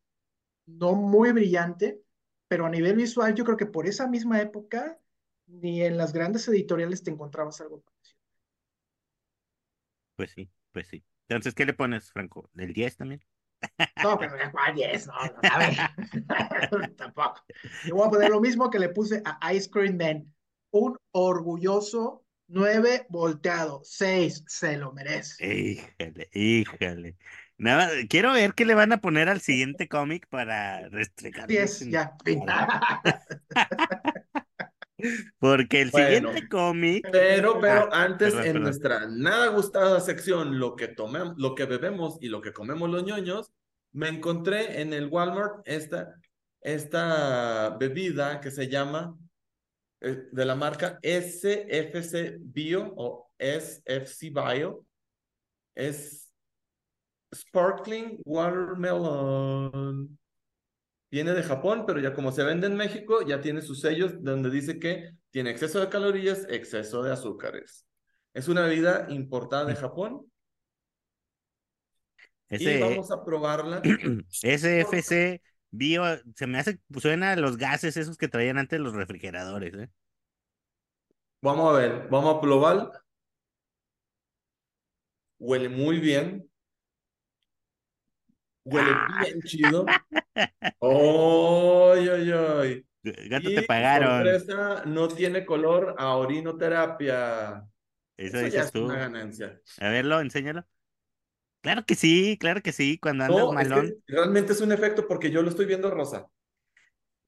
no 0.66 0.94
muy 0.94 1.33
brillante, 1.33 2.03
pero 2.49 2.66
a 2.66 2.71
nivel 2.71 2.97
visual 2.97 3.35
yo 3.35 3.44
creo 3.44 3.57
que 3.57 3.66
por 3.66 3.87
esa 3.87 4.07
misma 4.09 4.40
época 4.40 4.99
ni 5.49 5.83
en 5.83 5.97
las 5.97 6.13
grandes 6.13 6.47
editoriales 6.49 7.03
te 7.03 7.11
encontrabas 7.11 7.61
algo 7.61 7.81
parecido. 7.81 8.19
Pues 10.17 10.33
sí, 10.33 10.51
pues 10.73 10.89
sí. 10.89 11.05
Entonces, 11.29 11.55
¿qué 11.55 11.67
le 11.67 11.75
pones, 11.75 12.13
Franco? 12.13 12.51
¿Del 12.55 12.73
10 12.73 12.97
también? 12.97 13.23
No, 14.03 14.19
pero 14.19 14.37
ya, 14.37 14.51
¿cuál 14.51 14.75
10? 14.75 15.07
No, 15.07 15.15
no, 15.15 15.41
a 15.43 15.59
ver, 15.59 16.93
tampoco. 16.97 17.45
Yo 17.87 17.97
voy 17.97 18.07
a 18.07 18.11
poner 18.11 18.31
lo 18.31 18.41
mismo 18.41 18.71
que 18.71 18.79
le 18.79 18.89
puse 18.89 19.23
a 19.25 19.53
Ice 19.53 19.71
Cream 19.71 19.97
Man. 19.97 20.35
Un 20.71 20.97
orgulloso 21.13 22.25
9 22.49 23.07
volteado, 23.09 23.81
6, 23.85 24.45
se 24.47 24.77
lo 24.77 24.93
merece. 24.93 25.47
Híjale, 25.47 26.29
híjale. 26.33 27.17
Nada, 27.59 27.91
quiero 28.09 28.33
ver 28.33 28.55
qué 28.55 28.65
le 28.65 28.75
van 28.75 28.93
a 28.93 29.01
poner 29.01 29.29
al 29.29 29.41
siguiente 29.41 29.89
cómic 29.89 30.27
para 30.29 30.89
restregarles 30.89 31.81
10, 31.81 31.83
en 31.83 31.91
ya. 31.91 32.17
Porque 35.39 35.81
el 35.83 35.91
Bueno. 35.91 36.31
siguiente 36.33 36.49
cómic, 36.49 37.09
Pero, 37.13 37.61
pero 37.61 37.89
Ah, 37.93 38.05
antes 38.05 38.35
perdón, 38.35 38.41
en 38.47 38.53
perdón. 38.53 38.63
nuestra 38.63 39.07
nada 39.09 39.47
gustada 39.49 40.01
sección, 40.01 40.59
lo 40.59 40.75
que 40.77 40.89
tomemos, 40.89 41.35
lo 41.39 41.55
que 41.55 41.65
bebemos 41.67 42.19
y 42.21 42.29
lo 42.29 42.41
que 42.41 42.53
comemos 42.53 42.91
los 42.91 43.05
ñoños, 43.05 43.53
me 43.93 44.09
encontré 44.09 44.81
en 44.81 44.93
el 44.93 45.07
Walmart 45.09 45.61
esta, 45.67 46.15
esta 46.61 47.77
bebida 47.79 48.41
que 48.41 48.51
se 48.51 48.69
llama 48.69 49.17
eh, 50.01 50.27
de 50.31 50.45
la 50.45 50.55
marca 50.55 50.99
SFC 51.03 52.37
Bio 52.41 52.93
o 52.97 53.31
SFC 53.39 54.31
Bio. 54.31 54.85
Es 55.75 56.29
Sparkling 57.35 58.21
Watermelon. 58.25 60.19
Viene 61.11 61.33
de 61.33 61.42
Japón, 61.42 61.85
pero 61.87 62.01
ya 62.01 62.12
como 62.12 62.33
se 62.33 62.44
vende 62.44 62.66
en 62.66 62.77
México, 62.77 63.23
ya 63.27 63.40
tiene 63.40 63.62
sus 63.62 63.81
sellos 63.81 64.23
donde 64.23 64.51
dice 64.51 64.79
que 64.79 65.11
tiene 65.31 65.51
exceso 65.51 65.81
de 65.81 65.88
calorías, 65.88 66.47
exceso 66.51 67.03
de 67.03 67.12
azúcares. 67.12 67.87
Es 68.35 68.49
una 68.49 68.62
bebida 68.62 69.07
importada 69.09 69.64
de 69.64 69.75
Japón 69.75 70.31
y 72.51 72.55
ese 72.57 72.81
vamos 72.81 73.11
a 73.11 73.25
probarla. 73.25 73.83
SFC 74.42 75.40
Bio, 75.71 76.03
se 76.35 76.47
me 76.47 76.59
hace, 76.59 76.79
suena 76.99 77.33
a 77.33 77.37
los 77.37 77.57
gases 77.57 77.97
esos 77.97 78.16
que 78.16 78.29
traían 78.29 78.59
antes 78.59 78.81
los 78.81 78.94
refrigeradores, 78.94 79.75
¿eh? 79.75 79.90
Vamos 81.40 81.75
a 81.75 81.79
ver, 81.79 82.09
vamos 82.11 82.37
a 82.37 82.40
probar. 82.40 82.90
Huele 85.38 85.68
muy 85.68 86.01
bien. 86.01 86.51
Huele 88.64 88.90
Ah. 88.92 89.25
bien 89.25 89.40
chido. 89.42 89.87
¡Ay, 90.81 92.09
ay, 92.09 92.31
ay! 92.33 92.87
Gato 93.31 93.51
Y, 93.51 93.53
te 93.53 93.62
pagaron, 93.62 94.44
sorpresa, 94.44 94.85
no 94.87 95.09
tiene 95.09 95.44
color 95.46 95.94
a 95.98 96.16
orinoterapia. 96.16 97.68
eso 98.16 98.38
Eso 98.38 98.46
ya 98.48 98.64
dices 98.64 98.70
es 98.70 98.72
tú. 98.72 98.81
una 98.81 98.98
ganancia. 98.98 99.61
A 99.79 99.90
verlo, 99.90 100.20
enséñalo. 100.20 100.66
Claro 101.62 101.85
que 101.87 101.94
sí, 101.96 102.38
claro 102.40 102.62
que 102.62 102.72
sí, 102.72 102.98
cuando 102.98 103.24
andas 103.24 103.48
No, 103.48 103.57
es 103.59 103.70
que 103.70 103.81
malón. 103.81 103.98
realmente 104.09 104.53
es 104.53 104.61
un 104.61 104.72
efecto 104.72 105.07
porque 105.07 105.31
yo 105.31 105.42
lo 105.42 105.51
estoy 105.51 105.66
viendo 105.66 105.88
rosa. 105.90 106.29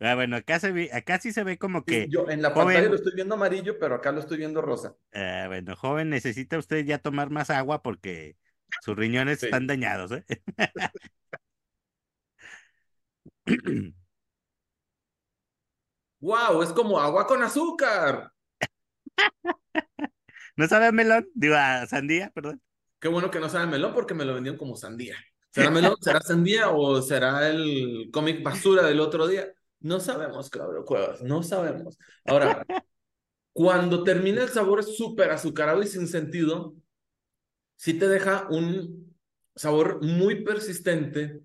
Ah, 0.01 0.15
bueno, 0.15 0.37
acá 0.37 0.59
se 0.61 0.73
ve, 0.73 0.91
acá 0.93 1.19
sí 1.21 1.31
se 1.33 1.45
ve 1.45 1.59
como 1.59 1.85
que, 1.85 2.11
Yo 2.11 2.29
en 2.31 2.41
la 2.43 2.55
joven. 2.55 2.57
pantalla 2.57 2.89
lo 2.89 2.95
estoy 2.97 3.13
viendo 3.15 3.35
amarillo, 3.35 3.79
pero 3.79 3.95
acá 3.97 4.13
lo 4.13 4.21
estoy 4.21 4.39
viendo 4.39 4.63
rosa. 4.63 4.97
ah, 5.13 5.45
bueno, 5.49 5.77
joven, 5.77 6.11
necesita 6.11 6.59
usted 6.59 6.85
ya 6.85 6.99
tomar 6.99 7.31
más 7.31 7.51
agua 7.51 7.83
porque 7.83 8.37
sus 8.79 8.97
riñones 8.97 9.41
Sí. 9.41 9.47
están 9.47 9.67
dañados, 9.67 10.13
¿eh? 10.13 10.25
¡Wow! 16.21 16.63
Es 16.63 16.71
como 16.71 17.01
agua 17.01 17.27
con 17.27 17.43
azúcar. 17.43 18.33
¿No 20.57 20.69
sabe 20.69 20.87
a 20.87 20.93
melón? 20.93 21.29
Digo, 21.35 21.55
a 21.57 21.87
sandía, 21.87 22.31
perdón. 22.35 22.61
Qué 23.01 23.09
bueno 23.09 23.31
que 23.31 23.41
no 23.41 23.49
sabe 23.49 23.67
melón 23.67 23.95
porque 23.95 24.15
me 24.15 24.25
lo 24.25 24.35
vendieron 24.35 24.59
como 24.59 24.77
sandía. 24.77 25.17
¿Será 25.51 25.71
melón? 25.71 25.97
¿Será 26.01 26.21
sandía 26.21 26.71
o 26.71 27.01
será 27.01 27.49
el 27.49 28.11
cómic 28.13 28.43
basura 28.43 28.83
del 28.83 29.01
otro 29.01 29.27
día? 29.27 29.53
No 29.81 29.99
sabemos, 29.99 30.51
cabrón, 30.51 30.85
cuevas, 30.85 31.23
no 31.23 31.43
sabemos. 31.43 31.99
Ahora, 32.27 32.65
cuando 33.53 34.05
termina 34.05 34.43
el 34.43 34.51
sabor 34.51 34.85
súper 34.85 35.31
azucarado 35.31 35.83
y 35.83 35.87
sin 35.87 36.07
sentido, 36.07 36.75
sí 37.77 37.95
te 37.95 38.07
deja 38.07 38.47
un 38.51 39.17
sabor 39.57 40.05
muy 40.05 40.45
persistente 40.45 41.41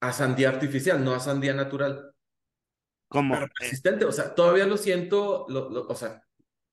a 0.00 0.12
sandía 0.12 0.48
artificial, 0.50 1.04
no 1.04 1.14
a 1.14 1.20
sandía 1.20 1.54
natural. 1.54 2.12
Como, 3.08 3.34
Pero 3.34 3.46
eh, 3.60 3.78
persistente, 3.78 4.04
o 4.04 4.12
sea, 4.12 4.34
todavía 4.34 4.66
lo 4.66 4.76
siento, 4.76 5.46
lo- 5.48 5.68
lo- 5.70 5.86
o 5.88 5.94
sea, 5.94 6.22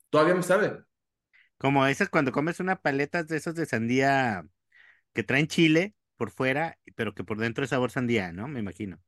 todavía 0.09 0.35
me 0.35 0.43
sabe. 0.43 0.85
como 1.57 1.85
esas 1.87 2.09
cuando 2.09 2.31
comes 2.31 2.59
una 2.59 2.77
paleta 2.81 3.23
de 3.23 3.37
esos 3.37 3.55
de 3.55 3.65
sandía 3.65 4.45
que 5.13 5.23
traen 5.23 5.47
chile 5.47 5.95
por 6.17 6.31
fuera, 6.31 6.79
pero 6.95 7.13
que 7.15 7.23
por 7.23 7.39
dentro 7.39 7.63
es 7.63 7.71
sabor 7.71 7.91
sandía, 7.91 8.33
¿no? 8.33 8.47
Me 8.47 8.61
imagino. 8.61 8.99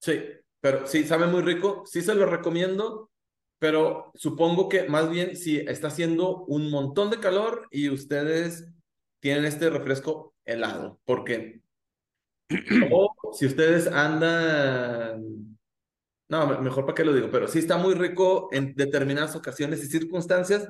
Sí, 0.00 0.22
pero 0.60 0.86
sí, 0.86 1.04
sabe 1.04 1.26
muy 1.26 1.42
rico, 1.42 1.84
sí 1.86 2.02
se 2.02 2.14
lo 2.14 2.26
recomiendo, 2.26 3.10
pero 3.58 4.12
supongo 4.14 4.68
que 4.68 4.84
más 4.88 5.10
bien 5.10 5.36
si 5.36 5.58
está 5.58 5.88
haciendo 5.88 6.44
un 6.46 6.70
montón 6.70 7.10
de 7.10 7.20
calor 7.20 7.66
y 7.70 7.90
ustedes 7.90 8.68
tienen 9.20 9.44
este 9.44 9.70
refresco 9.70 10.34
helado, 10.44 11.00
porque 11.04 11.62
o 12.90 13.07
si 13.34 13.46
ustedes 13.46 13.86
andan, 13.88 15.58
no, 16.28 16.46
me- 16.46 16.58
mejor 16.60 16.84
para 16.86 16.94
qué 16.96 17.04
lo 17.04 17.14
digo, 17.14 17.30
pero 17.30 17.48
sí 17.48 17.58
está 17.60 17.76
muy 17.78 17.94
rico 17.94 18.48
en 18.52 18.74
determinadas 18.74 19.36
ocasiones 19.36 19.82
y 19.84 19.88
circunstancias. 19.88 20.68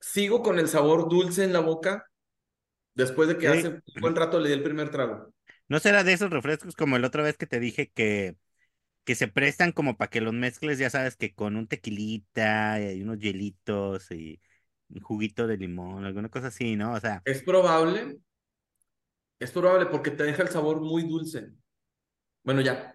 Sigo 0.00 0.42
con 0.42 0.58
el 0.58 0.68
sabor 0.68 1.08
dulce 1.10 1.44
en 1.44 1.52
la 1.54 1.60
boca 1.60 2.06
después 2.94 3.28
de 3.28 3.38
que 3.38 3.48
Sí. 3.48 3.50
hace 3.50 3.68
un 3.70 3.82
buen 4.00 4.16
rato 4.16 4.40
le 4.40 4.48
di 4.50 4.54
el 4.56 4.62
primer 4.64 4.90
trago. 4.90 5.32
¿No 5.68 5.78
será 5.80 6.04
de 6.04 6.12
esos 6.12 6.30
refrescos 6.30 6.74
como 6.76 6.98
la 6.98 7.06
otra 7.08 7.22
vez 7.22 7.36
que 7.36 7.46
te 7.46 7.60
dije 7.60 7.90
que, 7.90 8.36
que 9.04 9.14
se 9.16 9.28
prestan 9.28 9.72
como 9.72 9.96
para 9.98 10.10
que 10.10 10.20
los 10.20 10.34
mezcles, 10.34 10.78
ya 10.78 10.90
sabes, 10.90 11.16
que 11.16 11.34
con 11.34 11.56
un 11.56 11.68
tequilita 11.68 12.80
y 12.80 13.02
unos 13.02 13.18
hielitos 13.20 14.10
y 14.12 14.40
un 14.90 15.00
juguito 15.02 15.46
de 15.46 15.56
limón, 15.58 16.04
alguna 16.06 16.30
cosa 16.30 16.48
así, 16.48 16.76
¿no? 16.76 16.94
O 16.94 17.00
sea, 17.00 17.24
Es 17.24 17.42
probable, 17.42 18.20
es 19.40 19.50
probable 19.50 19.86
porque 19.86 20.12
te 20.12 20.22
deja 20.24 20.42
el 20.44 20.48
sabor 20.50 20.80
muy 20.80 21.02
dulce. 21.02 21.50
Bueno, 22.44 22.60
ya. 22.62 22.92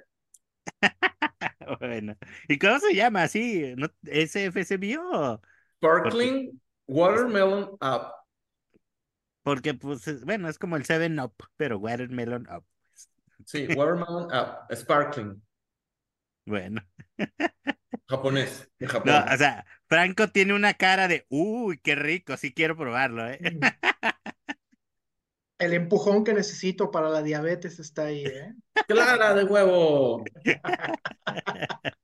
bueno. 1.80 2.16
¿Y 2.48 2.58
cómo 2.60 2.80
se 2.80 2.94
llama 2.96 3.24
así? 3.24 3.74
¿No? 3.78 3.88
¿SFC 4.06 4.78
Bio? 4.78 5.42
Sparkling 5.80 6.60
Watermelon 6.88 7.78
Up. 7.82 8.12
Porque, 9.44 9.74
pues, 9.74 10.08
es- 10.08 10.26
bueno, 10.26 10.50
es 10.50 10.58
como 10.60 10.76
el 10.76 10.86
7-Up, 10.86 11.34
pero 11.58 11.78
Watermelon 11.78 12.48
Up. 12.52 12.66
Sí, 13.46 13.68
Watermelon 13.78 14.26
Up. 14.34 14.76
Sparkling. 14.76 15.42
Bueno. 16.46 16.82
Japonés, 18.08 18.70
de 18.80 18.88
Japón. 18.88 19.14
No, 19.14 19.34
o 19.34 19.38
sea, 19.38 19.66
Franco 19.88 20.30
tiene 20.30 20.54
una 20.54 20.74
cara 20.74 21.08
de, 21.08 21.26
uy, 21.30 21.78
qué 21.80 21.96
rico, 21.96 22.38
sí 22.38 22.54
quiero 22.54 22.76
probarlo, 22.78 23.28
¿eh? 23.28 23.40
El 25.58 25.74
empujón 25.74 26.24
que 26.24 26.34
necesito 26.34 26.92
para 26.92 27.10
la 27.10 27.24
diabetes 27.24 27.80
está 27.80 28.06
ahí, 28.06 28.26
¿eh? 28.26 28.54
Clara 28.88 29.34
de 29.34 29.44
huevo. 29.46 30.24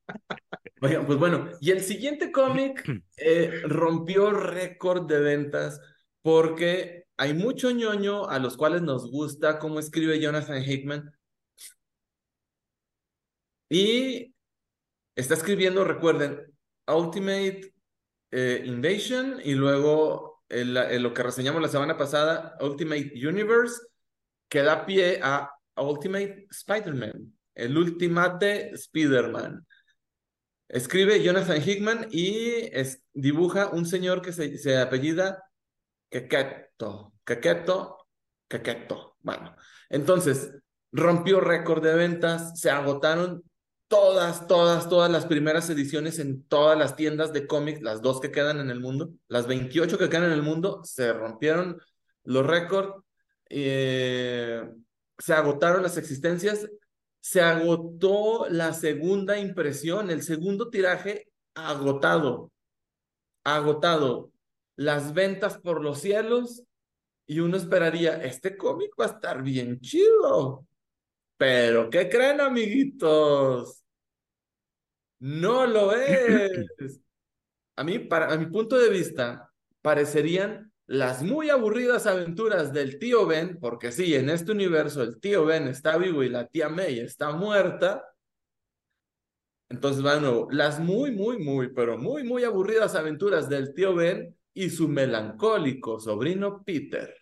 Oigan, 0.84 1.06
pues 1.06 1.20
bueno, 1.20 1.50
y 1.60 1.70
el 1.72 1.82
siguiente 1.82 2.32
cómic 2.32 2.84
eh, 3.18 3.62
rompió 3.66 4.32
récord 4.32 5.06
de 5.08 5.20
ventas 5.20 5.80
porque 6.22 7.06
hay 7.18 7.34
mucho 7.34 7.72
ñoño 7.72 8.28
a 8.28 8.40
los 8.40 8.58
cuales 8.58 8.82
nos 8.82 9.12
gusta 9.12 9.60
cómo 9.60 9.80
escribe 9.80 10.20
Jonathan 10.20 10.64
Hickman. 10.64 11.12
Y 13.70 14.34
está 15.16 15.36
escribiendo, 15.36 15.84
recuerden, 15.86 16.52
Ultimate 16.88 17.74
eh, 18.32 18.64
Invasion 18.66 19.40
y 19.44 19.54
luego 19.54 20.31
lo 20.52 21.14
que 21.14 21.24
reseñamos 21.24 21.62
la 21.62 21.68
semana 21.68 21.98
pasada, 21.98 22.58
Ultimate 22.60 23.14
Universe, 23.16 23.82
que 24.50 24.62
da 24.62 24.86
pie 24.86 25.20
a 25.24 25.50
Ultimate 25.78 26.48
Spider-Man, 26.52 27.34
el 27.56 27.78
Ultimate 27.78 28.72
Spider-Man. 28.74 29.66
Escribe 30.68 31.22
Jonathan 31.24 31.62
Hickman 31.62 32.08
y 32.12 32.70
es- 32.72 33.02
dibuja 33.14 33.68
un 33.70 33.86
señor 33.86 34.22
que 34.22 34.32
se, 34.32 34.78
apellida 34.78 35.44
Quequeto, 36.10 37.14
Quequeto, 37.26 38.08
Quequeto. 38.48 39.16
Bueno, 39.20 39.56
entonces 39.90 40.54
rompió 40.92 41.40
récord 41.40 41.84
de 41.84 41.94
ventas, 41.96 42.60
se 42.60 42.70
agotaron 42.70 43.44
todas, 43.91 44.47
todas, 44.47 44.88
todas 44.88 45.12
las 45.12 45.25
primeras 45.25 45.69
ediciones 45.69 46.17
en 46.17 46.43
todas 46.43 46.80
las 46.80 46.95
tiendas 46.95 47.34
de 47.34 47.45
cómics, 47.45 47.82
las 47.82 48.01
dos 48.01 48.21
que 48.21 48.32
quedan 48.32 48.62
en 48.62 48.69
el 48.69 48.80
mundo, 48.80 49.12
las 49.27 49.47
28 49.47 49.97
que 49.97 50.08
quedan 50.08 50.23
en 50.23 50.32
el 50.32 50.43
mundo, 50.43 50.80
se 50.86 51.12
rompieron 51.12 51.77
los 52.23 52.47
récords, 52.47 53.04
eh, 53.49 54.63
se 55.17 55.34
agotaron 55.34 55.84
las 55.84 55.97
existencias, 55.97 56.69
se 57.19 57.41
agotó 57.41 58.47
la 58.49 58.71
segunda 58.71 59.38
impresión, 59.38 60.10
el 60.10 60.23
segundo 60.23 60.69
tiraje 60.69 61.27
agotado, 61.54 62.49
agotado, 63.43 64.32
las 64.77 65.13
ventas 65.13 65.58
por 65.58 65.84
los 65.84 65.99
cielos 65.99 66.63
y 67.27 67.41
uno 67.41 67.58
esperaría, 67.58 68.23
este 68.23 68.56
cómic 68.56 68.91
va 68.97 69.06
a 69.08 69.10
estar 69.10 69.43
bien 69.43 69.82
chido. 69.82 70.65
Pero, 71.36 71.89
¿qué 71.89 72.08
creen, 72.08 72.39
amiguitos? 72.39 73.81
No 75.21 75.67
lo 75.67 75.93
es. 75.93 76.99
A 77.75 77.84
mí, 77.84 77.99
para, 77.99 78.34
a 78.34 78.38
mi 78.38 78.47
punto 78.47 78.77
de 78.77 78.89
vista, 78.89 79.53
parecerían 79.81 80.71
las 80.88 81.23
muy 81.23 81.49
aburridas 81.49 82.07
aventuras 82.07 82.73
del 82.73 82.99
tío 82.99 83.25
Ben, 83.25 83.60
porque 83.60 83.91
sí, 83.91 84.13
en 84.15 84.29
este 84.29 84.51
universo 84.51 85.03
el 85.03 85.21
tío 85.21 85.45
Ben 85.45 85.67
está 85.67 85.97
vivo 85.97 86.23
y 86.23 86.29
la 86.29 86.47
tía 86.47 86.69
May 86.69 86.99
está 86.99 87.31
muerta. 87.31 88.03
Entonces 89.69 90.03
nuevo, 90.03 90.47
las 90.51 90.79
muy, 90.79 91.12
muy, 91.12 91.38
muy, 91.38 91.71
pero 91.71 91.97
muy, 91.97 92.23
muy 92.23 92.43
aburridas 92.43 92.95
aventuras 92.95 93.47
del 93.47 93.73
tío 93.73 93.95
Ben 93.95 94.36
y 94.53 94.69
su 94.69 94.89
melancólico 94.89 95.99
sobrino 95.99 96.63
Peter. 96.63 97.15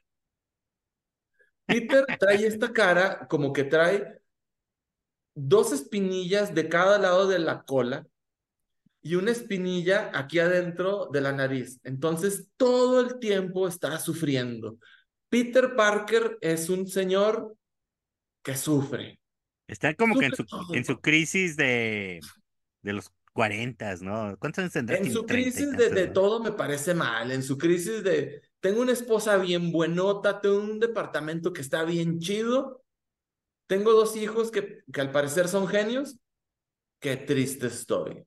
Peter 1.66 2.06
trae 2.18 2.48
esta 2.48 2.74
cara 2.74 3.28
como 3.28 3.54
que 3.54 3.66
trae 3.66 4.20
dos 5.48 5.72
espinillas 5.72 6.54
de 6.54 6.70
cada 6.70 6.98
lado 6.98 7.28
de 7.28 7.40
la 7.40 7.64
cola 7.64 8.06
y 9.02 9.16
una 9.16 9.32
espinilla 9.32 10.12
aquí 10.14 10.40
adentro 10.40 11.10
de 11.12 11.22
la 11.22 11.32
nariz. 11.32 11.80
Entonces, 11.84 12.48
todo 12.58 13.00
el 13.00 13.20
tiempo 13.20 13.68
está 13.68 13.98
sufriendo. 14.00 14.78
Peter 15.30 15.76
Parker 15.76 16.38
es 16.42 16.70
un 16.70 16.88
señor 16.88 17.56
que 18.44 18.58
sufre. 18.58 19.20
Está 19.68 19.94
como 19.94 20.18
que 20.18 20.26
en 20.26 20.36
su, 20.36 20.46
en 20.74 20.84
su 20.84 21.00
crisis 21.00 21.56
de, 21.56 22.20
de 22.82 22.94
los 22.94 23.12
40, 23.34 23.96
¿no? 24.02 24.36
¿Cuántos 24.40 24.64
años 24.64 24.74
tendrá? 24.74 24.98
En 24.98 25.14
su 25.14 25.26
crisis 25.26 25.72
de, 25.78 25.90
de 25.90 26.08
todo 26.08 26.44
me 26.44 26.52
parece 26.52 26.94
mal. 26.94 27.32
En 27.32 27.44
su 27.44 27.58
crisis 27.58 28.04
de, 28.04 28.42
tengo 28.60 28.82
una 28.82 28.92
esposa 28.92 29.38
bien 29.38 29.72
buenota, 29.72 30.42
tengo 30.42 30.58
un 30.58 30.80
departamento 30.80 31.54
que 31.54 31.62
está 31.62 31.84
bien 31.84 32.20
chido, 32.20 32.84
tengo 33.70 33.94
dos 33.94 34.16
hijos 34.16 34.50
que, 34.50 34.82
que 34.92 35.00
al 35.00 35.12
parecer 35.12 35.48
son 35.48 35.68
genios. 35.68 36.18
Qué 37.00 37.18
triste 37.18 37.68
estoy. 37.68 38.26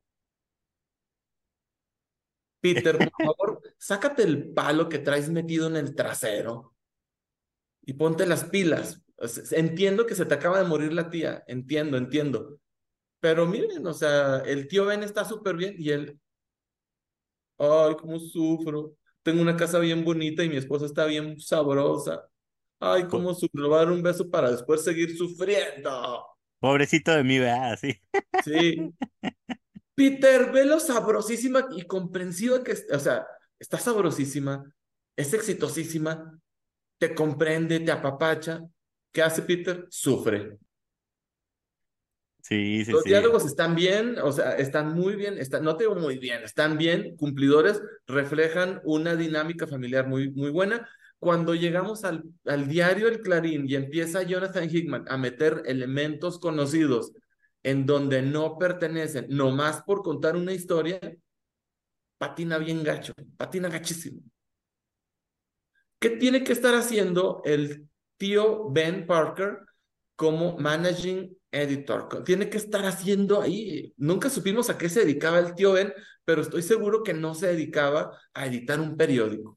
Peter, 2.60 2.96
por 2.96 3.10
favor, 3.26 3.62
sácate 3.76 4.22
el 4.22 4.52
palo 4.54 4.88
que 4.88 5.00
traes 5.00 5.28
metido 5.30 5.66
en 5.66 5.76
el 5.76 5.96
trasero 5.96 6.76
y 7.84 7.94
ponte 7.94 8.24
las 8.24 8.44
pilas. 8.44 9.02
Entiendo 9.50 10.06
que 10.06 10.14
se 10.14 10.26
te 10.26 10.34
acaba 10.34 10.62
de 10.62 10.68
morir 10.68 10.92
la 10.92 11.10
tía, 11.10 11.42
entiendo, 11.48 11.96
entiendo. 11.96 12.60
Pero 13.18 13.44
miren, 13.44 13.84
o 13.84 13.94
sea, 13.94 14.42
el 14.46 14.68
tío 14.68 14.86
Ben 14.86 15.02
está 15.02 15.24
súper 15.24 15.56
bien 15.56 15.74
y 15.76 15.90
él, 15.90 16.20
ay, 17.58 17.96
cómo 17.96 18.20
sufro. 18.20 18.96
Tengo 19.24 19.42
una 19.42 19.56
casa 19.56 19.80
bien 19.80 20.04
bonita 20.04 20.44
y 20.44 20.48
mi 20.48 20.56
esposa 20.56 20.86
está 20.86 21.04
bien 21.06 21.40
sabrosa. 21.40 22.28
Ay, 22.84 23.04
cómo 23.04 23.32
dar 23.70 23.90
un 23.92 24.02
beso 24.02 24.28
para 24.28 24.50
después 24.50 24.82
seguir 24.82 25.16
sufriendo. 25.16 26.26
Pobrecito 26.58 27.12
de 27.12 27.22
mí, 27.22 27.38
¿verdad? 27.38 27.78
Sí. 27.80 27.96
Sí. 28.44 28.92
Peter, 29.94 30.50
ve 30.50 30.64
lo 30.64 30.80
sabrosísima 30.80 31.68
y 31.76 31.82
comprensiva 31.82 32.64
que, 32.64 32.72
o 32.92 32.98
sea, 32.98 33.24
está 33.58 33.78
sabrosísima, 33.78 34.64
es 35.16 35.32
exitosísima, 35.32 36.36
te 36.98 37.14
comprende, 37.14 37.78
te 37.80 37.92
apapacha. 37.92 38.62
¿Qué 39.12 39.22
hace 39.22 39.42
Peter? 39.42 39.86
Sufre. 39.88 40.58
Sí, 42.42 42.84
sí, 42.84 42.90
Los 42.90 43.04
sí. 43.04 43.10
diálogos 43.10 43.44
están 43.46 43.76
bien, 43.76 44.18
o 44.20 44.32
sea, 44.32 44.56
están 44.56 44.94
muy 44.94 45.14
bien, 45.14 45.38
están, 45.38 45.62
no 45.62 45.76
te 45.76 45.84
digo 45.84 45.94
muy 45.94 46.18
bien, 46.18 46.42
están 46.42 46.76
bien, 46.76 47.16
cumplidores, 47.16 47.80
reflejan 48.08 48.80
una 48.82 49.14
dinámica 49.14 49.68
familiar 49.68 50.08
muy, 50.08 50.32
muy 50.32 50.50
buena. 50.50 50.88
Cuando 51.22 51.54
llegamos 51.54 52.02
al, 52.02 52.24
diario 52.66 53.06
El 53.06 53.20
Clarín 53.20 53.70
y 53.70 53.76
empieza 53.76 54.24
Jonathan 54.24 54.68
Hickman 54.68 55.04
a 55.06 55.16
meter 55.16 55.62
elementos 55.66 56.40
conocidos 56.40 57.12
en 57.62 57.86
donde 57.86 58.22
no 58.22 58.58
pertenecen, 58.58 59.26
nomás 59.28 59.84
por 59.84 60.02
contar 60.02 60.34
una 60.34 60.52
historia, 60.52 60.98
patina 62.18 62.58
bien 62.58 62.82
gacho, 62.82 63.12
patina 63.36 63.68
gachísimo. 63.68 64.20
¿Qué 66.00 66.10
tiene 66.10 66.42
que 66.42 66.54
estar 66.54 66.74
haciendo 66.74 67.40
el 67.44 67.88
tío 68.16 68.68
Ben 68.72 69.06
Parker 69.06 69.60
como 70.16 70.58
managing 70.58 71.38
editor? 71.52 72.24
Tiene 72.24 72.50
que 72.50 72.56
estar 72.56 72.84
haciendo 72.84 73.40
ahí. 73.40 73.94
Nunca 73.96 74.28
supimos 74.28 74.70
a 74.70 74.76
qué 74.76 74.88
se 74.88 75.02
dedicaba 75.02 75.38
el 75.38 75.54
tío 75.54 75.70
Ben, 75.74 75.94
pero 76.24 76.42
estoy 76.42 76.62
seguro 76.62 77.04
que 77.04 77.14
no 77.14 77.36
se 77.36 77.46
dedicaba 77.46 78.18
a 78.34 78.46
editar 78.46 78.80
un 78.80 78.96
periódico. 78.96 79.56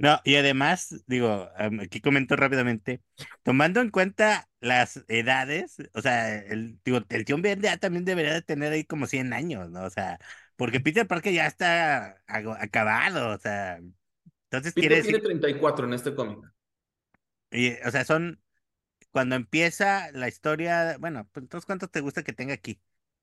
No, 0.00 0.18
y 0.24 0.36
además, 0.36 1.04
digo, 1.06 1.50
aquí 1.82 2.00
comento 2.00 2.34
rápidamente, 2.34 3.02
tomando 3.42 3.82
en 3.82 3.90
cuenta 3.90 4.48
las 4.60 5.04
edades, 5.08 5.76
o 5.92 6.00
sea, 6.00 6.36
el, 6.38 6.80
digo, 6.82 7.00
el 7.10 7.24
tío 7.26 7.36
Ben 7.38 7.60
ya 7.60 7.76
también 7.76 8.06
debería 8.06 8.32
de 8.32 8.40
tener 8.40 8.72
ahí 8.72 8.84
como 8.84 9.06
100 9.06 9.34
años, 9.34 9.70
¿no? 9.70 9.82
O 9.84 9.90
sea, 9.90 10.18
porque 10.56 10.80
Peter 10.80 11.06
Parker 11.06 11.34
ya 11.34 11.46
está 11.46 12.22
acabado, 12.26 13.34
o 13.34 13.38
sea, 13.38 13.76
entonces 14.44 14.74
Peter 14.74 14.88
quiere 14.88 15.02
tiene 15.02 15.18
decir, 15.18 15.22
34 15.22 15.86
en 15.86 15.92
este 15.94 16.14
cómic. 16.14 16.40
y, 17.50 17.72
o 17.86 17.90
sea, 17.90 18.04
son, 18.04 18.40
cuando 19.12 19.36
empieza 19.36 20.12
la 20.12 20.28
historia, 20.28 20.96
bueno, 21.00 21.28
pues 21.32 21.44
entonces, 21.44 21.66
¿cuántos 21.66 21.90
te 21.90 22.00
gusta 22.00 22.22
que 22.24 22.32
tenga 22.32 22.54
aquí? 22.54 22.80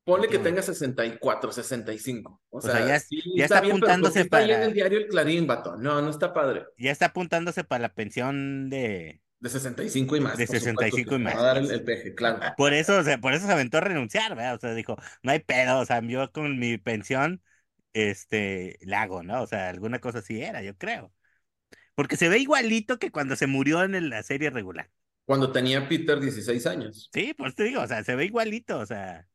Ponle 0.07 0.29
que 0.29 0.39
tenga 0.39 0.61
64, 0.61 1.51
65. 1.51 2.41
O, 2.49 2.61
O 2.61 2.69
sea, 2.69 2.71
sea, 2.71 2.81
ya, 2.81 2.99
sí, 2.99 3.21
ya 3.35 3.45
está 3.45 3.59
bien, 3.61 3.79
pero 3.79 3.91
apuntándose 3.91 4.19
porque 4.19 4.23
está 4.23 4.37
ahí 4.39 4.51
en 4.53 4.61
para, 4.61 4.65
el 4.65 4.73
diario 4.73 4.99
El 4.99 5.07
Clarín, 5.07 5.47
vato. 5.47 5.75
No, 5.77 6.01
no 6.01 6.09
está 6.09 6.33
padre. 6.33 6.65
ya 6.77 6.91
está 6.91 7.07
apuntándose 7.07 7.63
para 7.63 7.81
la 7.83 7.93
pensión 7.93 8.69
de, 8.69 9.21
De 9.39 9.49
65 9.49 10.15
y 10.15 10.19
más. 10.21 10.37
De 10.37 10.45
por 10.45 10.57
supuesto 10.57 10.97
65 11.01 11.15
que 11.15 11.15
y 11.15 11.19
más, 11.19 11.35
va 11.35 11.39
a 11.39 11.43
dar 11.43 11.57
el, 11.57 11.67
pues. 11.67 11.71
el 11.71 11.83
peje, 11.83 12.15
claro. 12.15 12.39
Por 12.55 12.73
eso, 12.73 12.97
o 12.99 13.03
sea, 13.03 13.19
por 13.19 13.33
eso 13.33 13.45
se 13.47 13.51
aventó 13.53 13.77
a 13.77 13.81
renunciar, 13.81 14.35
¿verdad? 14.35 14.55
O 14.55 14.59
sea, 14.59 14.73
dijo, 14.73 14.97
no 15.23 15.31
hay 15.31 15.39
pedo, 15.39 15.79
o 15.79 15.85
sea, 15.85 16.01
yo 16.01 16.31
con 16.31 16.57
mi 16.59 16.77
pensión, 16.77 17.43
este, 17.93 18.77
la 18.83 19.03
hago, 19.03 19.23
¿no? 19.23 19.41
O 19.43 19.47
sea, 19.47 19.69
alguna 19.69 19.99
cosa 19.99 20.19
así 20.19 20.41
era, 20.41 20.63
yo 20.63 20.77
creo. 20.77 21.13
Porque 21.95 22.17
se 22.17 22.29
ve 22.29 22.39
igualito 22.39 22.99
que 22.99 23.11
cuando 23.11 23.35
se 23.37 23.47
murió 23.47 23.83
en 23.83 23.95
el- 23.95 24.09
la 24.09 24.23
serie 24.23 24.49
regular. 24.51 24.91
Cuando 25.25 25.51
tenía 25.51 25.87
Peter 25.87 26.19
16 26.19 26.65
años. 26.65 27.13
Sí, 27.13 27.33
por 27.33 27.47
eso 27.47 27.55
te 27.57 27.63
digo, 27.63 27.81
o 27.81 27.87
sea, 27.87 28.03
se 28.03 28.15
ve 28.15 28.25
igualito, 28.25 28.79
o 28.79 28.85
sea, 28.85 29.27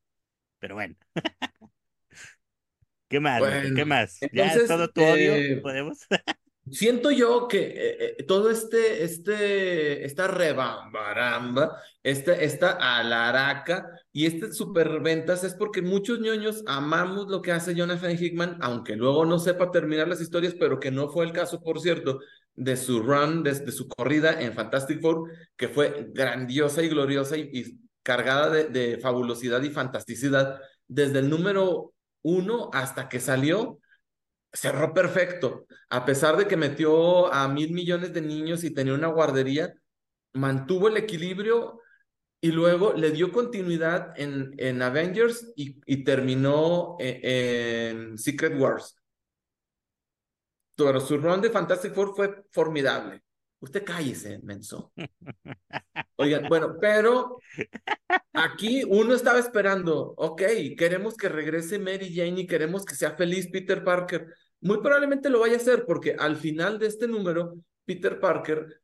pero 0.62 0.76
bueno. 0.76 0.94
¿Qué 3.08 3.20
más? 3.20 3.44
Beto? 3.46 3.72
¿Qué 3.72 3.84
Bueno, 3.84 3.84
más? 3.84 4.26
¿Ya 4.32 4.54
es 4.54 4.64
entonces, 4.64 4.66
todo 4.66 4.90
tu 4.90 5.04
odio? 5.04 5.44
eh, 5.44 5.60
¿Podemos? 5.60 5.98
Siento 6.70 7.10
yo 7.10 7.48
que 7.48 7.58
eh, 7.58 8.16
eh, 8.20 8.22
todo 8.24 8.48
este, 8.48 9.02
este, 9.02 10.04
esta 10.06 10.28
rebambaramba, 10.28 11.76
esta, 12.04 12.34
esta 12.36 12.70
alaraca 12.98 13.90
y 14.12 14.26
este 14.26 14.52
superventas 14.52 15.42
es 15.42 15.54
porque 15.54 15.82
muchos 15.82 16.20
ñoños 16.20 16.62
amamos 16.66 17.26
lo 17.28 17.42
que 17.42 17.50
hace 17.50 17.74
Jonathan 17.74 18.16
Hickman, 18.16 18.58
aunque 18.60 18.94
luego 18.94 19.26
no 19.26 19.40
sepa 19.40 19.72
terminar 19.72 20.06
las 20.06 20.20
historias, 20.20 20.54
pero 20.54 20.78
que 20.78 20.92
no 20.92 21.08
fue 21.08 21.24
el 21.24 21.32
caso, 21.32 21.60
por 21.62 21.80
cierto, 21.80 22.20
de 22.54 22.76
su 22.76 23.02
run, 23.02 23.42
de, 23.42 23.52
de 23.54 23.72
su 23.72 23.88
corrida 23.88 24.40
en 24.40 24.52
Fantastic 24.54 25.00
Four, 25.00 25.30
que 25.56 25.68
fue 25.68 26.10
grandiosa 26.14 26.80
y 26.82 26.88
gloriosa 26.88 27.36
y, 27.36 27.50
y 27.52 27.80
cargada 28.02 28.50
de, 28.50 28.98
fabulosidad 28.98 29.62
y 29.62 29.70
fantasticidad 29.70 30.60
desde 30.88 31.20
el 31.20 31.30
número 31.30 31.94
uno 32.22 32.70
hasta 32.72 33.08
que 33.08 33.20
salió 33.20 33.78
cerró 34.52 34.92
perfecto. 34.92 35.66
A 35.88 36.04
pesar 36.04 36.36
de 36.36 36.46
que 36.46 36.56
metió 36.56 37.32
a 37.32 37.48
mil 37.48 37.72
millones 37.72 38.12
de 38.12 38.20
niños 38.20 38.64
y 38.64 38.74
tenía 38.74 38.94
una 38.94 39.08
guardería, 39.08 39.72
mantuvo 40.34 40.88
el 40.88 40.96
equilibrio 40.96 41.80
y 42.40 42.50
luego 42.50 42.92
le 42.92 43.10
dio 43.12 43.32
continuidad 43.32 44.12
en, 44.20 44.52
en 44.58 44.82
Avengers 44.82 45.52
y, 45.56 46.04
terminó 46.04 46.96
en, 46.98 47.20
en 47.22 48.18
Secret 48.18 48.58
Wars. 48.60 48.96
Pero 50.74 51.00
su 51.00 51.18
run 51.18 51.40
de 51.40 51.50
Fantastic 51.50 51.94
Four 51.94 52.14
fue 52.14 52.44
formidable. 52.50 53.22
Usted 53.62 53.84
cállese, 53.84 54.40
menso. 54.42 54.92
Oigan, 56.16 56.48
bueno, 56.48 56.76
pero 56.80 57.38
aquí 58.32 58.82
uno 58.88 59.14
estaba 59.14 59.38
esperando, 59.38 60.14
ok, 60.16 60.42
queremos 60.76 61.16
que 61.16 61.28
regrese 61.28 61.78
Mary 61.78 62.12
Jane 62.14 62.40
y 62.40 62.46
queremos 62.46 62.84
que 62.84 62.96
sea 62.96 63.12
feliz 63.12 63.48
Peter 63.52 63.84
Parker. 63.84 64.26
Muy 64.60 64.78
probablemente 64.78 65.30
lo 65.30 65.40
vaya 65.40 65.54
a 65.54 65.58
hacer 65.58 65.84
porque 65.86 66.16
al 66.18 66.36
final 66.36 66.80
de 66.80 66.88
este 66.88 67.06
número, 67.06 67.54
Peter 67.84 68.18
Parker 68.18 68.82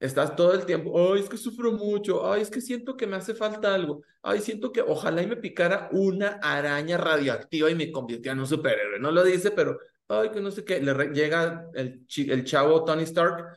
Estás 0.00 0.34
todo 0.34 0.54
el 0.54 0.64
tiempo, 0.64 1.12
ay, 1.12 1.20
es 1.20 1.28
que 1.28 1.36
sufro 1.36 1.72
mucho, 1.72 2.32
ay, 2.32 2.40
es 2.40 2.48
que 2.48 2.62
siento 2.62 2.96
que 2.96 3.06
me 3.06 3.16
hace 3.16 3.34
falta 3.34 3.74
algo, 3.74 4.02
ay, 4.22 4.40
siento 4.40 4.72
que 4.72 4.80
ojalá 4.80 5.22
y 5.22 5.26
me 5.26 5.36
picara 5.36 5.90
una 5.92 6.38
araña 6.42 6.96
radioactiva 6.96 7.70
y 7.70 7.74
me 7.74 7.92
convirtiera 7.92 8.32
en 8.32 8.40
un 8.40 8.46
superhéroe. 8.46 8.98
No 8.98 9.10
lo 9.10 9.22
dice, 9.22 9.50
pero, 9.50 9.78
ay, 10.08 10.30
que 10.30 10.40
no 10.40 10.50
sé 10.50 10.64
qué, 10.64 10.80
le 10.80 10.94
llega 11.12 11.66
el, 11.74 12.06
el 12.16 12.44
chavo 12.44 12.82
Tony 12.82 13.02
Stark 13.02 13.54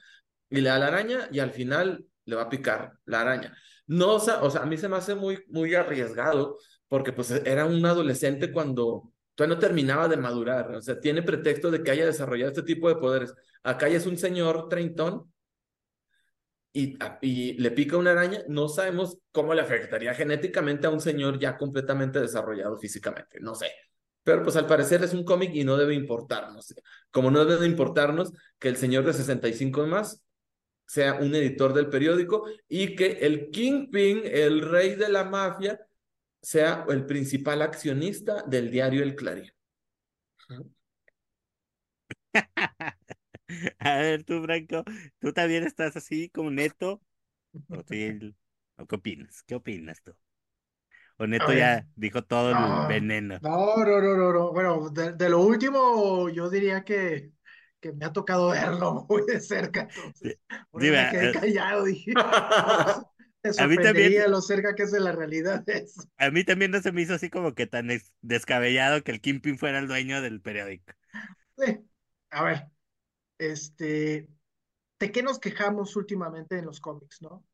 y 0.54 0.62
le 0.62 0.70
da 0.70 0.78
la 0.78 0.88
araña 0.88 1.28
y 1.32 1.40
al 1.40 1.52
final 1.52 2.06
le 2.26 2.36
va 2.36 2.44
a 2.44 2.50
picar 2.50 2.94
la 3.06 3.22
araña. 3.22 3.58
No, 3.88 4.14
o 4.16 4.20
sea, 4.20 4.44
o 4.44 4.52
sea, 4.52 4.62
a 4.62 4.66
mí 4.68 4.78
se 4.78 4.88
me 4.88 4.98
hace 4.98 5.16
muy, 5.16 5.44
muy 5.48 5.74
arriesgado 5.74 6.60
porque 6.88 7.12
pues 7.12 7.32
era 7.32 7.66
un 7.66 7.84
adolescente 7.86 8.52
cuando 8.52 9.12
todavía 9.34 9.56
no 9.56 9.60
terminaba 9.60 10.08
de 10.08 10.18
madurar, 10.18 10.76
o 10.76 10.82
sea, 10.82 11.00
tiene 11.00 11.24
pretexto 11.24 11.72
de 11.72 11.82
que 11.82 11.90
haya 11.90 12.06
desarrollado 12.06 12.52
este 12.52 12.62
tipo 12.62 12.88
de 12.88 12.98
poderes. 12.98 13.34
Acá 13.64 13.90
ya 13.90 13.98
es 13.98 14.06
un 14.06 14.16
señor 14.16 14.70
treintón 14.70 15.34
y, 16.72 16.98
le 17.60 17.72
pica 17.72 17.98
una 17.98 18.12
araña, 18.12 18.42
no 18.48 18.68
sabemos 18.68 19.18
cómo 19.32 19.56
le 19.56 19.62
afectaría 19.62 20.14
genéticamente 20.14 20.86
a 20.86 20.92
un 20.92 21.02
señor 21.02 21.40
ya 21.40 21.58
completamente 21.58 22.20
desarrollado 22.20 22.78
físicamente, 22.78 23.40
no 23.42 23.56
sé. 23.56 23.72
Pero 24.24 24.44
pues 24.44 24.56
al 24.56 24.68
parecer 24.68 25.04
es 25.04 25.14
un 25.14 25.24
cómic 25.24 25.52
y 25.54 25.64
no 25.64 25.78
debe 25.78 25.96
importarnos. 25.96 26.74
Como 27.12 27.32
no 27.32 27.44
debe 27.44 27.66
importarnos 27.66 28.32
que 28.60 28.70
el 28.70 28.78
señor 28.78 29.04
de 29.04 29.14
65 29.14 29.86
más 29.88 30.24
sea 30.86 31.16
un 31.16 31.34
editor 31.36 31.74
del 31.74 31.90
periódico 31.90 32.46
y 32.68 32.96
que 32.96 33.20
el 33.22 33.50
Kingpin, 33.50 34.22
el 34.26 34.62
rey 34.62 34.96
de 34.96 35.10
la 35.10 35.24
mafia, 35.24 35.80
sea 36.42 36.86
el 36.90 37.06
principal 37.06 37.62
accionista 37.62 38.44
del 38.44 38.70
diario 38.70 39.04
El 39.04 39.16
Clarín. 39.16 39.52
A 43.80 43.98
ver, 43.98 44.24
tú, 44.24 44.42
Franco, 44.44 44.84
¿tú 45.20 45.32
también 45.34 45.64
estás 45.64 45.96
así 45.96 46.30
como 46.30 46.50
neto? 46.50 47.02
¿O, 47.70 47.84
qué 47.86 48.34
opinas? 48.90 49.44
¿Qué 49.44 49.56
opinas 49.56 50.02
tú? 50.02 50.16
¿O 51.18 51.28
neto 51.28 51.54
ya 51.54 51.88
dijo 51.96 52.24
todo 52.24 52.52
el 52.52 52.88
veneno? 52.88 53.40
No, 53.42 53.78
no, 53.78 54.02
no, 54.02 54.34
no, 54.34 54.52
Bueno, 54.52 54.90
de, 54.90 55.30
lo 55.30 55.42
último, 55.42 56.30
yo 56.30 56.50
diría 56.50 56.84
que, 56.84 57.32
que 57.84 57.92
me 57.92 58.06
ha 58.06 58.14
tocado 58.14 58.52
verlo 58.52 59.06
muy 59.10 59.26
de 59.26 59.42
cerca. 59.42 59.82
Entonces, 59.82 60.40
me 60.72 61.10
quedé 61.12 61.30
eh, 61.30 61.34
callado, 61.34 61.84
dije. 61.84 62.14
a 63.60 63.68
mí 63.68 63.76
también 63.76 64.32
lo 64.32 64.42
cerca 64.42 64.74
que 64.74 64.84
es 64.84 64.92
de 64.92 65.02
la 65.02 65.12
realidad 65.12 65.64
eso. 65.68 66.10
A 66.18 66.32
mí 66.32 66.46
también 66.46 66.72
no 66.72 66.82
se 66.82 66.94
me 66.94 67.02
hizo 67.02 67.14
así 67.14 67.30
como 67.30 67.54
que 67.54 67.68
tan 67.68 67.90
descabellado 68.22 69.04
que 69.04 69.12
el 69.12 69.22
Kimping 69.22 69.58
fuera 69.58 69.80
el 69.80 69.88
dueño 69.88 70.22
del 70.22 70.42
periódico. 70.42 70.94
Sí. 71.58 71.80
A 72.32 72.44
ver, 72.44 72.68
este, 73.38 74.30
¿de 75.00 75.12
qué 75.12 75.22
nos 75.22 75.40
quejamos 75.40 75.96
últimamente 75.98 76.58
en 76.58 76.66
los 76.66 76.80
cómics, 76.80 77.22
no? 77.22 77.46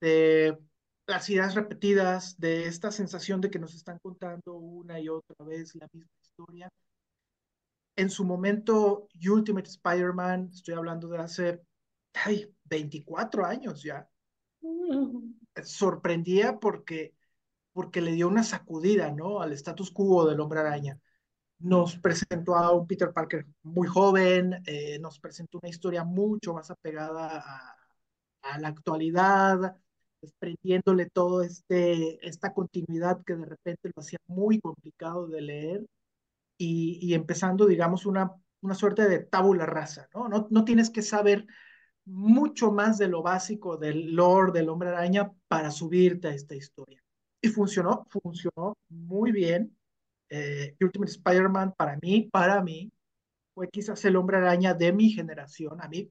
De 0.00 0.58
las 1.06 1.28
ideas 1.28 1.54
repetidas, 1.54 2.38
de 2.38 2.66
esta 2.66 2.90
sensación 2.90 3.40
de 3.40 3.50
que 3.50 3.58
nos 3.58 3.74
están 3.74 3.98
contando 3.98 4.54
una 4.54 4.98
y 4.98 5.08
otra 5.08 5.44
vez 5.44 5.74
la 5.76 5.88
misma 5.92 6.10
historia. 6.20 6.70
En 7.98 8.10
su 8.10 8.24
momento, 8.24 9.08
Ultimate 9.28 9.68
Spider-Man, 9.68 10.50
estoy 10.52 10.74
hablando 10.74 11.08
de 11.08 11.18
hace 11.18 11.60
ay, 12.14 12.54
24 12.62 13.44
años 13.44 13.82
ya, 13.82 14.08
sorprendía 15.64 16.60
porque, 16.60 17.16
porque 17.72 18.00
le 18.00 18.12
dio 18.12 18.28
una 18.28 18.44
sacudida, 18.44 19.10
¿no? 19.10 19.40
Al 19.40 19.52
status 19.52 19.90
quo 19.90 20.28
del 20.28 20.38
hombre 20.38 20.60
araña. 20.60 20.96
Nos 21.58 21.96
presentó 21.96 22.54
a 22.54 22.72
un 22.72 22.86
Peter 22.86 23.12
Parker 23.12 23.44
muy 23.64 23.88
joven, 23.88 24.62
eh, 24.64 25.00
nos 25.00 25.18
presentó 25.18 25.58
una 25.60 25.68
historia 25.68 26.04
mucho 26.04 26.54
más 26.54 26.70
apegada 26.70 27.42
a, 28.42 28.58
la 28.60 28.68
actualidad, 28.68 29.76
desprendiéndole 30.22 31.10
todo 31.10 31.42
este, 31.42 32.24
esta 32.24 32.54
continuidad 32.54 33.24
que 33.24 33.34
de 33.34 33.44
repente 33.44 33.90
lo 33.92 34.02
hacía 34.02 34.20
muy 34.28 34.60
complicado 34.60 35.26
de 35.26 35.40
leer 35.40 35.86
y, 36.58 37.14
empezando, 37.14 37.66
digamos, 37.66 38.04
una, 38.04 38.32
una 38.60 38.74
suerte 38.74 39.08
de 39.08 39.20
tabula 39.20 39.64
rasa, 39.64 40.08
¿no? 40.12 40.28
¿no? 40.28 40.48
No 40.50 40.64
tienes 40.64 40.90
que 40.90 41.02
saber 41.02 41.46
mucho 42.04 42.72
más 42.72 42.98
de 42.98 43.08
lo 43.08 43.22
básico 43.22 43.76
del 43.76 44.14
lore 44.14 44.52
del 44.52 44.68
hombre 44.68 44.88
araña 44.88 45.30
para 45.46 45.70
subirte 45.70 46.28
a 46.28 46.34
esta 46.34 46.54
historia. 46.56 47.02
Y 47.40 47.48
funcionó, 47.48 48.06
funcionó 48.10 48.76
muy 48.88 49.30
bien 49.30 49.76
eh, 50.30 50.76
Ultimate 50.80 51.12
Spider-Man 51.12 51.74
para 51.76 51.96
mí, 52.02 52.28
para 52.32 52.62
mí, 52.62 52.92
fue 53.54 53.68
quizás 53.70 54.04
el 54.04 54.16
hombre 54.16 54.38
araña 54.38 54.74
de 54.74 54.92
mi 54.92 55.10
generación. 55.10 55.80
A 55.80 55.88
mí 55.88 56.10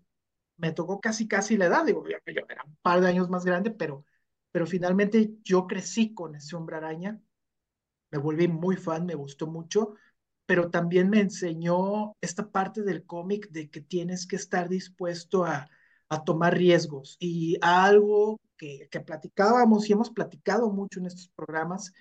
me 0.58 0.72
tocó 0.72 1.00
casi, 1.00 1.28
casi 1.28 1.58
la 1.58 1.66
edad, 1.66 1.86
digo, 1.86 2.04
yo, 2.08 2.18
yo 2.26 2.42
era 2.50 2.64
un 2.66 2.78
par 2.82 3.02
de 3.02 3.08
años 3.08 3.30
más 3.30 3.46
grande, 3.46 3.72
pero, 3.72 4.06
pero 4.52 4.66
finalmente 4.66 5.36
yo 5.44 5.68
crecí 5.68 6.14
con 6.14 6.36
ese 6.36 6.56
hombre 6.56 6.78
araña, 6.78 7.20
me 8.12 8.18
volví 8.18 8.48
muy 8.48 8.76
fan, 8.76 9.06
me 9.06 9.16
gustó 9.16 9.48
mucho, 9.48 9.96
pero 10.48 10.72
también 10.72 11.10
me 11.10 11.20
enseñó 11.20 12.16
esta 12.22 12.50
parte 12.50 12.82
del 12.82 13.06
cómic 13.06 13.50
de 13.52 13.70
que 13.70 13.82
tienes 13.82 14.26
que 14.26 14.38
estar 14.38 14.70
dispuesto 14.70 15.46
a, 15.46 15.70
a 16.10 16.24
tomar 16.24 16.56
riesgos 16.56 17.18
y 17.20 17.58
algo 17.62 18.40
que, 18.58 18.88
que 18.90 19.02
platicábamos 19.02 19.90
y 19.90 19.94
hemos 19.94 20.10
platicado 20.10 20.72
mucho 20.72 21.00
en 21.00 21.08
estos 21.08 21.30
programas 21.36 21.94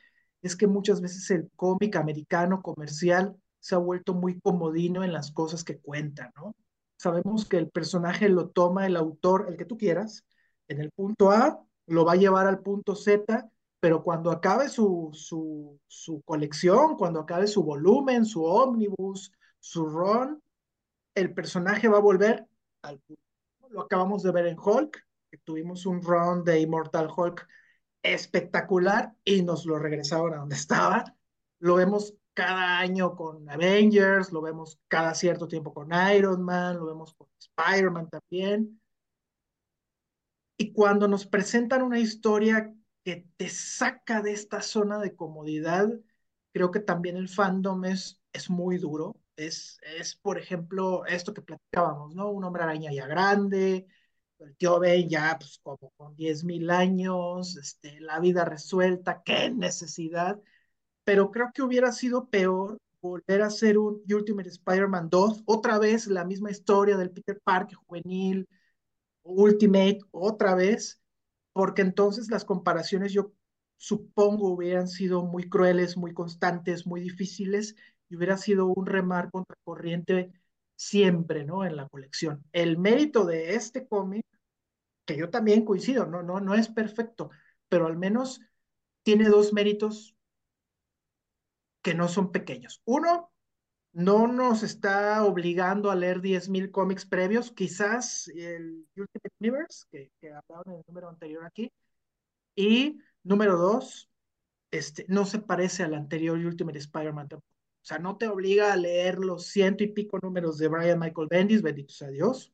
es 0.42 0.56
que 0.56 0.66
muchas 0.66 1.00
veces 1.00 1.30
el 1.30 1.50
cómic 1.56 1.96
americano 1.96 2.62
comercial 2.62 3.36
se 3.60 3.74
ha 3.74 3.78
vuelto 3.78 4.14
muy 4.14 4.40
comodino 4.40 5.02
en 5.04 5.12
las 5.12 5.32
cosas 5.32 5.64
que 5.64 5.78
cuenta, 5.78 6.32
¿no? 6.36 6.54
Sabemos 6.98 7.46
que 7.46 7.58
el 7.58 7.68
personaje 7.68 8.28
lo 8.28 8.48
toma 8.48 8.86
el 8.86 8.96
autor, 8.96 9.46
el 9.48 9.56
que 9.56 9.64
tú 9.64 9.76
quieras, 9.76 10.24
en 10.68 10.80
el 10.80 10.90
punto 10.92 11.30
A, 11.30 11.60
lo 11.86 12.04
va 12.04 12.12
a 12.12 12.16
llevar 12.16 12.46
al 12.46 12.60
punto 12.60 12.94
Z, 12.94 13.50
pero 13.80 14.02
cuando 14.02 14.30
acabe 14.30 14.68
su, 14.68 15.10
su, 15.12 15.78
su 15.86 16.22
colección, 16.22 16.96
cuando 16.96 17.20
acabe 17.20 17.46
su 17.46 17.62
volumen, 17.62 18.24
su 18.24 18.44
ómnibus, 18.44 19.32
su 19.60 19.86
run, 19.86 20.42
el 21.14 21.32
personaje 21.34 21.88
va 21.88 21.98
a 21.98 22.02
volver 22.02 22.46
al. 22.82 23.00
Lo 23.70 23.82
acabamos 23.82 24.22
de 24.22 24.32
ver 24.32 24.46
en 24.46 24.58
Hulk, 24.58 25.06
tuvimos 25.44 25.86
un 25.86 26.02
run 26.02 26.44
de 26.44 26.60
Immortal 26.60 27.08
Hulk 27.14 27.46
espectacular 28.02 29.14
y 29.24 29.42
nos 29.42 29.66
lo 29.66 29.78
regresaron 29.78 30.34
a 30.34 30.38
donde 30.38 30.56
estaba. 30.56 31.04
Lo 31.58 31.76
vemos 31.76 32.14
cada 32.34 32.78
año 32.78 33.16
con 33.16 33.48
Avengers, 33.48 34.30
lo 34.32 34.42
vemos 34.42 34.78
cada 34.88 35.14
cierto 35.14 35.48
tiempo 35.48 35.72
con 35.72 35.90
Iron 36.14 36.42
Man, 36.42 36.76
lo 36.76 36.86
vemos 36.86 37.14
con 37.14 37.28
Spider-Man 37.38 38.08
también. 38.10 38.80
Y 40.58 40.72
cuando 40.72 41.08
nos 41.08 41.26
presentan 41.26 41.82
una 41.82 41.98
historia 41.98 42.72
que 43.06 43.24
te 43.36 43.48
saca 43.48 44.20
de 44.20 44.32
esta 44.32 44.60
zona 44.62 44.98
de 44.98 45.14
comodidad, 45.14 45.88
creo 46.52 46.72
que 46.72 46.80
también 46.80 47.16
el 47.16 47.28
fandom 47.28 47.84
es, 47.84 48.20
es 48.32 48.50
muy 48.50 48.78
duro. 48.78 49.14
Es, 49.36 49.78
es, 49.96 50.16
por 50.16 50.38
ejemplo, 50.38 51.06
esto 51.06 51.32
que 51.32 51.40
platicábamos, 51.42 52.16
¿no? 52.16 52.30
Un 52.30 52.42
hombre 52.44 52.64
araña 52.64 52.92
ya 52.92 53.06
grande, 53.06 53.86
el 54.40 54.56
tío 54.56 54.80
Ben 54.80 55.08
ya 55.08 55.36
pues 55.38 55.60
como 55.62 55.92
con 55.96 56.16
10 56.16 56.42
mil 56.44 56.68
años, 56.70 57.56
este, 57.56 58.00
la 58.00 58.18
vida 58.18 58.44
resuelta, 58.44 59.22
qué 59.24 59.50
necesidad, 59.50 60.40
pero 61.04 61.30
creo 61.30 61.50
que 61.54 61.62
hubiera 61.62 61.92
sido 61.92 62.28
peor 62.28 62.78
volver 63.00 63.42
a 63.42 63.46
hacer 63.46 63.78
un 63.78 64.02
Ultimate 64.12 64.48
Spider-Man 64.48 65.10
2, 65.10 65.42
otra 65.46 65.78
vez 65.78 66.08
la 66.08 66.24
misma 66.24 66.50
historia 66.50 66.96
del 66.96 67.12
Peter 67.12 67.40
Parker 67.44 67.76
juvenil, 67.86 68.48
Ultimate, 69.22 70.00
otra 70.10 70.56
vez, 70.56 71.00
porque 71.56 71.80
entonces 71.80 72.30
las 72.30 72.44
comparaciones 72.44 73.14
yo 73.14 73.32
supongo 73.78 74.50
hubieran 74.50 74.88
sido 74.88 75.24
muy 75.24 75.48
crueles, 75.48 75.96
muy 75.96 76.12
constantes, 76.12 76.86
muy 76.86 77.00
difíciles, 77.00 77.76
y 78.10 78.16
hubiera 78.16 78.36
sido 78.36 78.66
un 78.66 78.84
remar 78.84 79.30
contracorriente 79.30 80.34
siempre, 80.74 81.46
¿no? 81.46 81.64
En 81.64 81.76
la 81.76 81.88
colección. 81.88 82.44
El 82.52 82.76
mérito 82.76 83.24
de 83.24 83.54
este 83.54 83.88
cómic, 83.88 84.26
que 85.06 85.16
yo 85.16 85.30
también 85.30 85.64
coincido, 85.64 86.04
no, 86.04 86.22
no, 86.22 86.40
no 86.40 86.54
es 86.54 86.68
perfecto, 86.68 87.30
pero 87.70 87.86
al 87.86 87.96
menos 87.96 88.42
tiene 89.02 89.30
dos 89.30 89.54
méritos 89.54 90.14
que 91.80 91.94
no 91.94 92.08
son 92.08 92.32
pequeños. 92.32 92.82
Uno, 92.84 93.32
no 93.96 94.26
nos 94.26 94.62
está 94.62 95.24
obligando 95.24 95.90
a 95.90 95.94
leer 95.94 96.20
10.000 96.20 96.70
cómics 96.70 97.06
previos, 97.06 97.50
quizás 97.50 98.28
el 98.28 98.86
Ultimate 98.94 99.34
Universe, 99.40 99.86
que, 99.90 100.10
que 100.20 100.28
en 100.28 100.72
el 100.72 100.82
número 100.86 101.08
anterior 101.08 101.46
aquí. 101.46 101.72
Y 102.54 102.98
número 103.22 103.56
dos, 103.56 104.10
este, 104.70 105.06
no 105.08 105.24
se 105.24 105.38
parece 105.38 105.82
al 105.82 105.94
anterior 105.94 106.36
Ultimate 106.36 106.78
Spider-Man 106.78 107.28
o 107.32 107.40
sea, 107.80 107.98
no 107.98 108.18
te 108.18 108.28
obliga 108.28 108.70
a 108.70 108.76
leer 108.76 109.18
los 109.18 109.46
ciento 109.46 109.82
y 109.82 109.88
pico 109.88 110.18
números 110.20 110.58
de 110.58 110.68
Brian 110.68 110.98
Michael 110.98 111.28
Bendis, 111.30 111.62
bendito 111.62 111.94
sea 111.94 112.08
Dios. 112.08 112.52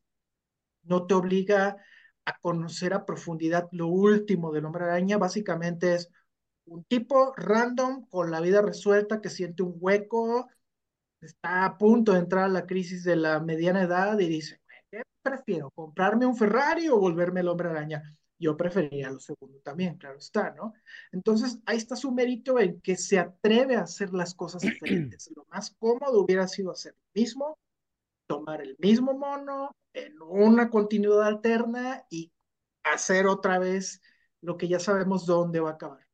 No 0.85 1.07
te 1.09 1.15
obliga 1.15 1.77
a 2.25 2.39
conocer 2.39 2.95
a 2.95 3.05
profundidad 3.05 3.69
lo 3.73 3.89
último 3.89 4.53
del 4.53 4.65
hombre 4.67 4.85
araña. 4.85 5.19
Básicamente 5.19 5.95
es 5.95 6.09
un 6.67 6.85
tipo 6.85 7.33
random 7.37 8.07
con 8.07 8.31
la 8.31 8.41
vida 8.41 8.63
resuelta 8.63 9.21
que 9.21 9.29
siente 9.29 9.65
un 9.65 9.75
hueco, 9.81 10.49
está 11.23 11.65
a 11.65 11.79
punto 11.79 12.13
de 12.13 12.19
entrar 12.19 12.45
a 12.45 12.49
la 12.49 12.67
crisis 12.67 13.05
de 13.05 13.17
la 13.17 13.41
mediana 13.41 13.83
edad 13.83 14.19
y 14.19 14.29
dice, 14.29 14.61
¿qué 14.91 15.03
prefiero? 15.23 15.71
¿Comprarme 15.71 16.27
un 16.27 16.37
Ferrari 16.37 16.89
o 16.89 16.99
volverme 16.99 17.41
el 17.41 17.49
hombre 17.49 17.71
araña? 17.71 18.03
Yo 18.39 18.57
preferiría 18.57 19.09
lo 19.09 19.21
segundo 19.21 19.61
también, 19.61 19.97
claro 19.97 20.19
está, 20.19 20.51
¿no? 20.51 20.75
Entonces, 21.13 21.61
ahí 21.65 21.77
está 21.77 21.95
su 21.95 22.11
mérito 22.11 22.59
en 22.59 22.81
que 22.81 22.97
se 22.97 23.19
atreve 23.19 23.77
a 23.77 23.83
hacer 23.83 24.13
las 24.13 24.35
cosas 24.35 24.63
diferentes. 24.63 25.31
Lo 25.37 25.47
más 25.49 25.71
cómodo 25.79 26.21
hubiera 26.21 26.49
sido 26.49 26.73
hacer 26.73 26.95
lo 26.95 27.21
mismo, 27.21 27.59
tomar 28.27 28.61
el 28.61 28.77
mismo 28.81 29.15
mono 29.15 29.71
en 29.93 30.21
una 30.21 30.71
continuidad 30.71 31.23
alterna 31.23 32.05
y 32.11 32.33
hacer 32.83 33.29
otra 33.29 33.61
vez 33.61 34.01
lo 34.41 34.57
que 34.57 34.67
ya 34.67 34.81
sabemos 34.81 35.25
dónde 35.25 35.61
va 35.61 35.71
a 35.71 35.75
acabar. 35.75 36.05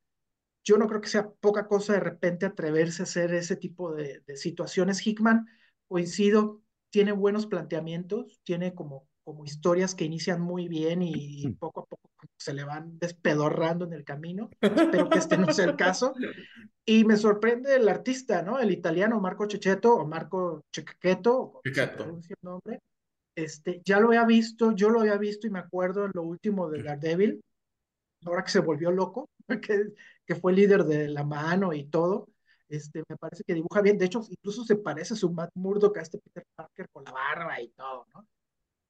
Yo 0.69 0.77
no 0.77 0.87
creo 0.87 1.01
que 1.01 1.09
sea 1.09 1.31
poca 1.31 1.67
cosa 1.67 1.95
de 1.95 2.01
repente 2.01 2.45
atreverse 2.45 3.01
a 3.01 3.05
hacer 3.05 3.33
ese 3.33 3.57
tipo 3.57 3.95
de, 3.95 4.21
de 4.27 4.37
situaciones. 4.37 5.07
Hickman, 5.07 5.47
coincido, 5.87 6.61
tiene 6.91 7.13
buenos 7.13 7.47
planteamientos, 7.47 8.39
tiene 8.45 8.75
como, 8.75 9.09
como 9.25 9.47
historias 9.47 9.95
que 9.95 10.05
inician 10.05 10.43
muy 10.43 10.69
bien 10.69 11.01
y, 11.01 11.47
y 11.47 11.53
poco 11.55 11.81
a 11.81 11.87
poco 11.87 12.11
se 12.37 12.53
le 12.53 12.65
van 12.65 12.99
despedorrando 12.99 13.87
en 13.87 13.95
el 13.95 14.05
camino. 14.05 14.51
Espero 14.61 15.09
que 15.09 15.19
este 15.19 15.39
no 15.39 15.55
sea 15.55 15.65
el 15.65 15.77
caso. 15.77 16.13
Y 16.85 17.07
me 17.07 17.17
sorprende 17.17 17.77
el 17.77 17.89
artista, 17.89 18.43
¿no? 18.43 18.59
El 18.59 18.71
italiano 18.71 19.19
Marco 19.21 19.47
Checheto 19.47 19.95
o 19.95 20.07
Marco 20.07 20.67
Chequeto, 20.71 21.63
Chequeto. 21.65 22.21
el 22.29 22.37
nombre. 22.43 22.81
Este, 23.35 23.81
ya 23.87 24.01
lo 24.01 24.09
había 24.09 24.27
visto, 24.27 24.73
yo 24.73 24.91
lo 24.91 25.01
había 25.01 25.17
visto 25.17 25.47
y 25.47 25.51
me 25.51 25.61
acuerdo 25.61 26.05
en 26.05 26.11
lo 26.13 26.25
último 26.25 26.69
de 26.69 26.83
Daredevil, 26.83 27.41
ahora 28.27 28.45
que 28.45 28.51
se 28.51 28.59
volvió 28.59 28.91
loco, 28.91 29.31
que, 29.63 29.93
que 30.29 30.37
fue 30.37 30.53
líder 30.53 30.85
de 30.85 31.09
la 31.09 31.25
mano 31.25 31.73
y 31.73 31.85
todo. 31.85 32.29
Este, 32.69 33.03
me 33.09 33.17
parece 33.17 33.43
que 33.45 33.55
dibuja 33.55 33.81
bien. 33.81 33.97
De 33.97 34.05
hecho, 34.05 34.21
incluso 34.29 34.63
se 34.65 34.77
parece 34.77 35.15
a 35.15 35.17
su 35.17 35.33
Matt 35.33 35.51
Murdock, 35.55 35.97
a 35.97 36.03
este 36.03 36.19
Peter 36.19 36.45
Parker 36.55 36.87
con 36.93 37.03
la 37.05 37.13
barba 37.13 37.61
y 37.63 37.71
todo, 37.71 38.07
¿no? 38.15 38.29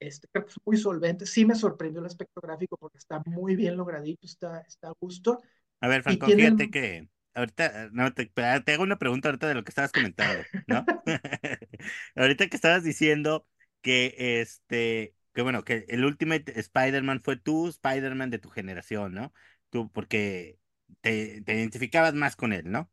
Este, 0.01 0.29
creo 0.33 0.45
que 0.45 0.51
es 0.51 0.59
muy 0.65 0.77
solvente. 0.77 1.27
Sí 1.27 1.45
me 1.45 1.55
sorprendió 1.55 2.01
el 2.01 2.07
aspecto 2.07 2.41
gráfico 2.41 2.77
porque 2.77 2.99
está 2.99 3.23
muy 3.27 3.55
bien 3.55 3.77
logradito, 3.77 4.27
está, 4.27 4.61
está 4.61 4.89
a 4.89 4.95
gusto. 5.01 5.41
A 5.81 5.89
ver, 5.89 6.03
Franco, 6.03 6.27
tienen- 6.27 6.59
fíjate 6.59 6.71
que 6.71 7.09
ahorita, 7.35 7.91
no, 7.93 8.13
te, 8.13 8.27
te 8.27 8.73
hago 8.73 8.83
una 8.83 8.99
pregunta 8.99 9.29
ahorita 9.29 9.47
de 9.49 9.55
lo 9.55 9.63
que 9.63 9.71
estabas 9.71 9.93
comentando, 9.93 10.43
¿no? 10.67 10.85
ahorita 12.17 12.49
que 12.49 12.57
estabas 12.57 12.83
diciendo 12.83 13.47
que 13.81 14.41
este, 14.41 15.15
que 15.35 15.43
bueno, 15.43 15.63
que 15.63 15.85
el 15.89 16.05
Ultimate 16.05 16.59
Spider-Man 16.59 17.23
fue 17.23 17.37
tú, 17.37 17.69
Spider-Man 17.69 18.31
de 18.31 18.39
tu 18.39 18.51
generación, 18.51 19.15
¿no? 19.15 19.33
Tú, 19.71 19.91
porque 19.93 20.59
te, 21.01 21.43
te 21.43 21.55
identificabas 21.55 22.15
más 22.15 22.37
con 22.37 22.53
él, 22.53 22.71
¿no? 22.71 22.91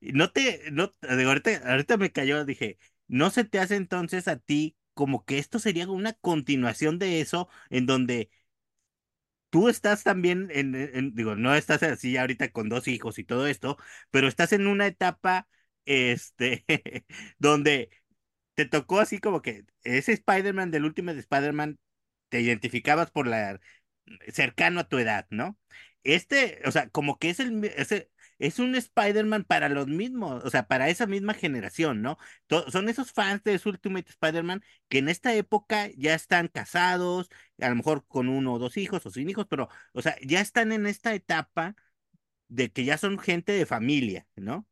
No 0.00 0.32
te, 0.32 0.70
no, 0.72 0.94
digo, 1.16 1.30
ahorita, 1.30 1.62
ahorita 1.70 1.96
me 1.98 2.12
cayó, 2.12 2.44
dije, 2.44 2.78
¿no 3.08 3.30
se 3.30 3.44
te 3.44 3.58
hace 3.60 3.76
entonces 3.76 4.28
a 4.28 4.38
ti 4.38 4.76
como 4.94 5.24
que 5.24 5.38
esto 5.38 5.58
sería 5.58 5.88
una 5.90 6.12
continuación 6.14 6.98
de 6.98 7.20
eso, 7.20 7.48
en 7.70 7.86
donde 7.86 8.30
tú 9.50 9.68
estás 9.68 10.02
también 10.04 10.48
en- 10.52 11.14
digo, 11.14 11.36
no 11.36 11.54
estás 11.54 11.82
así 11.82 12.16
ahorita 12.16 12.50
con 12.52 12.68
dos 12.68 12.88
hijos 12.88 13.18
y 13.18 13.24
todo 13.24 13.46
esto, 13.46 13.76
pero 14.10 14.28
estás 14.28 14.52
en 14.52 14.66
una 14.66 14.86
etapa, 14.86 15.48
este, 15.84 16.64
donde 17.38 17.90
te 18.54 18.66
tocó 18.66 19.00
así 19.00 19.20
como 19.20 19.42
que 19.42 19.64
ese 19.84 20.12
Spider-Man 20.14 20.70
del 20.72 20.84
último 20.86 21.14
de 21.14 21.20
Spider-Man 21.20 21.78
te 22.30 22.40
identificabas 22.42 23.10
por 23.12 23.26
la 23.28 23.60
cercano 24.32 24.80
a 24.80 24.88
tu 24.88 24.98
edad, 24.98 25.26
¿no? 25.30 25.58
Este, 26.04 26.60
o 26.66 26.72
sea, 26.72 26.88
como 26.90 27.18
que 27.18 27.30
es 27.30 27.40
el 27.40 27.64
ese, 27.64 28.10
es 28.38 28.58
un 28.58 28.74
Spider-Man 28.74 29.44
para 29.44 29.68
los 29.68 29.86
mismos, 29.86 30.42
o 30.44 30.50
sea, 30.50 30.66
para 30.66 30.88
esa 30.88 31.06
misma 31.06 31.32
generación, 31.34 32.02
¿no? 32.02 32.18
Son 32.68 32.88
esos 32.88 33.12
fans 33.12 33.42
de 33.44 33.60
Ultimate 33.64 34.10
Spider-Man 34.10 34.62
que 34.88 34.98
en 34.98 35.08
esta 35.08 35.34
época 35.34 35.90
ya 35.96 36.14
están 36.14 36.48
casados, 36.48 37.28
a 37.60 37.68
lo 37.68 37.76
mejor 37.76 38.04
con 38.06 38.28
uno 38.28 38.54
o 38.54 38.58
dos 38.58 38.76
hijos 38.76 39.06
o 39.06 39.10
sin 39.10 39.30
hijos, 39.30 39.46
pero, 39.48 39.68
o 39.92 40.02
sea, 40.02 40.16
ya 40.22 40.40
están 40.40 40.72
en 40.72 40.86
esta 40.86 41.14
etapa 41.14 41.76
de 42.48 42.70
que 42.72 42.84
ya 42.84 42.98
son 42.98 43.18
gente 43.18 43.52
de 43.52 43.66
familia, 43.66 44.26
¿no? 44.36 44.66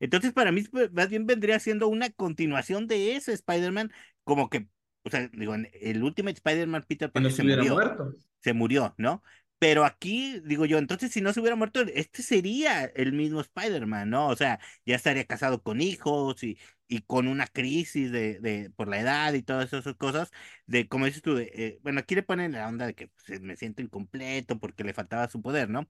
Entonces, 0.00 0.32
para 0.32 0.52
mí, 0.52 0.62
pues, 0.64 0.92
más 0.92 1.08
bien 1.08 1.26
vendría 1.26 1.60
siendo 1.60 1.88
una 1.88 2.10
continuación 2.10 2.86
de 2.88 3.14
ese 3.16 3.32
Spider-Man, 3.32 3.92
como 4.24 4.50
que, 4.50 4.68
o 5.04 5.10
sea, 5.10 5.28
digo, 5.32 5.54
el 5.54 6.02
Ultimate 6.02 6.34
Spider-Man, 6.34 6.84
Peter 6.88 7.08
no 7.08 7.12
Parker 7.12 7.30
se 7.30 7.36
se 7.36 7.44
murió, 7.44 7.74
muerto. 7.74 8.14
se 8.40 8.52
murió, 8.52 8.94
¿no? 8.98 9.22
Pero 9.62 9.84
aquí, 9.84 10.40
digo 10.44 10.66
yo, 10.66 10.78
entonces 10.78 11.12
si 11.12 11.20
no 11.20 11.32
se 11.32 11.38
hubiera 11.40 11.54
muerto, 11.56 11.82
este 11.82 12.22
sería 12.24 12.84
el 12.84 13.12
mismo 13.12 13.40
Spider-Man, 13.40 14.10
¿no? 14.10 14.26
O 14.28 14.34
sea, 14.36 14.58
ya 14.84 14.96
estaría 14.96 15.24
casado 15.24 15.62
con 15.62 15.80
hijos 15.80 16.42
y, 16.42 16.58
y 16.88 17.02
con 17.02 17.28
una 17.28 17.46
crisis 17.46 18.10
de, 18.10 18.40
de, 18.40 18.70
por 18.70 18.88
la 18.88 18.98
edad 19.00 19.32
y 19.34 19.42
todas 19.42 19.72
esas 19.72 19.94
cosas, 19.96 20.32
de, 20.66 20.88
como 20.88 21.06
dices 21.06 21.22
tú, 21.22 21.36
de, 21.36 21.50
eh, 21.54 21.78
bueno, 21.82 22.00
aquí 22.00 22.16
le 22.16 22.24
ponen 22.24 22.52
la 22.52 22.66
onda 22.68 22.86
de 22.86 22.94
que 22.94 23.08
pues, 23.08 23.40
me 23.40 23.56
siento 23.56 23.82
incompleto 23.82 24.58
porque 24.58 24.82
le 24.84 24.94
faltaba 24.94 25.28
su 25.28 25.40
poder, 25.40 25.70
¿no? 25.70 25.88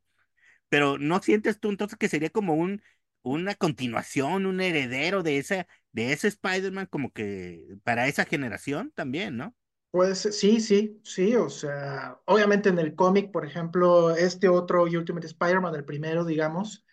pero 0.68 0.98
¿no 0.98 1.20
sientes 1.22 1.60
tú 1.60 1.70
entonces 1.70 1.98
que 1.98 2.08
sería 2.08 2.30
como 2.30 2.54
un, 2.54 2.82
una 3.22 3.54
continuación, 3.54 4.46
un 4.46 4.60
heredero 4.60 5.22
de 5.22 5.38
esa, 5.38 5.66
de 5.92 6.12
ese 6.12 6.28
Spider-Man 6.28 6.86
como 6.86 7.12
que 7.12 7.66
para 7.84 8.08
esa 8.08 8.24
generación 8.24 8.92
también, 8.94 9.36
¿no? 9.36 9.54
Pues 9.93 10.20
sí, 10.20 10.61
sí, 10.61 11.01
sí, 11.05 11.36
o 11.36 11.51
sea, 11.51 12.18
obviamente 12.24 12.70
en 12.70 12.78
el 12.78 12.95
cómic, 12.95 13.30
por 13.30 13.45
ejemplo, 13.45 14.11
este 14.16 14.49
otro 14.49 14.84
Ultimate 14.84 15.26
Spider-Man, 15.26 15.74
el 15.74 15.84
primero, 15.84 16.24
digamos, 16.24 16.86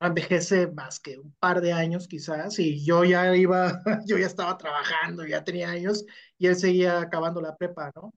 envejece 0.00 0.66
más 0.68 1.00
que 1.00 1.18
un 1.18 1.32
par 1.40 1.60
de 1.62 1.72
años 1.74 2.08
quizás, 2.08 2.58
y 2.58 2.84
yo 2.84 3.04
ya 3.04 3.36
iba, 3.36 3.82
yo 4.06 4.18
ya 4.18 4.26
estaba 4.26 4.58
trabajando, 4.58 5.26
ya 5.26 5.44
tenía 5.44 5.70
años, 5.70 6.04
y 6.38 6.48
él 6.48 6.56
seguía 6.56 7.00
acabando 7.00 7.40
la 7.42 7.56
prepa, 7.56 7.92
¿no? 7.96 8.12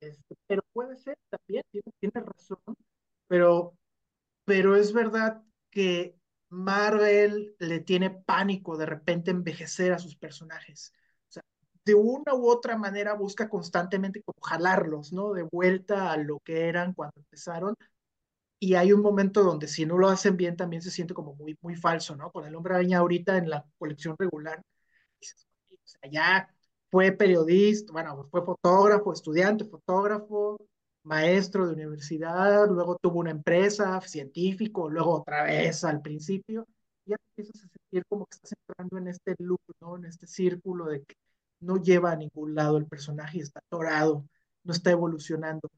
Este, 0.00 0.36
pero 0.46 0.62
puede 0.72 0.96
ser 0.98 1.18
también, 1.30 1.64
tiene 2.00 2.26
razón, 2.26 2.58
pero, 3.28 3.76
pero 4.44 4.76
es 4.76 4.92
verdad 4.92 5.42
que 5.70 6.16
Marvel 6.50 7.56
le 7.60 7.80
tiene 7.80 8.10
pánico 8.10 8.76
de 8.78 8.86
repente 8.86 9.30
envejecer 9.32 9.92
a 9.92 9.98
sus 10.00 10.16
personajes. 10.16 10.92
De 11.84 11.94
una 11.94 12.34
u 12.34 12.48
otra 12.48 12.76
manera 12.76 13.14
busca 13.14 13.48
constantemente 13.48 14.22
como 14.22 14.38
jalarlos, 14.42 15.12
¿no? 15.12 15.32
De 15.32 15.42
vuelta 15.44 16.12
a 16.12 16.16
lo 16.18 16.38
que 16.40 16.68
eran 16.68 16.92
cuando 16.94 17.14
empezaron. 17.18 17.74
Y 18.58 18.74
hay 18.74 18.92
un 18.92 19.02
momento 19.02 19.42
donde 19.42 19.68
si 19.68 19.86
no 19.86 19.98
lo 19.98 20.08
hacen 20.08 20.36
bien 20.36 20.56
también 20.56 20.82
se 20.82 20.90
siente 20.90 21.14
como 21.14 21.34
muy, 21.34 21.58
muy 21.62 21.76
falso, 21.76 22.16
¿no? 22.16 22.30
Con 22.32 22.46
el 22.46 22.54
hombre 22.56 22.74
araña 22.74 22.98
ahorita 22.98 23.36
en 23.38 23.50
la 23.50 23.64
colección 23.78 24.16
regular, 24.18 24.62
dices, 25.20 25.46
"Oye, 25.70 25.76
o 25.84 25.88
sea, 25.88 26.10
ya 26.10 26.54
fue 26.90 27.12
periodista, 27.12 27.92
bueno, 27.92 28.28
fue 28.30 28.44
fotógrafo, 28.44 29.12
estudiante, 29.12 29.64
fotógrafo, 29.64 30.58
maestro 31.04 31.66
de 31.66 31.74
universidad, 31.74 32.68
luego 32.70 32.96
tuvo 33.00 33.20
una 33.20 33.30
empresa, 33.30 34.00
científico, 34.02 34.90
luego 34.90 35.12
otra 35.20 35.44
vez 35.44 35.84
al 35.84 36.02
principio, 36.02 36.66
y 37.06 37.10
ya 37.12 37.16
empiezas 37.36 37.64
a 37.64 37.68
sentir 37.68 38.04
como 38.08 38.26
que 38.26 38.36
estás 38.36 38.52
entrando 38.68 38.98
en 38.98 39.08
este 39.08 39.34
loop, 39.38 39.60
¿no? 39.80 39.96
En 39.96 40.04
este 40.06 40.26
círculo 40.26 40.86
de 40.86 41.02
que 41.04 41.14
no 41.60 41.76
lleva 41.82 42.12
a 42.12 42.16
ningún 42.16 42.54
lado 42.54 42.76
el 42.78 42.86
personaje 42.86 43.40
está 43.40 43.60
atorado, 43.60 44.26
no 44.64 44.72
está 44.72 44.90
evolucionando. 44.90 45.70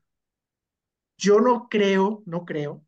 Yo 1.16 1.40
no 1.40 1.68
creo, 1.68 2.22
no 2.26 2.44
creo 2.44 2.84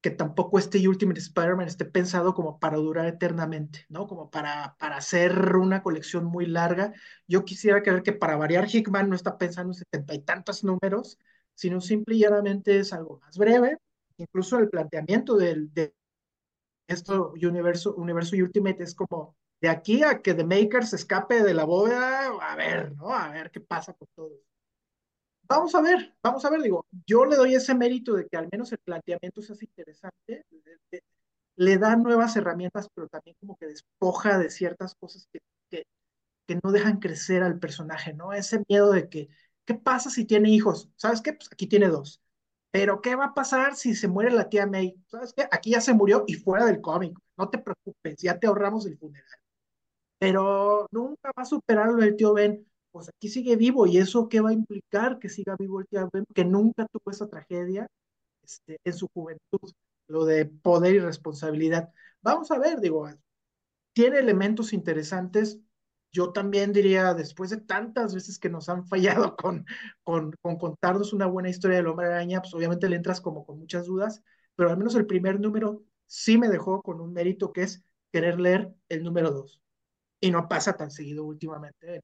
que 0.00 0.10
tampoco 0.10 0.58
este 0.58 0.86
Ultimate 0.88 1.20
Spider-Man 1.20 1.66
esté 1.66 1.84
pensado 1.84 2.34
como 2.34 2.58
para 2.58 2.78
durar 2.78 3.06
eternamente, 3.06 3.84
¿no? 3.88 4.06
Como 4.06 4.30
para, 4.30 4.76
para 4.78 4.96
hacer 4.96 5.56
una 5.56 5.82
colección 5.82 6.24
muy 6.24 6.46
larga. 6.46 6.94
Yo 7.28 7.44
quisiera 7.44 7.82
creer 7.82 8.02
que 8.02 8.12
para 8.12 8.36
variar 8.36 8.66
Hickman 8.66 9.10
no 9.10 9.16
está 9.16 9.36
pensando 9.36 9.72
en 9.72 9.74
setenta 9.74 10.14
y 10.14 10.20
tantos 10.22 10.64
números, 10.64 11.18
sino 11.54 11.80
simple 11.80 12.14
y 12.16 12.20
llanamente 12.20 12.78
es 12.78 12.92
algo 12.94 13.20
más 13.20 13.36
breve. 13.36 13.76
Incluso 14.16 14.58
el 14.58 14.70
planteamiento 14.70 15.36
del, 15.36 15.72
de 15.74 15.94
esto 16.88 17.32
universo, 17.42 17.94
universo 17.94 18.36
Ultimate 18.36 18.82
es 18.82 18.94
como 18.94 19.36
de 19.60 19.68
aquí 19.68 20.02
a 20.02 20.22
que 20.22 20.34
The 20.34 20.44
Maker 20.44 20.86
se 20.86 20.96
escape 20.96 21.42
de 21.42 21.54
la 21.54 21.64
bóveda, 21.64 22.28
a 22.40 22.56
ver, 22.56 22.92
¿no? 22.96 23.14
A 23.14 23.30
ver 23.30 23.50
qué 23.50 23.60
pasa 23.60 23.92
con 23.94 24.08
todo. 24.14 24.40
Vamos 25.42 25.74
a 25.74 25.80
ver, 25.80 26.14
vamos 26.22 26.44
a 26.44 26.50
ver, 26.50 26.62
digo, 26.62 26.86
yo 27.06 27.24
le 27.24 27.36
doy 27.36 27.54
ese 27.54 27.74
mérito 27.74 28.14
de 28.14 28.26
que 28.28 28.36
al 28.36 28.48
menos 28.52 28.70
el 28.72 28.78
planteamiento 28.78 29.42
se 29.42 29.52
hace 29.52 29.64
interesante, 29.64 30.46
le 31.56 31.78
da 31.78 31.96
nuevas 31.96 32.36
herramientas, 32.36 32.88
pero 32.94 33.08
también 33.08 33.36
como 33.40 33.56
que 33.56 33.66
despoja 33.66 34.38
de 34.38 34.48
ciertas 34.48 34.94
cosas 34.94 35.28
que, 35.32 35.40
que, 35.68 35.86
que, 36.46 36.60
no 36.62 36.72
dejan 36.72 37.00
crecer 37.00 37.42
al 37.42 37.58
personaje, 37.58 38.14
¿no? 38.14 38.32
Ese 38.32 38.62
miedo 38.68 38.92
de 38.92 39.08
que, 39.08 39.28
¿qué 39.64 39.74
pasa 39.74 40.08
si 40.08 40.24
tiene 40.24 40.50
hijos? 40.50 40.88
¿Sabes 40.96 41.20
qué? 41.20 41.32
Pues 41.34 41.50
aquí 41.52 41.66
tiene 41.66 41.88
dos. 41.88 42.22
Pero 42.70 43.00
¿qué 43.02 43.16
va 43.16 43.26
a 43.26 43.34
pasar 43.34 43.74
si 43.76 43.94
se 43.94 44.08
muere 44.08 44.30
la 44.30 44.48
tía 44.48 44.66
May? 44.66 44.96
¿Sabes 45.08 45.32
qué? 45.34 45.48
Aquí 45.50 45.70
ya 45.72 45.80
se 45.80 45.94
murió 45.94 46.24
y 46.26 46.34
fuera 46.34 46.64
del 46.64 46.80
cómic. 46.80 47.18
No 47.36 47.50
te 47.50 47.58
preocupes, 47.58 48.16
ya 48.22 48.38
te 48.38 48.46
ahorramos 48.46 48.86
el 48.86 48.96
funeral. 48.98 49.40
Pero 50.20 50.88
nunca 50.92 51.32
va 51.38 51.44
a 51.44 51.46
superar 51.46 51.88
lo 51.88 51.96
del 52.02 52.16
tío 52.16 52.34
Ben. 52.34 52.66
Pues 52.92 53.10
aquí 53.10 53.30
sigue 53.30 53.56
vivo 53.56 53.86
y 53.88 53.98
eso 53.98 54.28
qué 54.30 54.40
va 54.42 54.50
a 54.50 54.54
implicar 54.54 55.20
que 55.20 55.30
siga 55.30 55.56
vivo 55.58 55.80
el 55.80 55.88
tío 55.88 56.10
Ben, 56.12 56.26
que 56.34 56.44
nunca 56.46 56.86
tuvo 56.92 57.12
esa 57.12 57.28
tragedia 57.30 57.88
este, 58.44 58.78
en 58.84 58.94
su 58.94 59.08
juventud, 59.14 59.72
lo 60.08 60.24
de 60.26 60.46
poder 60.46 60.96
y 60.96 61.00
responsabilidad. 61.00 61.90
Vamos 62.22 62.50
a 62.52 62.58
ver, 62.58 62.80
digo, 62.80 63.08
tiene 63.92 64.18
elementos 64.18 64.72
interesantes. 64.72 65.60
yo 66.12 66.32
también 66.32 66.72
diría, 66.72 67.14
después 67.14 67.50
de 67.50 67.58
tantas 67.58 68.14
veces 68.14 68.38
que 68.38 68.50
nos 68.50 68.68
han 68.68 68.86
fallado 68.86 69.36
con, 69.36 69.66
con, 70.04 70.32
con 70.42 70.58
contarnos 70.58 71.12
una 71.12 71.26
buena 71.26 71.50
historia 71.50 71.78
del 71.78 71.86
hombre 71.88 72.06
araña, 72.08 72.40
pues 72.42 72.54
obviamente 72.54 72.88
le 72.88 72.96
entras 72.96 73.20
como 73.20 73.46
con 73.46 73.58
muchas 73.60 73.86
dudas, 73.86 74.22
pero 74.56 74.70
al 74.70 74.78
menos 74.78 74.94
el 74.96 75.06
primer 75.06 75.40
número 75.40 75.84
sí 76.06 76.38
me 76.38 76.48
dejó 76.48 76.82
con 76.82 77.00
un 77.00 77.12
mérito 77.12 77.52
que 77.52 77.62
es 77.62 77.84
querer 78.12 78.40
leer 78.40 78.74
el 78.88 79.02
número 79.04 79.30
dos. 79.30 79.59
Y 80.20 80.30
no 80.30 80.48
pasa 80.48 80.74
tan 80.74 80.90
seguido 80.90 81.24
últimamente. 81.24 81.96
¿eh? 81.96 82.02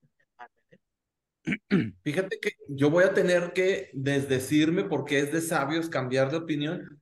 Fíjate 2.03 2.39
que 2.41 2.53
yo 2.69 2.91
voy 2.91 3.05
a 3.05 3.15
tener 3.15 3.53
que 3.53 3.91
desdecirme 3.93 4.85
porque 4.85 5.21
es 5.21 5.33
de 5.33 5.41
sabios 5.41 5.89
cambiar 5.89 6.31
de 6.31 6.39
opinión. 6.39 7.01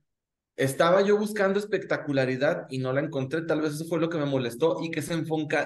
Estaba 0.55 1.01
yo 1.01 1.17
buscando 1.17 1.59
espectacularidad 1.59 2.65
y 2.69 2.77
no 2.77 2.93
la 2.93 3.01
encontré, 3.01 3.41
tal 3.41 3.61
vez 3.61 3.73
eso 3.73 3.85
fue 3.85 3.99
lo 3.99 4.09
que 4.09 4.17
me 4.17 4.25
molestó 4.25 4.77
y 4.81 4.89
que 4.89 5.01
se, 5.01 5.21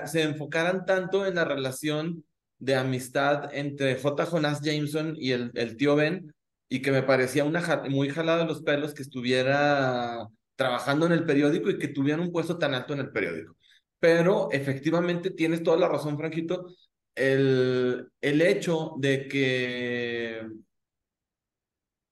se 0.06 0.22
enfocaran 0.24 0.86
tanto 0.86 1.28
en 1.28 1.36
la 1.36 1.46
relación 1.46 2.24
de 2.58 2.76
amistad 2.76 3.54
entre 3.54 3.96
J. 3.96 4.26
Jonas 4.26 4.62
Jameson 4.62 5.16
y 5.18 5.32
el, 5.32 5.78
tío 5.78 5.96
Ben 5.96 6.34
y 6.68 6.82
que 6.82 6.92
me 6.92 7.04
parecía 7.04 7.46
una 7.46 7.84
muy 7.90 8.10
jalada 8.10 8.46
los 8.46 8.62
pelos 8.64 8.94
que 8.94 9.04
estuviera 9.04 10.28
trabajando 10.56 11.06
en 11.06 11.14
el 11.14 11.26
periódico 11.26 11.70
y 11.70 11.78
que 11.78 11.88
tuvieran 11.88 12.22
un 12.22 12.32
puesto 12.32 12.58
tan 12.58 12.74
alto 12.74 12.94
en 12.94 13.00
el 13.00 13.12
periódico. 13.12 13.56
Pero 14.00 14.50
efectivamente 14.52 15.32
tienes 15.32 15.64
toda 15.64 15.78
la 15.78 15.90
razón, 15.90 16.18
Franquito, 16.18 16.68
el, 17.16 18.10
el 18.22 18.42
hecho 18.42 18.94
de 18.98 19.28
que 19.28 20.48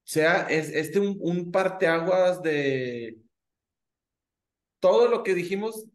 sea 0.03 0.47
es, 0.49 0.69
este 0.69 0.99
un, 0.99 1.17
un 1.19 1.51
parteaguas 1.51 2.41
de 2.41 3.17
todo 4.79 5.07
lo 5.07 5.23
que 5.23 5.33
dijimos 5.33 5.85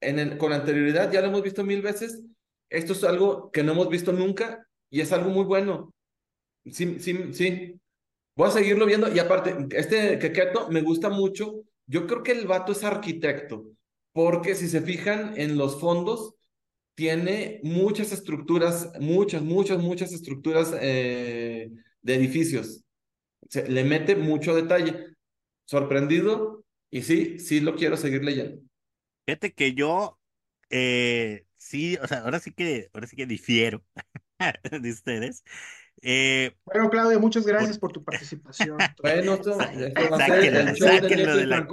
en 0.00 0.38
con 0.38 0.52
anterioridad, 0.52 1.10
ya 1.10 1.20
lo 1.20 1.28
hemos 1.28 1.42
visto 1.42 1.64
mil 1.64 1.82
veces. 1.82 2.22
Esto 2.68 2.92
es 2.92 3.04
algo 3.04 3.50
que 3.50 3.62
no 3.62 3.72
hemos 3.72 3.88
visto 3.88 4.12
nunca 4.12 4.66
y 4.90 5.00
es 5.00 5.12
algo 5.12 5.30
muy 5.30 5.44
bueno. 5.44 5.92
Sí, 6.64 6.98
sí, 7.00 7.32
sí. 7.32 7.80
Voy 8.36 8.48
a 8.48 8.52
seguirlo 8.52 8.86
viendo 8.86 9.12
y 9.12 9.18
aparte, 9.18 9.56
este 9.70 10.18
Keketo 10.18 10.68
me 10.68 10.82
gusta 10.82 11.08
mucho. 11.08 11.62
Yo 11.86 12.06
creo 12.06 12.22
que 12.22 12.32
el 12.32 12.46
vato 12.46 12.72
es 12.72 12.84
arquitecto, 12.84 13.66
porque 14.16 14.54
si 14.54 14.66
se 14.66 14.80
fijan 14.80 15.34
en 15.36 15.58
los 15.58 15.78
fondos, 15.78 16.36
tiene 16.94 17.60
muchas 17.62 18.12
estructuras, 18.12 18.90
muchas, 18.98 19.42
muchas, 19.42 19.78
muchas 19.78 20.10
estructuras 20.10 20.74
eh, 20.80 21.70
de 22.00 22.14
edificios 22.14 22.82
se, 23.50 23.68
le 23.68 23.84
mete 23.84 24.16
mucho 24.16 24.54
detalle. 24.54 25.08
Sorprendido 25.66 26.64
y 26.90 27.02
sí, 27.02 27.38
sí 27.38 27.60
lo 27.60 27.76
quiero 27.76 27.98
seguir 27.98 28.24
leyendo. 28.24 28.62
Fíjate 29.26 29.52
que 29.52 29.74
yo, 29.74 30.18
eh, 30.70 31.44
sí, 31.58 31.98
o 32.02 32.06
sea, 32.06 32.20
ahora 32.20 32.40
sí 32.40 32.52
que, 32.52 32.88
ahora 32.94 33.06
sí 33.08 33.16
que 33.16 33.26
difiero 33.26 33.84
de 34.80 34.90
ustedes. 34.90 35.44
Eh, 36.00 36.56
bueno, 36.64 36.88
Claudio, 36.88 37.20
muchas 37.20 37.46
gracias 37.46 37.78
por, 37.78 37.92
tu 37.92 38.02
participación. 38.02 38.78
bueno, 39.02 39.34
esto, 39.34 39.60
esto 39.60 40.10
va 40.10 40.24
a 40.24 40.26
ser 40.26 40.56
el 40.56 40.74
show 40.74 40.88
de, 40.88 41.00
de 41.00 41.46
la, 41.46 41.66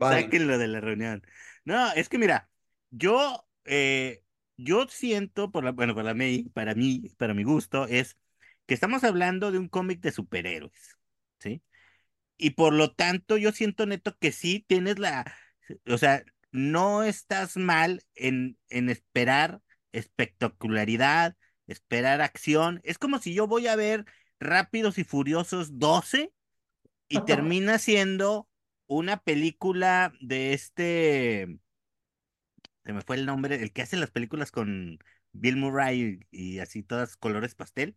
Sáquenlo 0.00 0.58
de 0.58 0.66
la 0.66 0.80
reunión. 0.80 1.22
No, 1.68 1.92
es 1.92 2.08
que 2.08 2.16
mira, 2.16 2.48
yo, 2.90 3.46
eh, 3.66 4.22
yo 4.56 4.88
siento, 4.88 5.50
por 5.50 5.64
la, 5.64 5.72
bueno, 5.72 5.94
para 5.94 6.14
mí, 6.14 6.44
para 6.54 6.74
mí, 6.74 7.12
para 7.18 7.34
mi 7.34 7.44
gusto, 7.44 7.86
es 7.86 8.16
que 8.64 8.72
estamos 8.72 9.04
hablando 9.04 9.52
de 9.52 9.58
un 9.58 9.68
cómic 9.68 10.00
de 10.00 10.10
superhéroes, 10.10 10.96
¿sí? 11.38 11.62
Y 12.38 12.52
por 12.52 12.72
lo 12.72 12.94
tanto, 12.94 13.36
yo 13.36 13.52
siento 13.52 13.84
neto 13.84 14.16
que 14.18 14.32
sí 14.32 14.64
tienes 14.66 14.98
la, 14.98 15.30
o 15.86 15.98
sea, 15.98 16.24
no 16.52 17.02
estás 17.02 17.58
mal 17.58 18.02
en, 18.14 18.56
en 18.70 18.88
esperar 18.88 19.60
espectacularidad, 19.92 21.36
esperar 21.66 22.22
acción. 22.22 22.80
Es 22.82 22.96
como 22.96 23.18
si 23.18 23.34
yo 23.34 23.46
voy 23.46 23.66
a 23.66 23.76
ver 23.76 24.06
Rápidos 24.40 24.96
y 24.96 25.04
Furiosos 25.04 25.78
12 25.78 26.32
y 27.08 27.20
termina 27.26 27.78
siendo 27.78 28.48
una 28.88 29.22
película 29.22 30.12
de 30.20 30.54
este, 30.54 31.60
se 32.84 32.92
me 32.92 33.02
fue 33.02 33.16
el 33.16 33.26
nombre, 33.26 33.62
el 33.62 33.72
que 33.72 33.82
hace 33.82 33.96
las 33.96 34.10
películas 34.10 34.50
con 34.50 34.98
Bill 35.32 35.56
Murray 35.56 36.20
y, 36.30 36.58
así 36.60 36.82
todas 36.82 37.16
colores 37.16 37.54
pastel 37.54 37.96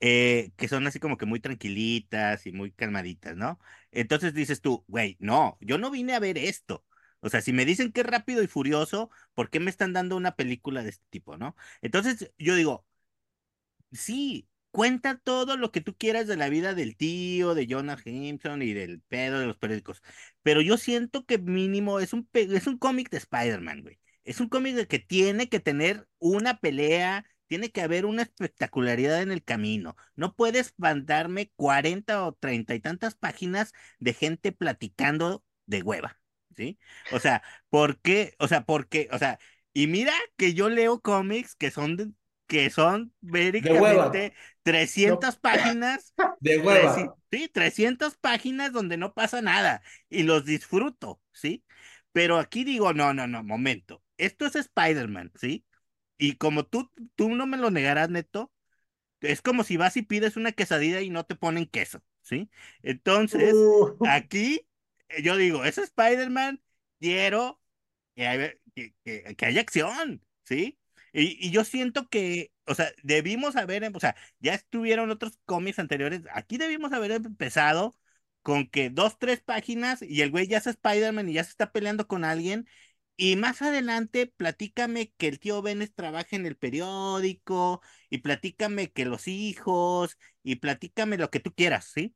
eh, 0.00 0.52
que 0.56 0.68
son 0.68 0.86
así 0.86 1.00
como 1.00 1.16
que 1.18 1.26
muy 1.26 1.40
tranquilitas 1.40 2.46
y 2.46 2.52
muy 2.52 2.72
calmaditas, 2.72 3.36
¿no? 3.36 3.60
Entonces 3.92 4.34
dices 4.34 4.60
tú, 4.60 4.84
güey, 4.88 5.16
no, 5.20 5.58
yo 5.60 5.78
no 5.78 5.90
vine 5.90 6.14
a 6.14 6.20
ver 6.20 6.38
esto. 6.38 6.84
O 7.20 7.30
sea, 7.30 7.40
si 7.42 7.52
me 7.52 7.64
dicen 7.64 7.92
que 7.92 8.02
es 8.02 8.06
rápido 8.06 8.42
y 8.42 8.46
furioso, 8.48 9.10
¿por 9.34 9.50
qué 9.50 9.60
me 9.60 9.70
están 9.70 9.92
dando 9.92 10.16
una 10.16 10.36
película 10.36 10.82
de 10.82 10.90
este 10.90 11.06
tipo, 11.10 11.36
no? 11.38 11.56
Entonces 11.82 12.32
yo 12.38 12.54
digo, 12.56 12.86
sí, 13.92 14.48
cuenta 14.76 15.16
todo 15.16 15.56
lo 15.56 15.72
que 15.72 15.80
tú 15.80 15.96
quieras 15.96 16.26
de 16.26 16.36
la 16.36 16.50
vida 16.50 16.74
del 16.74 16.98
tío, 16.98 17.54
de 17.54 17.66
Jonah 17.66 17.96
Jameson 17.96 18.60
y 18.60 18.74
del 18.74 19.00
pedo 19.00 19.40
de 19.40 19.46
los 19.46 19.56
periódicos, 19.56 20.02
pero 20.42 20.60
yo 20.60 20.76
siento 20.76 21.24
que 21.24 21.38
mínimo 21.38 21.98
es 21.98 22.12
un, 22.12 22.28
es 22.34 22.66
un 22.66 22.76
cómic 22.76 23.08
de 23.08 23.16
Spider-Man, 23.16 23.80
güey. 23.80 23.98
Es 24.24 24.38
un 24.38 24.50
cómic 24.50 24.86
que 24.86 24.98
tiene 24.98 25.48
que 25.48 25.60
tener 25.60 26.06
una 26.18 26.58
pelea, 26.60 27.24
tiene 27.46 27.70
que 27.72 27.80
haber 27.80 28.04
una 28.04 28.20
espectacularidad 28.20 29.22
en 29.22 29.32
el 29.32 29.42
camino. 29.42 29.96
No 30.14 30.34
puedes 30.34 30.74
mandarme 30.76 31.50
40 31.56 32.26
o 32.26 32.34
30 32.34 32.74
y 32.74 32.80
tantas 32.80 33.14
páginas 33.14 33.72
de 33.98 34.12
gente 34.12 34.52
platicando 34.52 35.42
de 35.64 35.82
hueva, 35.82 36.20
¿sí? 36.54 36.78
O 37.12 37.18
sea, 37.18 37.42
¿por 37.70 37.98
qué? 38.02 38.34
O 38.38 38.46
sea, 38.46 38.66
porque, 38.66 39.08
o 39.10 39.18
sea, 39.18 39.38
y 39.72 39.86
mira 39.86 40.12
que 40.36 40.52
yo 40.52 40.68
leo 40.68 41.00
cómics 41.00 41.54
que 41.54 41.70
son 41.70 41.96
de, 41.96 42.10
que 42.46 42.70
son 42.70 43.12
verdaderamente 43.20 44.34
300 44.62 45.36
páginas. 45.36 46.14
De 46.40 46.58
hueva. 46.58 47.14
Sí, 47.32 47.48
300 47.48 48.16
páginas 48.16 48.72
donde 48.72 48.96
no 48.96 49.12
pasa 49.12 49.42
nada 49.42 49.82
y 50.08 50.22
los 50.22 50.46
disfruto, 50.46 51.20
¿sí? 51.32 51.64
Pero 52.12 52.38
aquí 52.38 52.64
digo, 52.64 52.94
no, 52.94 53.12
no, 53.12 53.26
no, 53.26 53.42
momento. 53.42 54.02
Esto 54.16 54.46
es 54.46 54.54
Spider-Man, 54.56 55.32
¿sí? 55.34 55.66
Y 56.16 56.36
como 56.36 56.64
tú, 56.64 56.90
tú 57.14 57.28
no 57.28 57.46
me 57.46 57.58
lo 57.58 57.70
negarás, 57.70 58.08
Neto, 58.08 58.52
es 59.20 59.42
como 59.42 59.64
si 59.64 59.76
vas 59.76 59.96
y 59.98 60.02
pides 60.02 60.36
una 60.36 60.52
quesadilla 60.52 61.00
y 61.02 61.10
no 61.10 61.26
te 61.26 61.34
ponen 61.34 61.66
queso, 61.66 62.02
¿sí? 62.22 62.48
Entonces, 62.82 63.52
uh. 63.54 63.98
aquí 64.08 64.66
eh, 65.08 65.22
yo 65.22 65.36
digo, 65.36 65.64
es 65.64 65.78
Spider-Man, 65.78 66.62
quiero 67.00 67.60
que, 68.14 68.58
que, 69.04 69.46
haya 69.46 69.60
acción, 69.60 70.22
¿sí? 70.44 70.78
Y, 71.18 71.50
yo 71.50 71.64
siento 71.64 72.08
que, 72.08 72.52
o 72.66 72.74
sea, 72.74 72.92
debimos 73.02 73.56
haber, 73.56 73.90
o 73.94 74.00
sea, 74.00 74.16
ya 74.38 74.54
estuvieron 74.54 75.10
otros 75.10 75.38
cómics 75.46 75.78
anteriores, 75.78 76.22
aquí 76.32 76.58
debimos 76.58 76.92
haber 76.92 77.12
empezado 77.12 77.96
con 78.42 78.68
que 78.68 78.90
dos, 78.90 79.18
tres 79.18 79.40
páginas 79.40 80.02
y 80.02 80.22
el 80.22 80.30
güey 80.30 80.46
ya 80.46 80.58
es 80.58 80.66
Spider-Man 80.66 81.28
y 81.28 81.34
ya 81.34 81.44
se 81.44 81.50
está 81.50 81.72
peleando 81.72 82.06
con 82.06 82.24
alguien 82.24 82.66
y 83.16 83.36
más 83.36 83.62
adelante, 83.62 84.26
platícame 84.26 85.12
que 85.16 85.28
el 85.28 85.38
tío 85.38 85.62
Benes 85.62 85.94
trabaja 85.94 86.36
en 86.36 86.44
el 86.46 86.56
periódico, 86.56 87.80
y 88.10 88.18
platícame 88.18 88.92
que 88.92 89.06
los 89.06 89.26
hijos, 89.28 90.18
y 90.42 90.56
platícame 90.56 91.16
lo 91.16 91.30
que 91.30 91.40
tú 91.40 91.54
quieras, 91.54 91.90
¿sí? 91.94 92.14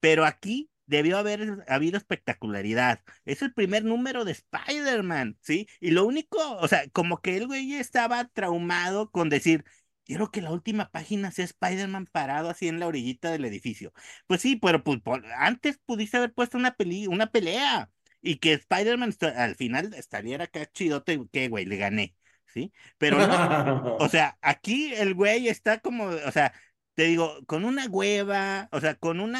Pero 0.00 0.24
aquí 0.26 0.70
debió 0.86 1.18
haber 1.18 1.64
habido 1.68 1.96
espectacularidad. 1.96 3.00
Es 3.24 3.42
el 3.42 3.52
primer 3.52 3.84
número 3.84 4.24
de 4.24 4.32
Spider-Man, 4.32 5.38
¿sí? 5.40 5.68
Y 5.80 5.90
lo 5.90 6.04
único, 6.04 6.38
o 6.58 6.68
sea, 6.68 6.88
como 6.90 7.20
que 7.20 7.36
el 7.36 7.46
güey 7.46 7.74
estaba 7.74 8.26
traumado 8.28 9.10
con 9.10 9.28
decir, 9.28 9.64
quiero 10.04 10.30
que 10.30 10.42
la 10.42 10.50
última 10.50 10.90
página 10.90 11.30
sea 11.30 11.44
Spider-Man 11.44 12.06
parado 12.12 12.50
así 12.50 12.68
en 12.68 12.80
la 12.80 12.86
orillita 12.86 13.30
del 13.30 13.44
edificio. 13.44 13.92
Pues 14.26 14.40
sí, 14.40 14.56
pero 14.56 14.82
pues, 14.84 15.00
antes 15.38 15.78
pudiste 15.84 16.16
haber 16.16 16.32
puesto 16.32 16.58
una, 16.58 16.74
peli 16.74 17.06
una 17.06 17.30
pelea 17.30 17.90
y 18.20 18.36
que 18.36 18.52
Spider-Man 18.54 19.14
al 19.36 19.56
final 19.56 19.94
estaría 19.94 20.42
acá 20.42 20.66
chidote, 20.72 21.20
que 21.32 21.48
güey, 21.48 21.64
le 21.66 21.76
gané, 21.76 22.14
¿sí? 22.46 22.72
Pero 22.98 23.18
no, 23.26 23.96
o 23.96 24.08
sea, 24.08 24.38
aquí 24.42 24.92
el 24.94 25.14
güey 25.14 25.48
está 25.48 25.80
como, 25.80 26.04
o 26.06 26.30
sea, 26.32 26.52
te 26.94 27.04
digo, 27.04 27.38
con 27.46 27.64
una 27.64 27.86
hueva, 27.86 28.68
o 28.72 28.80
sea, 28.80 28.94
con 28.96 29.20
un 29.20 29.36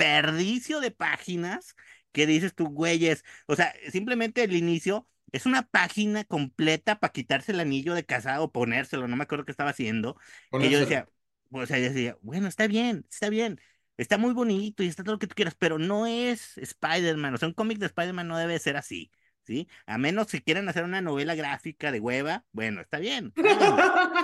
desperdicio 0.00 0.80
de 0.80 0.90
páginas 0.90 1.76
que 2.12 2.26
dices 2.26 2.54
tú, 2.54 2.68
güeyes, 2.68 3.24
o 3.46 3.54
sea, 3.54 3.72
simplemente 3.92 4.42
el 4.42 4.56
inicio 4.56 5.06
es 5.32 5.46
una 5.46 5.62
página 5.62 6.24
completa 6.24 6.98
para 6.98 7.12
quitarse 7.12 7.52
el 7.52 7.60
anillo 7.60 7.94
de 7.94 8.04
casado 8.04 8.44
o 8.44 8.52
ponérselo, 8.52 9.06
no 9.06 9.16
me 9.16 9.24
acuerdo 9.24 9.44
qué 9.44 9.52
estaba 9.52 9.70
haciendo. 9.70 10.16
Y 10.52 10.70
yo 10.70 10.80
decía, 10.80 11.08
o 11.52 11.66
sea, 11.66 11.78
yo 11.78 11.84
decía, 11.84 12.16
bueno, 12.22 12.48
está 12.48 12.66
bien, 12.66 13.06
está 13.10 13.28
bien, 13.28 13.60
está 13.96 14.18
muy 14.18 14.32
bonito 14.32 14.82
y 14.82 14.88
está 14.88 15.04
todo 15.04 15.14
lo 15.14 15.18
que 15.18 15.28
tú 15.28 15.34
quieras, 15.36 15.54
pero 15.56 15.78
no 15.78 16.06
es 16.06 16.58
Spider-Man. 16.58 17.34
O 17.34 17.38
sea, 17.38 17.48
un 17.48 17.54
cómic 17.54 17.78
de 17.78 17.86
Spider-Man 17.86 18.26
no 18.26 18.38
debe 18.38 18.58
ser 18.58 18.76
así, 18.76 19.12
¿sí? 19.44 19.68
A 19.86 19.98
menos 19.98 20.28
si 20.28 20.40
quieren 20.40 20.68
hacer 20.68 20.84
una 20.84 21.00
novela 21.00 21.36
gráfica 21.36 21.92
de 21.92 22.00
hueva, 22.00 22.44
bueno, 22.52 22.80
está 22.80 22.98
bien. 22.98 23.32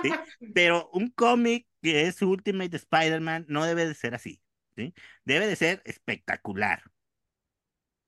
¿sí? 0.03 0.11
Pero 0.53 0.89
un 0.91 1.09
cómic 1.09 1.67
que 1.81 2.07
es 2.07 2.21
Ultimate 2.21 2.75
Spider-Man 2.75 3.45
no 3.47 3.63
debe 3.63 3.87
de 3.87 3.93
ser 3.93 4.13
así, 4.13 4.41
¿sí? 4.77 4.93
Debe 5.25 5.47
de 5.47 5.57
ser 5.57 5.81
espectacular. 5.85 6.83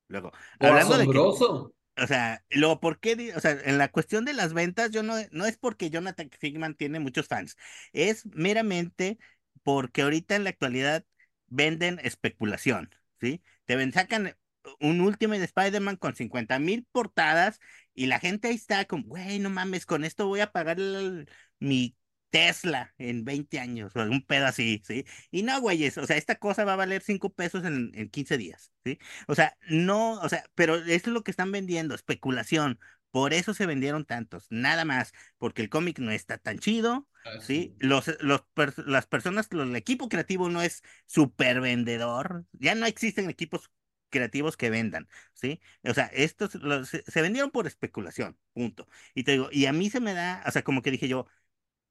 Luego, 0.08 0.32
hablando 0.60 0.96
asombroso. 0.96 1.74
o 2.02 2.08
sea, 2.08 2.44
lo 2.50 2.80
por 2.80 3.00
qué, 3.00 3.34
o 3.36 3.40
sea, 3.40 3.52
en 3.52 3.78
la 3.78 3.90
cuestión 3.90 4.26
de 4.26 4.34
las 4.34 4.54
ventas, 4.54 4.92
yo 4.92 5.04
no, 5.04 5.16
no 5.32 5.46
es 5.46 5.58
porque 5.58 5.90
Jonathan 5.90 6.30
Figman 6.40 6.76
tiene 6.76 7.00
muchos 7.00 7.28
fans, 7.28 7.58
es 7.94 8.26
meramente 8.28 9.20
porque 9.64 10.02
ahorita 10.04 10.36
en 10.36 10.46
la 10.46 10.52
actualidad 10.52 11.06
venden 11.48 12.00
especulación, 12.04 12.90
¿sí? 13.20 13.42
Te 13.66 13.76
ven, 13.76 13.92
sacan 13.92 14.36
un 14.80 15.02
Ultimate 15.02 15.44
Spider-Man 15.44 15.98
con 15.98 16.16
50 16.16 16.60
mil 16.60 16.86
portadas 16.92 17.60
y 17.94 18.06
la 18.08 18.20
gente 18.20 18.48
ahí 18.48 18.56
está 18.56 18.86
como, 18.86 19.04
güey, 19.06 19.40
no 19.40 19.50
mames, 19.50 19.86
con 19.86 20.06
esto 20.06 20.28
voy 20.28 20.40
a 20.42 20.52
pagar 20.52 20.80
el- 20.80 21.30
mi 21.60 21.96
Tesla 22.30 22.94
en 22.98 23.26
20 23.26 23.60
años, 23.60 23.96
o 23.96 24.02
un 24.04 24.26
pedo 24.26 24.46
así, 24.46 24.82
¿sí? 24.86 25.06
Y 25.32 25.44
no, 25.44 25.60
güeyes, 25.62 25.98
o 25.98 26.06
sea, 26.06 26.18
esta 26.18 26.36
cosa 26.36 26.64
va 26.66 26.74
a 26.74 26.76
valer 26.76 27.02
5 27.02 27.34
pesos 27.34 27.66
en, 27.66 27.92
en 27.96 28.10
15 28.10 28.38
días, 28.38 28.72
¿sí? 28.86 29.00
O 29.28 29.36
sea, 29.36 29.58
no, 29.70 30.14
o 30.22 30.30
sea, 30.30 30.44
pero 30.56 30.76
eso 30.76 30.88
es 30.90 31.08
lo 31.08 31.24
que 31.24 31.32
están 31.32 31.52
vendiendo, 31.52 31.96
especulación. 31.96 32.80
Por 33.12 33.34
eso 33.34 33.54
se 33.56 33.66
vendieron 33.66 34.06
tantos, 34.06 34.46
nada 34.50 34.86
más, 34.86 35.14
porque 35.40 35.62
el 35.64 35.70
cómic 35.70 35.98
no 36.00 36.12
está 36.12 36.38
tan 36.38 36.60
chido, 36.60 37.08
¿sí? 37.38 37.76
Los, 37.80 38.06
los, 38.22 38.44
las 38.86 39.08
personas, 39.08 39.48
el 39.52 39.76
equipo 39.76 40.10
creativo 40.10 40.50
no 40.50 40.62
es 40.62 40.84
súper 41.08 41.62
vendedor, 41.62 42.46
ya 42.54 42.76
no 42.76 42.86
existen 42.86 43.30
equipos 43.30 43.72
creativos 44.10 44.58
que 44.58 44.70
vendan, 44.70 45.08
¿sí? 45.34 45.62
O 45.84 45.94
sea, 45.94 46.06
estos 46.08 46.56
los- 46.56 46.90
se 46.90 47.22
vendieron 47.22 47.52
por 47.52 47.68
especulación, 47.68 48.38
punto. 48.54 48.88
Y 49.14 49.24
te 49.24 49.34
digo, 49.34 49.50
y 49.52 49.66
a 49.68 49.74
mí 49.74 49.90
se 49.90 50.00
me 50.00 50.14
da, 50.14 50.44
o 50.48 50.52
sea, 50.52 50.64
como 50.64 50.82
que 50.82 50.92
dije 50.92 51.08
yo, 51.08 51.28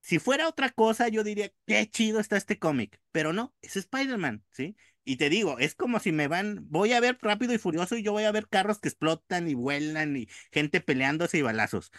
si 0.01 0.19
fuera 0.19 0.49
otra 0.49 0.71
cosa, 0.71 1.09
yo 1.09 1.25
diría, 1.25 1.53
qué 1.67 1.89
chido 1.91 2.21
está 2.21 2.37
este 2.37 2.59
cómic, 2.59 3.01
pero 3.13 3.33
no, 3.33 3.55
es 3.63 3.77
Spider-Man, 3.77 4.45
¿sí? 4.51 4.77
Y 5.05 5.17
te 5.17 5.31
digo, 5.31 5.59
es 5.59 5.75
como 5.75 6.01
si 6.01 6.13
me 6.13 6.29
van, 6.29 6.67
voy 6.69 6.93
a 6.93 7.01
ver 7.01 7.19
Rápido 7.21 7.55
y 7.55 7.59
Furioso 7.59 7.97
y 7.97 8.03
yo 8.03 8.13
voy 8.13 8.25
a 8.25 8.33
ver 8.33 8.49
carros 8.49 8.79
que 8.79 8.89
explotan 8.89 9.49
y 9.49 9.55
vuelan 9.55 10.17
y 10.17 10.29
gente 10.53 10.81
peleándose 10.81 11.39
y 11.39 11.43
balazos. 11.43 11.91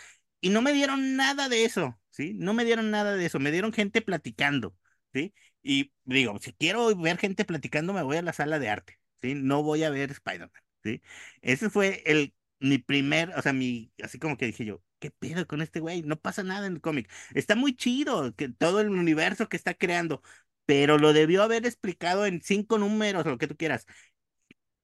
Y 0.41 0.50
no 0.50 0.62
me 0.62 0.74
dieron 0.74 1.16
nada 1.16 1.50
de 1.50 1.66
eso, 1.66 2.00
¿sí? 2.10 2.34
No 2.36 2.54
me 2.54 2.66
dieron 2.66 2.91
nada 2.91 3.16
de 3.16 3.26
eso, 3.26 3.39
me 3.39 3.52
dieron 3.52 3.74
gente 3.74 4.02
platicando, 4.02 4.76
¿sí? 5.14 5.34
Y 5.62 5.91
digo, 6.06 6.38
si 6.39 6.54
quiero 6.54 6.95
ver 6.95 7.18
gente 7.18 7.45
platicando, 7.45 7.93
me 7.93 8.04
voy 8.04 8.18
a 8.18 8.22
la 8.22 8.34
sala 8.34 8.60
de 8.60 8.70
arte, 8.70 9.00
¿sí? 9.22 9.34
No 9.36 9.64
voy 9.64 9.84
a 9.84 9.89
ver 9.89 10.12
Spider-Man, 10.12 10.62
¿sí? 10.84 11.02
Ese 11.41 11.70
fue 11.70 12.04
el, 12.06 12.34
mi 12.60 12.78
primer, 12.78 13.32
o 13.38 13.41
sea, 13.41 13.54
mi, 13.54 13.91
así 14.04 14.20
como 14.20 14.38
que 14.38 14.45
dije 14.45 14.66
yo, 14.66 14.82
¿qué 15.00 15.12
pedo 15.12 15.47
con 15.47 15.62
este 15.62 15.80
güey? 15.80 16.02
No 16.04 16.18
pasa 16.20 16.43
nada 16.43 16.68
en 16.68 16.74
el 16.74 16.82
cómic. 16.82 17.10
Está 17.34 17.56
muy 17.56 17.76
chido 17.76 18.36
que 18.36 18.50
todo 18.50 18.82
el 18.82 18.89
universo 18.89 19.50
que 19.50 19.58
está 19.58 19.74
creando, 19.74 20.22
pero 20.66 20.97
lo 20.97 21.14
debió 21.14 21.43
haber 21.43 21.66
explicado 21.66 22.26
en 22.26 22.41
cinco 22.41 22.78
números 22.78 23.26
lo 23.26 23.38
que 23.38 23.47
tú 23.47 23.56
quieras. 23.58 23.86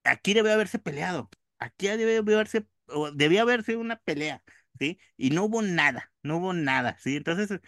Aquí 0.03 0.34
debió 0.34 0.53
haberse 0.53 0.80
peleado. 0.80 1.30
Aquí 1.59 1.88
debió 1.88 2.20
haberse, 2.20 2.68
o 2.88 3.11
debía 3.11 3.41
haberse 3.41 3.76
una 3.78 3.97
pelea, 3.97 4.43
¿sí? 4.80 4.99
Y 5.18 5.32
no 5.32 5.45
hubo 5.45 5.61
nada, 5.61 6.11
no 6.24 6.38
hubo 6.38 6.53
nada, 6.53 6.97
¿sí? 6.99 7.16
Entonces, 7.18 7.59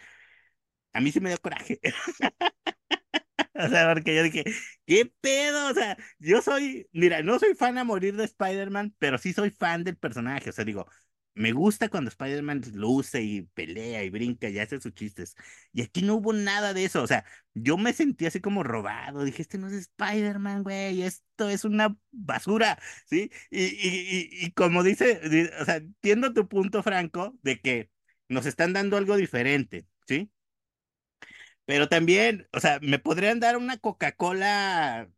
a 0.94 1.00
mí 1.02 1.12
sí 1.12 1.20
me 1.20 1.30
dio 1.30 1.40
coraje. 1.40 1.80
O 3.54 3.68
sea, 3.70 3.92
porque 3.94 4.16
yo 4.16 4.24
dije, 4.24 4.44
¿qué 4.86 5.12
pedo? 5.22 5.70
O 5.72 5.74
sea, 5.74 5.98
yo 6.20 6.42
soy, 6.42 6.88
mira, 6.92 7.22
no 7.24 7.40
soy 7.40 7.56
fan 7.56 7.78
a 7.78 7.84
morir 7.84 8.16
de 8.16 8.24
Spider-Man, 8.26 8.96
pero 9.00 9.18
sí 9.18 9.34
soy 9.34 9.50
fan 9.50 9.84
del 9.84 9.98
personaje. 9.98 10.50
O 10.50 10.54
sea, 10.54 10.66
digo, 10.66 10.88
me 11.38 11.52
gusta 11.54 11.90
cuando 11.90 12.10
Spider-Man 12.10 12.62
luce 12.74 13.22
y 13.24 13.44
pelea 13.44 14.04
y 14.04 14.10
brinca 14.10 14.50
y 14.50 14.60
hace 14.60 14.80
sus 14.82 14.94
chistes. 14.94 15.36
Y 15.74 15.82
aquí 15.84 16.02
no 16.02 16.16
hubo 16.16 16.34
nada 16.34 16.74
de 16.74 16.86
eso. 16.86 17.04
O 17.04 17.08
sea, 17.08 17.26
yo 17.54 17.78
me 17.78 17.94
sentí 17.94 18.26
así 18.26 18.42
como 18.42 18.64
robado. 18.64 19.24
Dije, 19.24 19.42
este 19.44 19.58
no 19.58 19.68
es 19.68 19.74
Spider-Man, 19.74 20.64
güey, 20.64 21.04
esto 21.04 21.50
es 21.50 21.66
una 21.66 21.96
basura, 22.12 22.80
¿sí? 23.06 23.32
Y, 23.52 23.64
y, 23.66 24.30
y, 24.42 24.46
y 24.48 24.52
como 24.52 24.84
dice, 24.84 25.20
di- 25.30 25.50
o 25.62 25.66
sea, 25.66 25.78
entiendo 25.78 26.34
tu 26.34 26.48
punto, 26.48 26.84
Franco, 26.84 27.38
de 27.44 27.60
que 27.62 27.90
nos 28.30 28.46
están 28.46 28.74
dando 28.74 28.98
algo 28.98 29.16
diferente, 29.18 29.88
¿sí? 30.08 30.32
Pero 31.66 31.90
también, 31.90 32.48
o 32.54 32.60
sea, 32.60 32.80
me 32.82 33.00
podrían 33.00 33.40
dar 33.40 33.58
una 33.58 33.78
Coca-Cola, 33.78 35.10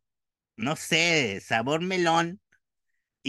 no 0.57 0.76
sé, 0.76 1.41
sabor 1.41 1.82
melón, 1.82 2.41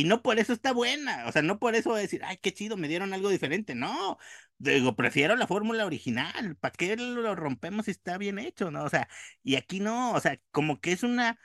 y 0.01 0.05
no 0.05 0.23
por 0.23 0.39
eso 0.39 0.53
está 0.53 0.73
buena. 0.73 1.27
O 1.29 1.33
sea, 1.33 1.43
no 1.43 1.59
por 1.59 1.75
eso 1.75 1.95
decir, 1.95 2.23
ay, 2.25 2.39
qué 2.39 2.53
chido, 2.55 2.77
me 2.77 2.89
dieron 2.89 3.13
algo 3.13 3.29
diferente. 3.31 3.75
No, 3.75 4.19
digo, 4.59 4.97
prefiero 4.97 5.37
la 5.37 5.47
fórmula 5.47 5.87
original. 5.87 6.57
¿Para 6.57 6.73
qué 6.73 6.97
lo 6.97 7.35
rompemos 7.37 7.87
si 7.87 7.93
está 7.93 8.19
bien 8.19 8.39
hecho, 8.39 8.71
no? 8.71 8.85
O 8.85 8.89
sea, 8.91 9.09
y 9.43 9.57
aquí 9.57 9.81
no, 9.81 10.13
o 10.15 10.21
sea, 10.21 10.41
como 10.53 10.81
que 10.81 10.93
es 10.93 11.03
una. 11.03 11.39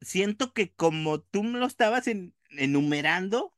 Siento 0.00 0.52
que 0.52 0.72
como 0.74 1.20
tú 1.20 1.42
lo 1.44 1.66
estabas 1.66 2.06
en- 2.06 2.34
enumerando 2.50 3.54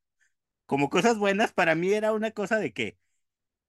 como 0.67 0.91
cosas 0.91 1.19
buenas, 1.19 1.53
para 1.53 1.75
mí 1.77 1.93
era 1.95 2.13
una 2.15 2.33
cosa 2.33 2.59
de 2.59 2.73
que 2.75 2.99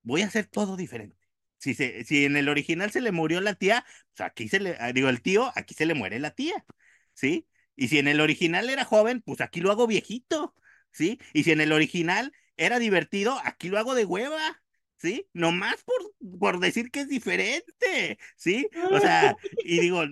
voy 0.03 0.21
a 0.23 0.27
hacer 0.27 0.47
todo 0.47 0.77
diferente. 0.77 1.17
Si, 1.59 1.75
se, 1.75 2.03
si 2.05 2.25
en 2.25 2.37
el 2.37 2.49
original 2.49 2.91
se 2.91 3.01
le 3.01 3.11
murió 3.13 3.41
la 3.41 3.55
tía, 3.55 3.85
pues 4.15 4.27
aquí 4.29 4.49
se 4.49 4.59
le, 4.61 4.77
ah, 4.79 4.93
digo, 4.93 5.09
el 5.09 5.21
tío, 5.23 5.51
aquí 5.55 5.73
se 5.75 5.85
le 5.87 5.95
muere 5.95 6.19
la 6.19 6.31
tía, 6.35 6.65
¿sí? 7.13 7.47
Y 7.75 7.87
si 7.87 7.99
en 7.99 8.07
el 8.07 8.21
original 8.21 8.69
era 8.69 8.85
joven, 8.85 9.21
pues 9.21 9.41
aquí 9.41 9.61
lo 9.61 9.71
hago 9.71 9.87
viejito, 9.87 10.55
¿sí? 10.91 11.19
Y 11.33 11.43
si 11.43 11.51
en 11.51 11.61
el 11.61 11.71
original 11.71 12.33
era 12.57 12.79
divertido, 12.79 13.39
aquí 13.43 13.69
lo 13.69 13.79
hago 13.79 13.95
de 13.95 14.05
hueva, 14.05 14.61
¿sí? 14.97 15.27
Nomás 15.33 15.83
por, 15.83 16.39
por 16.39 16.59
decir 16.59 16.91
que 16.91 17.01
es 17.01 17.09
diferente, 17.09 18.19
¿sí? 18.35 18.69
O 18.91 18.99
sea, 18.99 19.35
y 19.65 19.79
digo, 19.79 20.03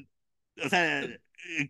o 0.64 0.70
sea, 0.70 1.08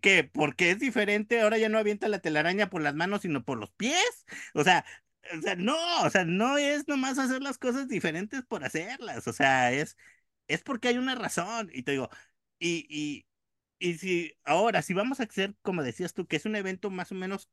¿qué? 0.02 0.24
Porque 0.24 0.70
es 0.70 0.78
diferente, 0.78 1.40
ahora 1.40 1.58
ya 1.58 1.68
no 1.68 1.78
avienta 1.78 2.08
la 2.08 2.20
telaraña 2.20 2.70
por 2.70 2.82
las 2.82 2.94
manos, 2.94 3.22
sino 3.22 3.44
por 3.44 3.58
los 3.58 3.70
pies. 3.72 4.26
O 4.54 4.64
sea, 4.64 4.84
o 5.36 5.40
sea, 5.42 5.54
no, 5.56 5.76
o 6.04 6.10
sea, 6.10 6.24
no 6.24 6.58
es 6.58 6.88
nomás 6.88 7.18
hacer 7.18 7.42
las 7.42 7.58
cosas 7.58 7.88
diferentes 7.88 8.42
por 8.44 8.64
hacerlas, 8.64 9.26
o 9.28 9.32
sea, 9.32 9.72
es, 9.72 9.96
es 10.48 10.62
porque 10.62 10.88
hay 10.88 10.98
una 10.98 11.14
razón. 11.14 11.70
Y 11.72 11.82
te 11.82 11.92
digo, 11.92 12.10
y, 12.58 12.86
y, 12.88 13.26
y 13.80 13.98
si 13.98 14.36
ahora, 14.44 14.82
si 14.82 14.94
vamos 14.94 15.20
a 15.20 15.24
hacer, 15.24 15.56
como 15.62 15.82
decías 15.82 16.14
tú, 16.14 16.26
que 16.26 16.36
es 16.36 16.46
un 16.46 16.54
evento 16.56 16.90
más 16.90 17.10
o 17.12 17.14
menos 17.16 17.50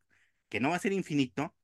que 0.49 0.59
no 0.59 0.69
va 0.69 0.75
a 0.75 0.80
ser 0.80 0.93
infinito, 0.93 1.55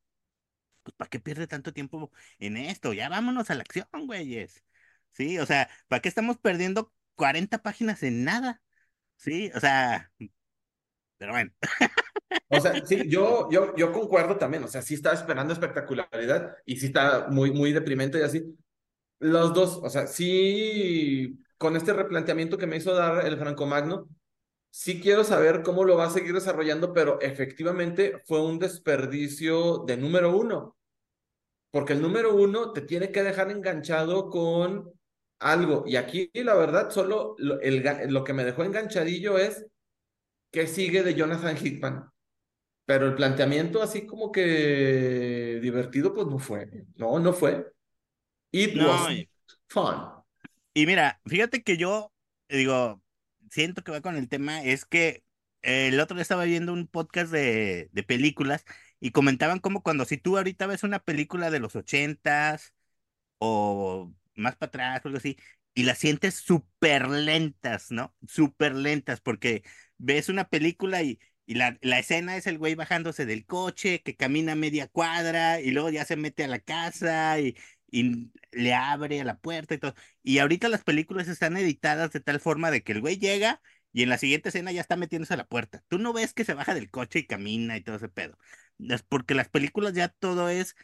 pues 0.83 0.95
¿para 0.95 1.09
qué 1.09 1.19
pierde 1.19 1.47
tanto 1.47 1.73
tiempo 1.73 2.11
en 2.39 2.57
esto? 2.57 2.93
Ya 2.93 3.09
vámonos 3.09 3.49
a 3.49 3.55
la 3.55 3.61
acción, 3.61 3.87
güeyes. 4.07 4.63
Sí, 5.11 5.37
o 5.39 5.45
sea, 5.45 5.69
¿para 5.87 6.01
qué 6.01 6.09
estamos 6.09 6.37
perdiendo 6.37 6.93
40 7.15 7.61
páginas 7.61 8.03
en 8.03 8.23
nada? 8.23 8.61
Sí, 9.17 9.51
o 9.55 9.59
sea, 9.59 10.11
pero 11.17 11.33
bueno. 11.33 11.51
O 12.49 12.59
sea, 12.59 12.85
sí, 12.85 13.07
yo, 13.07 13.49
yo, 13.51 13.75
yo 13.75 13.91
concuerdo 13.91 14.37
también, 14.37 14.63
o 14.63 14.67
sea, 14.67 14.81
sí 14.81 14.95
estaba 14.95 15.15
esperando 15.15 15.53
espectacularidad 15.53 16.55
y 16.65 16.77
sí 16.77 16.87
está 16.87 17.27
muy, 17.29 17.51
muy 17.51 17.73
deprimente 17.73 18.19
y 18.19 18.21
así. 18.21 18.43
Los 19.19 19.53
dos, 19.53 19.79
o 19.81 19.89
sea, 19.89 20.07
sí, 20.07 21.39
con 21.57 21.75
este 21.75 21.93
replanteamiento 21.93 22.57
que 22.57 22.67
me 22.67 22.77
hizo 22.77 22.93
dar 22.93 23.25
el 23.25 23.37
Franco 23.37 23.65
Magno, 23.65 24.07
sí 24.73 24.99
quiero 25.01 25.23
saber 25.23 25.61
cómo 25.63 25.83
lo 25.85 25.97
va 25.97 26.07
a 26.07 26.09
seguir 26.09 26.33
desarrollando, 26.33 26.93
pero 26.93 27.21
efectivamente 27.21 28.21
fue 28.25 28.41
un 28.43 28.59
desperdicio 28.59 29.79
de 29.85 29.97
número 29.97 30.35
uno, 30.35 30.77
porque 31.71 31.93
el 31.93 32.01
número 32.01 32.35
uno 32.35 32.73
te 32.73 32.81
tiene 32.81 33.11
que 33.11 33.23
dejar 33.23 33.51
enganchado 33.51 34.29
con 34.29 34.91
algo. 35.39 35.83
Y 35.87 35.97
aquí, 35.97 36.31
la 36.35 36.55
verdad, 36.55 36.89
solo 36.91 37.35
lo, 37.39 37.59
el, 37.61 37.83
ga- 37.83 38.07
lo 38.09 38.23
que 38.23 38.33
me 38.33 38.45
dejó 38.45 38.63
enganchadillo 38.63 39.37
es 39.39 39.65
que 40.51 40.67
sigue 40.67 41.03
de 41.03 41.15
Jonathan 41.15 41.57
Hickman. 41.57 42.09
Pero 42.85 43.07
el 43.07 43.15
planteamiento 43.15 43.81
así 43.83 44.05
como 44.07 44.31
que 44.31 45.59
divertido, 45.61 46.13
pues 46.13 46.27
no 46.27 46.39
fue. 46.39 46.69
No, 46.97 47.19
no 47.19 47.33
fue. 47.33 47.71
It 48.53 48.77
No, 48.77 48.85
was 48.85 49.25
fun. 49.69 50.11
Y 50.73 50.85
mira, 50.85 51.21
fíjate 51.25 51.63
que 51.63 51.77
yo 51.77 52.11
digo, 52.49 53.01
siento 53.53 53.83
que 53.83 53.91
va 53.91 54.01
con 54.01 54.15
el 54.17 54.29
tema, 54.29 54.63
es 54.63 54.85
que 54.85 55.23
el 55.61 55.99
otro 55.99 56.15
día 56.15 56.23
estaba 56.23 56.45
viendo 56.45 56.73
un 56.73 56.87
podcast 56.87 57.31
de, 57.31 57.89
películas 58.07 58.65
y 58.99 59.11
comentaban 59.11 59.59
como 59.59 59.83
cuando 59.83 60.05
si 60.05 60.17
tú 60.17 60.37
ahorita 60.37 60.67
ves 60.67 60.83
una 60.83 60.99
película 60.99 61.51
de 61.51 61.59
los 61.59 61.75
ochentas 61.75 62.73
o 63.39 64.13
más 64.35 64.55
para 64.57 64.69
atrás 64.69 65.01
algo 65.05 65.17
así, 65.17 65.37
y 65.75 65.83
las 65.83 65.99
sientes 65.99 66.35
súper 66.35 67.09
lentas, 67.09 67.91
¿no? 67.91 68.15
Súper 68.27 68.75
lentas, 68.75 69.21
porque 69.21 69.63
ves 69.97 70.29
una 70.29 70.49
película 70.49 71.03
y, 71.03 71.19
y 71.45 71.55
la, 71.55 71.77
la 71.81 71.99
escena 71.99 72.37
es 72.37 72.47
el 72.47 72.57
güey 72.57 72.75
bajándose 72.75 73.25
del 73.25 73.45
coche, 73.45 74.01
que 74.03 74.15
camina 74.15 74.55
media 74.55 74.87
cuadra 74.87 75.61
y 75.61 75.71
luego 75.71 75.89
ya 75.89 76.05
se 76.05 76.15
mete 76.15 76.43
a 76.43 76.47
la 76.47 76.59
casa 76.59 77.39
y, 77.39 77.55
y 77.93 78.31
le 78.51 78.73
abre 78.73 79.21
a 79.21 79.23
la 79.23 79.37
puerta 79.39 79.75
y 79.75 79.77
todo. 79.77 79.93
Y 80.23 80.39
ahorita 80.39 80.67
las 80.67 80.83
películas 80.83 81.27
están 81.27 81.55
editadas 81.57 82.11
de 82.11 82.19
tal 82.21 82.39
forma 82.39 82.71
de 82.71 82.83
que 82.83 82.91
el 82.93 83.01
güey 83.01 83.17
llega 83.19 83.61
y 83.91 84.01
en 84.03 84.09
la 84.09 84.17
siguiente 84.17 84.49
escena 84.49 84.71
ya 84.71 84.81
está 84.81 84.95
metiéndose 84.95 85.35
a 85.35 85.37
la 85.37 85.45
puerta. 85.47 85.83
Tú 85.89 85.99
no 85.99 86.11
ves 86.11 86.33
que 86.33 86.43
se 86.43 86.55
baja 86.55 86.73
del 86.73 86.89
coche 86.89 87.19
y 87.19 87.27
camina 87.27 87.77
y 87.77 87.81
todo 87.81 87.97
ese 87.97 88.09
pedo. 88.09 88.35
Es 88.79 89.03
porque 89.03 89.35
las 89.35 89.49
películas 89.49 89.93
ya 89.93 90.09
todo 90.09 90.49
es 90.49 90.75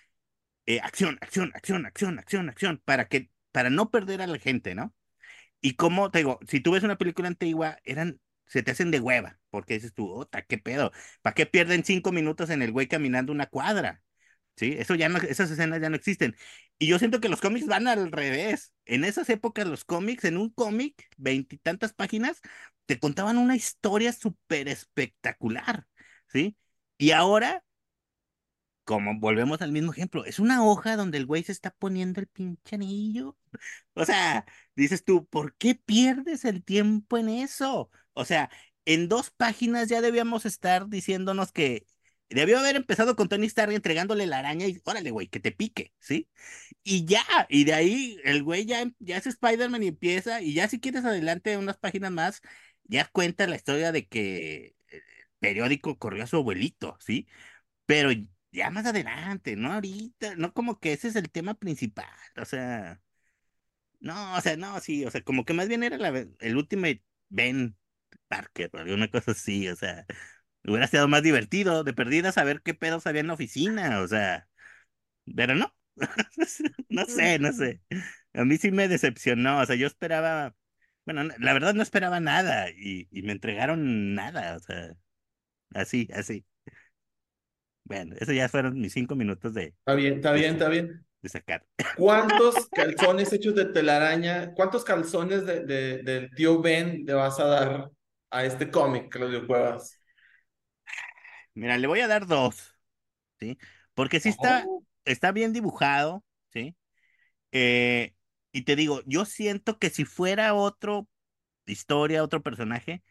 eh, 0.67 0.79
acción, 0.81 1.17
acción, 1.21 1.51
acción, 1.55 1.85
acción, 1.85 2.19
acción, 2.19 2.49
acción, 2.49 2.81
para 2.85 3.07
que, 3.07 3.31
para 3.51 3.69
no 3.69 3.91
perder 3.91 4.21
a 4.21 4.27
la 4.27 4.39
gente, 4.39 4.75
¿no? 4.75 4.93
Y 5.61 5.75
como 5.75 6.11
te 6.11 6.19
digo, 6.19 6.39
si 6.47 6.61
tú 6.61 6.71
ves 6.73 6.83
una 6.83 6.97
película 6.97 7.27
antigua, 7.29 7.79
eran, 7.85 8.21
se 8.47 8.63
te 8.63 8.71
hacen 8.71 8.91
de 8.91 8.99
hueva, 9.01 9.39
porque 9.51 9.75
dices 9.75 9.93
tú, 9.93 10.09
ota, 10.11 10.43
qué 10.43 10.57
pedo, 10.59 10.91
¿para 11.21 11.33
qué 11.35 11.45
pierden 11.47 11.83
cinco 11.85 12.11
minutos 12.11 12.49
en 12.51 12.61
el 12.61 12.71
güey 12.71 12.87
caminando 12.87 13.31
una 13.33 13.47
cuadra? 13.47 14.03
¿Sí? 14.59 14.75
Eso 14.77 14.95
ya 14.95 15.09
no, 15.09 15.19
esas 15.19 15.49
escenas 15.51 15.81
ya 15.81 15.89
no 15.89 15.95
existen. 15.95 16.35
Y 16.77 16.87
yo 16.87 16.99
siento 16.99 17.21
que 17.21 17.29
los 17.29 17.41
cómics 17.41 17.67
van 17.67 17.87
al 17.87 18.11
revés. 18.11 18.73
En 18.85 19.05
esas 19.05 19.29
épocas 19.29 19.67
los 19.67 19.85
cómics, 19.85 20.25
en 20.25 20.37
un 20.37 20.49
cómic, 20.49 21.09
veintitantas 21.17 21.93
páginas, 21.93 22.41
te 22.85 22.99
contaban 22.99 23.37
una 23.37 23.55
historia 23.55 24.11
súper 24.13 24.67
espectacular, 24.67 25.87
¿sí? 26.27 26.57
Y 26.97 27.11
ahora, 27.11 27.63
como 28.83 29.19
volvemos 29.19 29.61
al 29.61 29.71
mismo 29.71 29.91
ejemplo, 29.91 30.25
es 30.25 30.39
una 30.39 30.65
hoja 30.65 30.95
donde 30.95 31.17
el 31.19 31.25
güey 31.25 31.43
se 31.43 31.51
está 31.51 31.71
poniendo 31.71 32.19
el 32.19 32.27
pinche 32.27 32.75
anillo. 32.75 33.37
O 33.93 34.05
sea, 34.05 34.45
dices 34.75 35.03
tú, 35.05 35.27
¿por 35.27 35.55
qué 35.55 35.75
pierdes 35.75 36.45
el 36.45 36.63
tiempo 36.63 37.17
en 37.17 37.29
eso? 37.29 37.91
O 38.13 38.25
sea, 38.25 38.49
en 38.85 39.07
dos 39.09 39.29
páginas 39.31 39.89
ya 39.89 40.01
debíamos 40.01 40.45
estar 40.45 40.89
diciéndonos 40.89 41.51
que 41.51 41.85
debió 42.29 42.59
haber 42.59 42.75
empezado 42.75 43.15
con 43.15 43.29
Tony 43.29 43.47
Stark 43.47 43.73
entregándole 43.73 44.27
la 44.27 44.39
araña 44.39 44.67
y 44.67 44.81
órale, 44.85 45.11
güey, 45.11 45.27
que 45.27 45.39
te 45.39 45.51
pique, 45.51 45.93
¿sí? 45.99 46.29
Y 46.83 47.05
ya, 47.05 47.23
y 47.49 47.65
de 47.65 47.73
ahí 47.73 48.19
el 48.23 48.43
güey 48.43 48.65
ya, 48.65 48.91
ya 48.99 49.17
es 49.17 49.27
Spider-Man 49.27 49.83
y 49.83 49.87
empieza, 49.87 50.41
y 50.41 50.53
ya 50.53 50.67
si 50.69 50.79
quieres 50.79 51.05
adelante 51.05 51.57
unas 51.57 51.77
páginas 51.77 52.11
más, 52.11 52.41
ya 52.83 53.05
cuenta 53.07 53.47
la 53.47 53.55
historia 53.55 53.91
de 53.91 54.07
que 54.07 54.75
el 54.89 55.03
periódico 55.39 55.97
corrió 55.99 56.23
a 56.23 56.27
su 56.27 56.37
abuelito, 56.37 56.97
¿sí? 56.99 57.27
Pero 57.85 58.11
ya 58.51 58.71
más 58.71 58.85
adelante, 58.85 59.55
no 59.55 59.73
ahorita, 59.73 60.35
no 60.35 60.53
como 60.53 60.79
que 60.79 60.93
ese 60.93 61.09
es 61.09 61.15
el 61.15 61.29
tema 61.31 61.55
principal, 61.55 62.07
o 62.37 62.45
sea, 62.45 63.01
no, 63.99 64.35
o 64.37 64.41
sea, 64.41 64.57
no, 64.57 64.79
sí, 64.79 65.05
o 65.05 65.11
sea, 65.11 65.21
como 65.21 65.45
que 65.45 65.53
más 65.53 65.67
bien 65.67 65.83
era 65.83 65.97
el 66.39 66.57
Ultimate 66.57 67.03
Ben 67.29 67.77
Parker, 68.27 68.69
o 68.73 68.77
alguna 68.79 69.09
cosa 69.09 69.31
así, 69.31 69.67
o 69.69 69.75
sea, 69.75 70.05
hubiera 70.65 70.87
sido 70.87 71.07
más 71.07 71.23
divertido 71.23 71.83
de 71.83 71.93
perdida 71.93 72.31
saber 72.31 72.61
qué 72.61 72.73
pedos 72.73 73.07
había 73.07 73.21
en 73.21 73.27
la 73.27 73.33
oficina, 73.33 74.01
o 74.01 74.07
sea, 74.07 74.47
pero 75.35 75.55
no, 75.55 75.73
no 76.89 77.05
sé, 77.05 77.39
no 77.39 77.53
sé, 77.53 77.81
a 78.33 78.45
mí 78.45 78.57
sí 78.57 78.71
me 78.71 78.87
decepcionó, 78.87 79.59
o 79.61 79.65
sea, 79.65 79.75
yo 79.75 79.87
esperaba, 79.87 80.55
bueno, 81.05 81.23
la 81.39 81.53
verdad 81.53 81.73
no 81.73 81.83
esperaba 81.83 82.19
nada 82.19 82.69
y, 82.71 83.07
y 83.11 83.23
me 83.23 83.33
entregaron 83.33 84.15
nada, 84.15 84.57
o 84.57 84.59
sea, 84.59 84.93
así, 85.73 86.09
así. 86.13 86.45
Bueno, 87.83 88.15
eso 88.19 88.31
ya 88.33 88.47
fueron 88.49 88.79
mis 88.79 88.93
cinco 88.93 89.15
minutos 89.15 89.53
de, 89.53 89.75
Está 89.85 89.95
bien, 89.95 90.13
está 90.15 90.31
bien, 90.33 90.51
está 90.53 90.69
bien. 90.69 91.05
de 91.21 91.29
sacar. 91.29 91.65
¿Cuántos 91.93 92.69
calzones 92.69 93.33
hechos 93.33 93.55
de 93.55 93.65
telaraña, 93.65 94.53
cuántos 94.53 94.83
calzones 94.85 95.45
de, 95.45 95.61
de- 95.65 96.03
del 96.03 96.31
tío 96.35 96.61
Ben 96.61 97.03
le 97.05 97.13
vas 97.13 97.39
a 97.39 97.45
dar 97.45 97.91
a 98.31 98.45
este 98.45 98.71
cómic, 98.71 99.09
Claudio 99.11 99.45
Cuevas? 99.45 99.98
Mira, 101.53 101.77
le 101.77 101.87
voy 101.87 101.99
a 102.01 102.07
dar 102.07 102.27
dos, 102.27 102.75
¿sí? 103.39 103.57
Porque 103.95 104.19
sí 104.19 104.29
está, 104.29 104.71
Oh, 104.71 104.83
está 105.05 105.31
bien 105.31 105.53
dibujado, 105.53 106.25
¿sí? 106.53 106.75
Eh, 107.53 108.15
y 108.53 108.63
te 108.63 108.75
digo, 108.75 109.01
yo 109.07 109.25
siento 109.25 109.79
que 109.79 109.89
si 109.89 110.05
fuera 110.05 110.53
otro 110.55 111.09
historia, 111.65 112.23
otro 112.23 112.43
personaje, 112.43 113.03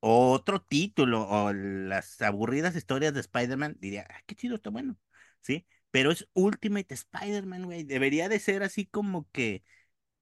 o 0.00 0.32
otro 0.32 0.60
título, 0.62 1.26
o 1.28 1.52
las 1.52 2.20
aburridas 2.22 2.76
historias 2.76 3.14
de 3.14 3.20
Spider-Man, 3.20 3.76
diría, 3.80 4.06
ah, 4.10 4.20
qué 4.26 4.34
chido, 4.34 4.56
está 4.56 4.70
bueno, 4.70 4.96
¿sí? 5.40 5.66
Pero 5.90 6.12
es 6.12 6.28
Ultimate 6.34 6.94
Spider-Man, 6.94 7.64
güey. 7.64 7.84
Debería 7.84 8.28
de 8.28 8.38
ser 8.40 8.62
así 8.62 8.86
como 8.86 9.28
que, 9.32 9.64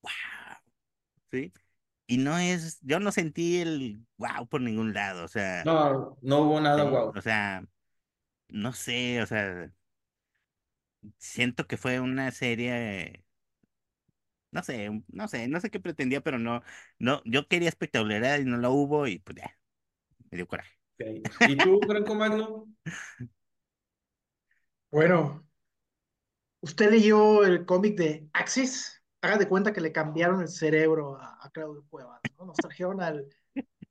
wow, 0.03 0.13
¿sí? 1.31 1.53
Y 2.07 2.19
no 2.19 2.39
es, 2.39 2.79
yo 2.83 3.01
no 3.01 3.13
sentí 3.13 3.59
el 3.61 4.07
wow 4.19 4.49
por 4.49 4.61
ningún 4.61 4.95
lado, 4.95 5.25
o 5.25 5.29
sea, 5.29 5.71
No, 5.71 6.17
no 6.23 6.39
hubo 6.43 6.61
nada 6.61 6.85
sí, 6.85 6.91
guau. 6.91 7.15
o 7.15 7.23
sea, 7.23 7.65
no 8.49 8.73
sé, 8.75 9.23
o 9.23 9.27
sea, 9.27 9.73
siento 11.19 11.67
que 11.67 11.77
fue 11.77 12.01
una 12.01 12.31
serie, 12.33 13.25
no 14.51 14.63
sé, 14.63 14.91
no 15.09 15.29
sé, 15.29 15.49
no 15.49 15.61
sé 15.61 15.71
qué 15.71 15.81
pretendía, 15.81 16.21
pero 16.23 16.39
no, 16.39 16.63
no, 16.99 17.21
yo 17.25 17.49
quería 17.49 17.69
espectacularidad 17.69 18.39
y 18.39 18.45
no 18.45 18.57
la 18.59 18.71
hubo 18.71 19.07
y 19.07 19.19
pues 19.19 19.37
ya, 19.39 19.59
me 20.31 20.37
dio 20.39 20.49
coraje. 20.49 20.73
¿Y 21.45 21.61
tú, 21.61 21.81
Franco 21.87 22.15
Magno? 22.15 22.67
Bueno, 24.91 25.45
¿usted 26.61 26.91
leyó 26.91 27.45
el 27.45 27.65
cómic 27.67 27.97
de 27.97 28.29
Axis? 28.35 28.96
Haga 29.23 29.39
de 29.39 29.49
cuenta 29.49 29.73
que 29.73 29.81
le 29.81 29.93
cambiaron 29.93 30.41
el 30.43 30.49
cerebro 30.49 31.17
a, 31.17 31.39
a 31.45 31.51
Claudio 31.51 31.85
Cuevas, 31.89 32.21
¿no? 32.39 32.47
Nos 32.47 32.57
trajeron 32.57 33.01
al 33.03 33.27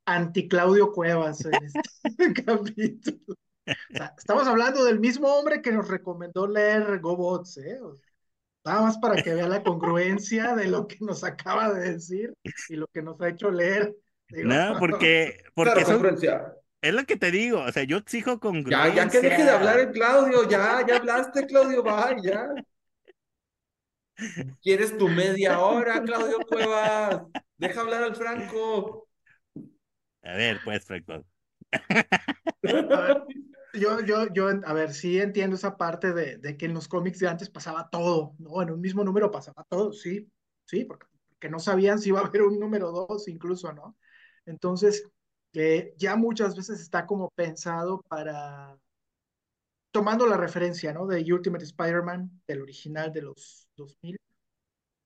anti-Claudio 0.04 0.92
Cuevas 0.92 1.44
en 1.44 1.52
este 1.64 1.82
capítulo. 2.46 3.18
O 3.90 3.96
sea, 3.96 4.14
estamos 4.16 4.46
hablando 4.46 4.84
del 4.84 5.00
mismo 5.00 5.28
hombre 5.28 5.60
que 5.62 5.72
nos 5.72 5.88
recomendó 5.88 6.46
leer 6.46 7.00
GoBots, 7.00 7.58
¿eh? 7.58 7.80
O 7.82 7.94
sea, 7.94 8.06
nada 8.64 8.82
más 8.82 8.98
para 8.98 9.16
que 9.22 9.34
vea 9.34 9.48
la 9.48 9.62
congruencia 9.62 10.54
de 10.54 10.68
lo 10.68 10.86
que 10.86 10.98
nos 11.00 11.24
acaba 11.24 11.72
de 11.72 11.92
decir 11.94 12.34
y 12.68 12.76
lo 12.76 12.86
que 12.88 13.02
nos 13.02 13.20
ha 13.20 13.28
hecho 13.28 13.50
leer. 13.50 13.96
Digo, 14.28 14.48
No, 14.48 14.76
porque, 14.78 15.42
porque 15.54 15.72
Claro, 15.72 15.86
son, 15.86 15.94
congruencia. 15.96 16.54
es 16.82 16.94
lo 16.94 17.04
que 17.04 17.16
te 17.16 17.30
digo, 17.30 17.60
o 17.62 17.72
sea, 17.72 17.84
yo 17.84 17.96
exijo 17.98 18.32
Ya, 18.32 18.38
congruencia. 18.40 18.94
ya 18.94 19.10
que 19.10 19.20
deje 19.20 19.44
de 19.44 19.50
hablar 19.50 19.78
el 19.80 19.90
Claudio, 19.92 20.48
ya, 20.48 20.84
ya 20.86 20.96
hablaste, 20.96 21.46
Claudio, 21.46 21.82
va, 21.84 22.14
ya. 22.22 22.48
¿Quieres 24.62 24.96
tu 24.96 25.08
media 25.08 25.60
hora, 25.60 26.02
Claudio 26.04 26.38
Cuevas? 26.40 27.22
Deja 27.58 27.80
hablar 27.80 28.02
al 28.02 28.16
Franco. 28.16 29.08
A 30.22 30.36
ver, 30.36 30.60
pues, 30.64 30.84
Franco. 30.84 31.12
A 31.12 33.00
ver, 33.00 33.22
yo, 33.74 34.00
yo, 34.00 34.32
yo, 34.32 34.48
a 34.48 34.72
ver, 34.72 34.92
sí 34.92 35.20
entiendo 35.20 35.56
esa 35.56 35.76
parte 35.76 36.12
de, 36.12 36.38
de 36.38 36.56
que 36.56 36.66
en 36.66 36.74
los 36.74 36.88
cómics 36.88 37.18
de 37.18 37.28
antes 37.28 37.50
pasaba 37.50 37.88
todo, 37.90 38.34
¿no? 38.38 38.62
En 38.62 38.70
un 38.70 38.80
mismo 38.80 39.04
número 39.04 39.30
pasaba 39.30 39.64
todo, 39.68 39.92
sí, 39.92 40.30
sí, 40.64 40.84
porque, 40.84 41.06
porque 41.28 41.48
no 41.48 41.58
sabían 41.58 41.98
si 41.98 42.08
iba 42.08 42.20
a 42.20 42.26
haber 42.26 42.42
un 42.42 42.58
número 42.58 42.90
dos 42.90 43.28
incluso, 43.28 43.72
¿no? 43.72 43.96
Entonces, 44.46 45.04
eh, 45.52 45.94
ya 45.96 46.16
muchas 46.16 46.56
veces 46.56 46.80
está 46.80 47.06
como 47.06 47.30
pensado 47.30 48.02
para, 48.08 48.78
tomando 49.96 50.26
la 50.26 50.36
referencia, 50.36 50.92
¿no? 50.92 51.06
De 51.06 51.24
Ultimate 51.32 51.64
Spider-Man, 51.64 52.42
del 52.46 52.60
original 52.60 53.10
de 53.14 53.22
los 53.22 53.66
2000, 53.76 54.18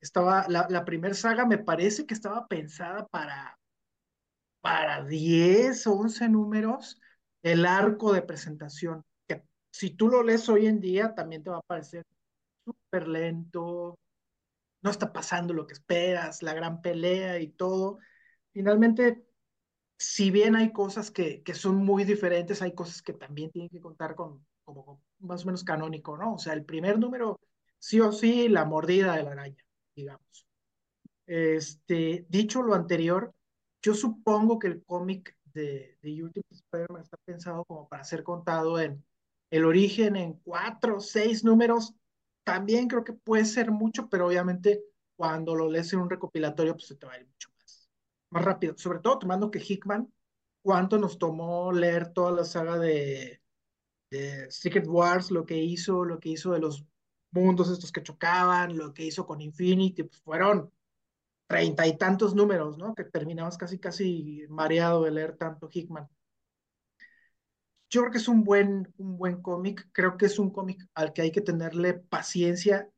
estaba, 0.01 0.47
la, 0.49 0.85
primera 0.85 1.15
saga 1.15 1.47
me 1.47 1.59
parece 1.59 2.07
que 2.07 2.15
estaba 2.15 2.49
pensada 2.49 3.07
para, 3.07 3.57
para 4.61 5.05
10 5.05 5.87
o 5.87 5.93
11 5.93 6.29
números 6.29 7.01
el 7.45 7.67
arco 7.67 8.13
de 8.13 8.23
presentación, 8.23 9.05
que 9.29 9.45
si 9.73 9.91
tú 9.91 10.09
lo 10.09 10.25
lees 10.25 10.49
hoy 10.49 10.67
en 10.67 10.81
día 10.81 11.15
también 11.15 11.45
te 11.45 11.51
va 11.51 11.59
a 11.59 11.63
parecer 11.69 12.05
súper 12.65 13.07
lento, 13.07 13.97
no 14.83 14.91
está 14.91 15.13
pasando 15.13 15.55
lo 15.55 15.69
que 15.69 15.75
esperas, 15.75 16.43
la 16.43 16.53
gran 16.53 16.83
pelea 16.83 17.39
y 17.39 17.47
todo. 17.47 18.01
Finalmente, 18.53 19.25
si 19.99 20.33
bien 20.33 20.57
hay 20.57 20.73
cosas 20.73 21.13
que, 21.13 21.45
que 21.45 21.55
son 21.55 21.77
muy 21.77 22.03
diferentes, 22.03 22.61
hay 22.61 22.75
cosas 22.75 23.03
que 23.03 23.13
también 23.13 23.53
tienen 23.53 23.71
que 23.71 23.81
contar 23.81 24.17
con, 24.17 24.45
como, 24.75 25.03
más 25.21 25.43
o 25.45 25.47
menos 25.47 25.65
canónico, 25.65 26.17
¿no? 26.17 26.35
O 26.35 26.39
sea, 26.39 26.53
el 26.53 26.65
primer 26.65 26.99
número, 26.99 27.41
sí 27.79 28.01
o 28.01 28.13
sí, 28.13 28.49
la 28.49 28.65
mordida 28.65 29.17
de 29.17 29.23
la 29.25 29.33
araña, 29.33 29.65
digamos. 29.95 30.47
Este, 31.27 32.27
dicho 32.29 32.63
lo 32.63 32.75
anterior, 32.75 33.33
yo 33.83 33.95
supongo 33.95 34.59
que 34.59 34.67
el 34.69 34.85
cómic 34.85 35.37
de, 35.53 35.99
de 36.03 36.23
Ultimate 36.23 36.55
Spider-Man 36.55 37.03
está 37.03 37.17
pensado 37.25 37.65
como 37.65 37.89
para 37.89 38.05
ser 38.05 38.23
contado 38.23 38.81
en 38.81 39.05
el 39.51 39.65
origen 39.65 40.17
en 40.17 40.35
cuatro 40.35 41.01
seis 41.01 41.45
números. 41.45 41.95
También 42.45 42.89
creo 42.89 43.05
que 43.05 43.13
puede 43.13 43.45
ser 43.45 43.71
mucho, 43.71 44.09
pero 44.09 44.27
obviamente 44.27 44.83
cuando 45.17 45.55
lo 45.55 45.69
lees 45.69 45.93
en 45.93 46.01
un 46.01 46.11
recopilatorio, 46.11 46.75
pues 46.75 46.87
se 46.87 46.97
te 46.97 47.07
va 47.07 47.13
a 47.13 47.19
ir 47.19 47.27
mucho 47.27 47.51
más, 47.59 47.91
más 48.31 48.45
rápido. 48.45 48.75
Sobre 48.77 49.01
todo 49.01 49.19
tomando 49.19 49.51
que 49.51 49.61
Hickman, 49.61 50.13
¿cuánto 50.63 50.99
nos 50.99 51.19
tomó 51.19 51.73
leer 51.73 52.13
toda 52.13 52.33
la 52.33 52.45
saga 52.45 52.79
de, 52.79 53.43
de 54.11 54.51
Secret 54.51 54.87
Wars, 54.87 55.31
lo 55.31 55.47
que 55.47 55.57
hizo, 55.57 56.05
lo 56.05 56.19
que 56.19 56.31
hizo 56.31 56.53
de 56.53 56.61
los 56.61 56.85
mundos 57.31 57.71
estos 57.71 57.93
que 57.93 58.03
chocaban, 58.03 58.77
lo 58.77 58.93
que 58.93 59.05
hizo 59.05 59.27
con 59.27 59.41
Infinity, 59.41 60.03
pues 60.03 60.21
fueron 60.21 60.73
treinta 61.47 61.87
y 61.87 61.97
tantos 61.97 62.35
números, 62.35 62.79
¿no? 62.79 62.95
Que 62.95 63.05
terminabas 63.05 63.57
casi, 63.57 63.79
casi 63.79 64.45
mareado 64.49 65.05
de 65.05 65.11
leer 65.11 65.37
tanto 65.37 65.69
Hickman. 65.73 66.09
Yo 67.89 68.03
creo 68.03 68.13
que 68.13 68.19
es 68.19 68.29
un 68.29 68.45
buen, 68.45 68.93
un 68.99 69.17
buen 69.19 69.43
cómic, 69.43 69.89
creo 69.93 70.17
que 70.17 70.27
es 70.27 70.39
un 70.39 70.51
cómic 70.51 70.87
al 70.95 71.13
que 71.13 71.23
hay 71.23 71.33
que 71.33 71.41
tenerle 71.41 71.95
paciencia. 71.95 72.89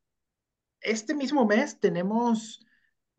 Este 0.81 1.15
mismo 1.15 1.47
mes 1.47 1.81
tenemos 1.81 2.65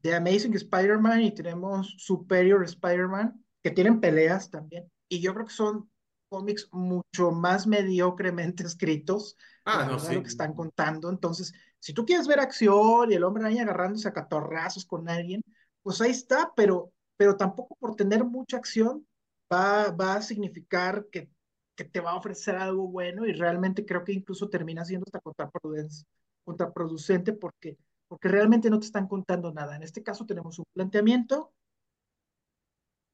The 0.01 0.15
Amazing 0.15 0.53
Spider-Man 0.53 1.21
y 1.21 1.33
tenemos 1.33 1.95
Superior 1.97 2.63
Spider-Man, 2.63 3.43
que 3.63 3.71
tienen 3.71 4.01
peleas 4.01 4.51
también, 4.51 4.91
y 5.07 5.21
yo 5.21 5.33
creo 5.33 5.45
que 5.47 5.53
son 5.53 5.89
cómics 6.33 6.67
mucho 6.71 7.31
más 7.31 7.67
mediocremente 7.67 8.63
escritos, 8.67 9.37
Ah, 9.65 9.85
no, 9.89 9.99
sí. 9.99 10.13
lo 10.15 10.21
que 10.21 10.27
están 10.29 10.53
contando. 10.53 11.09
Entonces, 11.09 11.53
si 11.79 11.93
tú 11.93 12.05
quieres 12.05 12.27
ver 12.27 12.39
acción 12.39 13.11
y 13.11 13.15
el 13.15 13.23
hombre 13.23 13.43
araña 13.43 13.63
agarrándose 13.63 14.07
a 14.07 14.13
catorrazos 14.13 14.85
con 14.85 15.07
alguien, 15.09 15.41
pues 15.81 16.01
ahí 16.01 16.11
está, 16.11 16.51
pero, 16.55 16.91
pero 17.17 17.37
tampoco 17.37 17.75
por 17.79 17.95
tener 17.95 18.23
mucha 18.25 18.57
acción 18.57 19.07
va, 19.51 19.91
va 19.91 20.15
a 20.15 20.21
significar 20.21 21.05
que 21.11 21.29
que 21.75 21.83
te 21.85 21.99
va 22.01 22.11
a 22.11 22.15
ofrecer 22.17 22.55
algo 22.55 22.87
bueno 22.87 23.25
y 23.25 23.33
realmente 23.33 23.85
creo 23.85 24.03
que 24.03 24.13
incluso 24.13 24.49
termina 24.49 24.85
siendo 24.85 25.05
hasta 25.07 25.19
contraproducente, 25.19 26.05
contraproducente 26.43 27.33
porque, 27.33 27.77
porque 28.07 28.27
realmente 28.27 28.69
no 28.69 28.79
te 28.79 28.85
están 28.85 29.07
contando 29.07 29.51
nada. 29.51 29.75
En 29.75 29.83
este 29.83 30.03
caso 30.03 30.25
tenemos 30.25 30.59
un 30.59 30.65
planteamiento, 30.73 31.51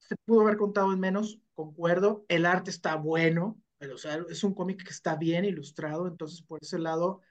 se 0.10 0.16
pudo 0.26 0.41
haber 0.41 0.57
contado 0.57 0.91
en 0.91 0.99
menos, 0.99 1.39
concuerdo, 1.53 2.26
el 2.30 2.45
arte 2.47 2.72
está 2.72 2.95
bueno, 2.95 3.62
pero, 3.78 3.95
o 3.95 3.97
sea, 3.97 4.20
es 4.30 4.43
un 4.43 4.55
cómic 4.55 4.84
que 4.84 4.89
está 4.89 5.16
bien 5.16 5.45
ilustrado, 5.45 6.07
entonces 6.07 6.41
por 6.41 6.60
ese 6.62 6.80
lado 6.80 7.22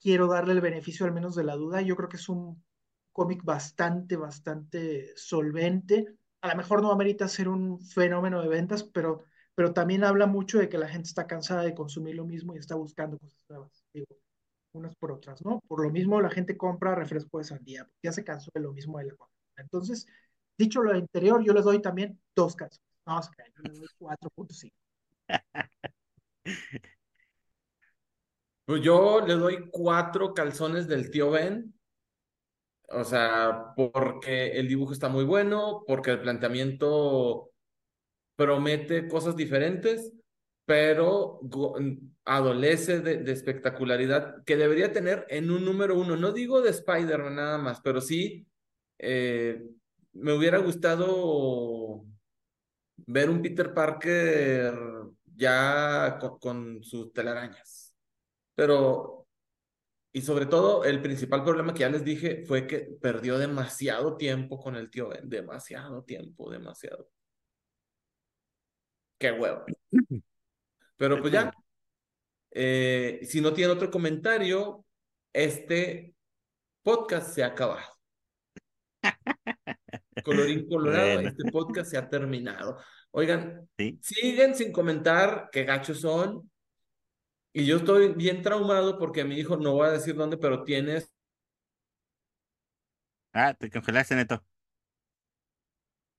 quiero 0.00 0.28
darle 0.28 0.52
el 0.52 0.60
beneficio 0.60 1.04
al 1.04 1.12
menos 1.12 1.34
de 1.34 1.44
la 1.44 1.56
duda. 1.56 1.80
Yo 1.82 1.96
creo 1.96 2.08
que 2.08 2.16
es 2.16 2.28
un 2.28 2.64
cómic 3.12 3.42
bastante, 3.44 4.16
bastante 4.16 5.12
solvente. 5.16 6.06
A 6.42 6.48
lo 6.48 6.56
mejor 6.56 6.80
no 6.82 6.92
amerita 6.92 7.28
ser 7.28 7.48
un 7.48 7.80
fenómeno 7.80 8.40
de 8.40 8.48
ventas, 8.48 8.84
pero, 8.84 9.24
pero 9.56 9.72
también 9.72 10.04
habla 10.04 10.26
mucho 10.26 10.58
de 10.58 10.68
que 10.68 10.78
la 10.78 10.88
gente 10.88 11.08
está 11.08 11.26
cansada 11.26 11.62
de 11.62 11.74
consumir 11.74 12.14
lo 12.14 12.24
mismo 12.24 12.54
y 12.54 12.58
está 12.58 12.76
buscando 12.76 13.18
cosas 13.18 13.40
nuevas, 13.48 13.84
digo, 13.92 14.06
unas 14.72 14.94
por 14.96 15.12
otras, 15.12 15.44
¿no? 15.44 15.60
Por 15.66 15.82
lo 15.82 15.90
mismo 15.90 16.20
la 16.20 16.30
gente 16.30 16.56
compra 16.56 16.94
refresco 16.94 17.38
de 17.38 17.44
sandía, 17.44 17.84
porque 17.84 18.00
ya 18.04 18.12
se 18.12 18.24
cansó 18.24 18.50
de 18.54 18.60
lo 18.60 18.72
mismo 18.72 18.98
de 18.98 19.06
la. 19.06 19.16
Entonces, 19.56 20.06
dicho 20.58 20.82
lo 20.82 20.92
anterior, 20.92 21.42
yo 21.44 21.52
les 21.52 21.64
doy 21.64 21.80
también 21.80 22.18
dos 22.34 22.56
canciones. 22.56 22.86
No, 23.06 23.20
yo 23.22 23.62
les 23.62 23.78
doy 23.78 23.88
4.5. 23.98 24.72
Pues 28.64 28.82
yo 28.82 29.24
le 29.24 29.34
doy 29.34 29.68
cuatro 29.70 30.34
calzones 30.34 30.88
del 30.88 31.10
tío 31.10 31.30
Ben. 31.30 31.72
O 32.88 33.04
sea, 33.04 33.72
porque 33.76 34.58
el 34.58 34.68
dibujo 34.68 34.92
está 34.92 35.08
muy 35.08 35.24
bueno, 35.24 35.84
porque 35.86 36.10
el 36.10 36.20
planteamiento 36.20 37.52
promete 38.36 39.08
cosas 39.08 39.36
diferentes, 39.36 40.12
pero 40.64 41.40
adolece 42.24 43.00
de, 43.00 43.32
espectacularidad 43.32 44.44
que 44.44 44.56
debería 44.56 44.92
tener 44.92 45.26
en 45.28 45.50
un 45.50 45.64
número 45.64 45.98
uno. 45.98 46.16
No 46.16 46.32
digo 46.32 46.60
de 46.60 46.70
Spider-Man 46.70 47.36
nada 47.36 47.58
más, 47.58 47.80
pero 47.80 48.00
sí 48.00 48.46
eh, 48.98 49.62
me 50.18 50.32
hubiera 50.32 50.58
gustado 50.58 52.04
ver 53.06 53.30
un 53.30 53.42
Peter 53.42 53.72
Parker 53.72 54.74
ya 55.34 56.18
con, 56.40 56.82
sus 56.82 57.12
telarañas. 57.12 57.94
Pero, 58.54 59.26
y 60.12 60.22
sobre 60.22 60.46
todo, 60.46 60.84
el 60.84 61.02
principal 61.02 61.44
problema 61.44 61.74
que 61.74 61.80
ya 61.80 61.90
les 61.90 62.04
dije 62.04 62.44
fue 62.46 62.66
que 62.66 62.80
perdió 63.00 63.38
demasiado 63.38 64.16
tiempo 64.16 64.58
con 64.58 64.76
el 64.76 64.90
tío 64.90 65.08
Ben, 65.08 65.28
demasiado 65.28 66.02
tiempo, 66.04 66.50
demasiado. 66.50 67.08
Qué 69.18 69.32
huevo. 69.32 69.64
Pero 70.96 71.20
pues 71.20 71.32
ya, 71.32 71.52
eh, 72.50 73.20
si 73.22 73.40
no 73.40 73.52
tiene 73.52 73.72
otro 73.72 73.90
comentario, 73.90 74.84
este 75.32 76.14
podcast 76.82 77.34
se 77.34 77.44
ha 77.44 77.48
acabado. 77.48 77.86
Colorín 80.24 80.66
colorado, 80.68 81.20
este 81.20 81.50
podcast 81.50 81.90
se 81.90 81.98
ha 81.98 82.08
terminado. 82.08 82.78
Oigan, 83.10 83.68
siguen 84.00 84.54
sin 84.54 84.72
comentar 84.72 85.48
qué 85.52 85.64
gachos 85.64 86.00
son. 86.00 86.50
Y 87.52 87.64
yo 87.64 87.78
estoy 87.78 88.12
bien 88.12 88.42
traumado 88.42 88.98
porque 88.98 89.24
mi 89.24 89.36
hijo, 89.36 89.56
no 89.56 89.72
voy 89.72 89.88
a 89.88 89.92
decir 89.92 90.14
dónde, 90.14 90.36
pero 90.36 90.62
tienes. 90.64 91.10
Ah, 93.32 93.54
te 93.54 93.70
congelaste, 93.70 94.16
Neto. 94.16 94.44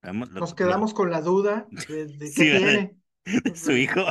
Nos 0.02 0.54
quedamos 0.54 0.94
con 0.94 1.12
la 1.12 1.22
duda 1.22 1.68
de, 1.70 1.78
qué 2.18 2.30
tiene. 2.36 2.98
Su 3.56 3.72
hijo. 3.74 4.02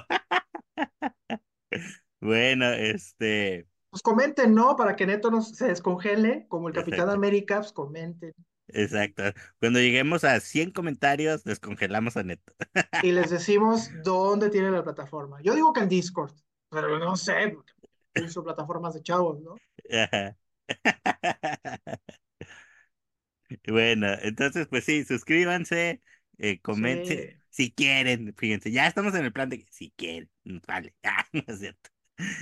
bueno, 2.20 2.66
este. 2.72 3.66
Pues 3.91 4.03
comenten, 4.03 4.55
¿no? 4.55 4.76
Para 4.76 4.95
que 4.95 5.07
Neto 5.07 5.30
nos 5.30 5.57
se 5.57 5.68
descongele, 5.68 6.47
como 6.49 6.68
el 6.68 6.74
Capitán 6.74 7.09
América, 7.09 7.57
pues 7.61 7.72
comenten. 7.72 8.34
Exacto. 8.69 9.23
Cuando 9.61 9.79
lleguemos 9.79 10.25
a 10.25 10.41
100 10.41 10.73
comentarios, 10.73 11.45
descongelamos 11.45 12.17
a 12.17 12.23
Neto. 12.23 12.53
y 13.03 13.12
les 13.12 13.31
decimos 13.31 13.91
dónde 14.03 14.51
tiene 14.51 14.71
la 14.71 14.83
plataforma. 14.83 15.41
Yo 15.43 15.55
digo 15.55 15.73
que 15.73 15.81
en 15.81 15.89
Discord, 15.89 16.33
pero 16.69 16.99
no 16.99 17.17
sé, 17.17 17.55
porque 17.55 17.73
uso 18.25 18.43
plataformas 18.43 18.95
de 18.95 19.03
chavos, 19.03 19.41
¿no? 19.41 19.57
bueno, 23.69 24.09
entonces, 24.23 24.67
pues 24.69 24.85
sí, 24.85 25.05
suscríbanse, 25.05 26.03
eh, 26.39 26.61
comenten, 26.61 27.41
si 27.51 27.73
quieren, 27.73 28.35
fíjense, 28.37 28.73
ya 28.73 28.87
estamos 28.87 29.14
en 29.14 29.25
el 29.25 29.33
plan 29.33 29.49
de 29.49 29.64
que 29.64 29.73
si 29.73 29.93
quieren, 29.93 30.29
vale, 30.67 30.95
ah, 31.05 31.25
no 31.33 31.45
es 31.47 31.61
cierto. 31.61 31.91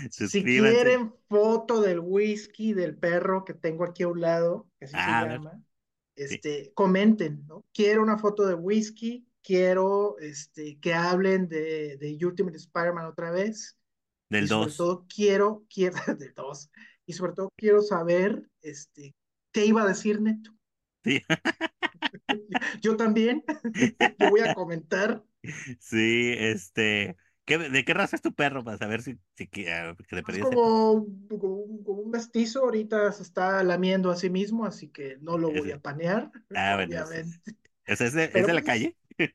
Si 0.09 0.45
quieren 0.45 1.13
foto 1.29 1.83
del 1.83 1.99
whisky 1.99 2.75
del 2.75 2.97
perro 2.97 3.45
que 3.45 3.55
tengo 3.55 3.85
aquí 3.85 4.05
a 4.05 4.09
un 4.09 4.21
lado, 4.21 4.69
que 4.79 4.85
así 4.85 4.95
se 4.95 5.01
ah, 5.01 5.27
llama 5.27 5.61
este, 6.17 6.73
comenten, 6.75 7.47
¿no? 7.47 7.65
Quiero 7.73 8.03
una 8.03 8.19
foto 8.19 8.47
de 8.47 8.55
whisky, 8.55 9.27
quiero 9.43 10.19
este, 10.19 10.79
que 10.81 10.95
hablen 10.95 11.49
de, 11.49 11.97
de 11.97 12.19
Ultimate 12.25 12.57
Spider-Man 12.57 13.07
otra 13.07 13.31
vez. 13.31 13.77
Del 14.31 14.49
2. 14.49 14.73
Sobre 14.73 14.77
todo 14.77 15.07
quiero, 15.09 15.65
quiero, 15.69 15.97
del 16.19 16.35
2. 16.35 16.71
Y 17.07 17.13
sobre 17.13 17.33
todo 17.33 17.53
quiero 17.57 17.83
saber 17.83 18.49
este, 18.63 19.15
qué 19.53 19.67
iba 19.67 19.83
a 19.83 19.89
decir 19.89 20.21
Neto. 20.21 20.51
Sí. 21.05 21.23
Yo 22.81 22.97
también. 22.97 23.45
Yo 24.19 24.31
voy 24.31 24.41
a 24.41 24.55
comentar. 24.55 25.23
Sí, 25.79 26.35
este. 26.37 27.17
¿De 27.47 27.85
qué 27.85 27.93
raza 27.93 28.17
es 28.17 28.23
tu 28.23 28.33
perro? 28.33 28.65
Para 28.65 28.79
saber 28.79 29.03
si, 29.03 29.19
si 29.37 29.47
que, 29.47 29.65
te 30.09 30.19
Es 30.19 30.39
como, 30.41 31.07
como, 31.29 31.57
un 31.59 32.11
mestizo, 32.11 32.61
ahorita 32.61 33.13
se 33.13 33.23
está 33.23 33.63
lamiendo 33.63 34.11
a 34.11 34.17
sí 34.17 34.31
mismo, 34.31 34.65
así 34.65 34.89
que 34.89 35.19
no 35.21 35.37
lo 35.37 35.51
voy 35.51 35.71
a 35.73 35.79
panear, 35.79 36.31
ah, 36.55 36.77
obviamente. 36.85 37.39
¿Es, 37.85 38.01
es, 38.01 38.15
de, 38.15 38.25
¿Es, 38.25 38.33
de, 38.33 38.53
la 38.53 38.53
pues, 38.53 38.65
calle? 38.65 38.97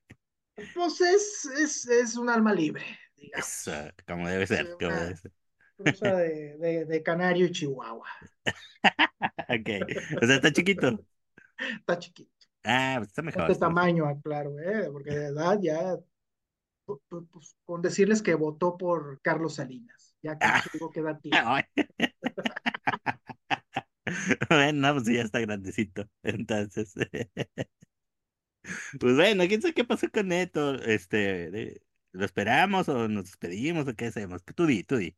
Pues 0.76 1.00
es, 1.00 1.46
es, 1.58 1.88
es 1.88 2.18
un 2.18 2.30
alma 2.30 2.54
libre, 2.54 2.84
digamos. 3.16 3.48
Eso, 3.48 3.72
como 4.06 4.28
debe 4.28 4.46
ser. 4.46 4.70
Como 4.78 4.94
debe 4.94 5.16
ser. 5.16 5.32
Cruza 5.78 6.16
de, 6.18 6.58
de, 6.58 6.86
de, 6.86 7.04
Canario 7.04 7.46
y 7.46 7.52
Chihuahua. 7.52 8.10
ok. 9.48 9.70
O 10.22 10.26
sea, 10.26 10.36
está 10.36 10.52
chiquito. 10.52 11.00
Está 11.80 11.98
chiquito. 11.98 12.30
Ah, 12.66 12.96
pues 12.98 13.08
está 13.08 13.22
mejor. 13.22 13.48
De 13.48 13.56
tamaño, 13.56 14.22
claro, 14.22 14.60
¿eh? 14.60 14.90
porque 14.92 15.12
de 15.12 15.28
edad 15.28 15.58
ya 15.62 15.98
pues, 17.08 17.56
con 17.64 17.82
decirles 17.82 18.22
que 18.22 18.36
votó 18.36 18.78
por 18.78 19.20
Carlos 19.22 19.56
Salinas, 19.56 20.16
ya 20.22 20.38
que 20.38 20.46
ah. 20.46 20.64
digo 20.74 20.92
que 20.92 21.02
da 21.02 21.20
tiempo. 21.20 21.50
bueno, 24.50 24.94
pues 24.94 25.06
ya 25.06 25.22
está 25.22 25.40
grandecito, 25.40 26.06
entonces. 26.24 26.94
pues 29.00 29.16
bueno, 29.16 29.44
quién 29.48 29.62
sabe 29.62 29.74
qué 29.74 29.84
pasó 29.84 30.10
con 30.12 30.28
Neto, 30.28 30.76
este, 30.76 31.82
¿lo 32.12 32.26
esperamos 32.26 32.90
o 32.90 33.08
nos 33.08 33.26
despedimos 33.26 33.88
o 33.88 33.96
qué 33.96 34.08
hacemos? 34.08 34.44
Tú 34.56 34.66
di, 34.66 34.84
tú 34.84 34.98
di. 34.98 35.16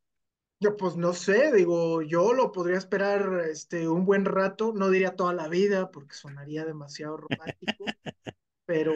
Yo 0.60 0.76
pues 0.76 0.96
no 0.96 1.12
sé, 1.12 1.52
digo, 1.52 2.02
yo 2.02 2.32
lo 2.34 2.52
podría 2.52 2.78
esperar 2.78 3.46
este 3.50 3.88
un 3.88 4.04
buen 4.04 4.24
rato, 4.24 4.72
no 4.72 4.90
diría 4.90 5.16
toda 5.16 5.32
la 5.32 5.48
vida 5.48 5.90
porque 5.90 6.14
sonaría 6.14 6.64
demasiado 6.64 7.16
romántico, 7.16 7.84
pero 8.64 8.92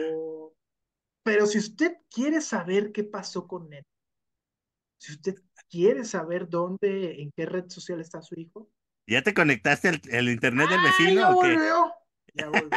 pero 1.27 1.45
si 1.45 1.57
usted 1.57 1.97
quiere 2.09 2.39
saber 2.39 2.93
qué 2.93 3.03
pasó 3.03 3.49
con 3.49 3.73
él, 3.73 3.83
si 4.97 5.11
usted 5.11 5.35
quiere 5.69 6.05
saber 6.05 6.47
dónde, 6.47 7.21
en 7.21 7.33
qué 7.35 7.45
red 7.45 7.65
social 7.67 7.99
está 7.99 8.21
su 8.21 8.39
hijo. 8.39 8.69
¿Ya 9.05 9.21
te 9.23 9.33
conectaste 9.33 9.89
al, 9.89 10.29
internet 10.29 10.69
del 10.69 10.81
vecino? 10.81 11.19
Ya 11.19 11.29
volvió. 11.31 11.93
Ya 12.33 12.47
volvió. 12.49 12.69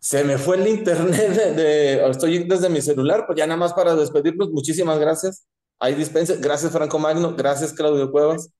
Se 0.00 0.24
me 0.24 0.38
fue 0.38 0.56
el 0.56 0.66
internet 0.66 1.54
de, 1.54 2.10
estoy 2.10 2.42
desde 2.42 2.68
mi 2.68 2.82
celular, 2.82 3.26
pues 3.28 3.38
ya 3.38 3.46
nada 3.46 3.56
más 3.56 3.74
para 3.74 3.94
despedirnos, 3.94 4.50
muchísimas 4.50 4.98
gracias. 4.98 5.46
Ahí 5.78 5.94
dispense, 5.94 6.38
gracias 6.38 6.72
Franco 6.72 6.98
Magno, 6.98 7.36
gracias 7.36 7.72
Claudio 7.72 8.10
Cuevas. 8.10 8.50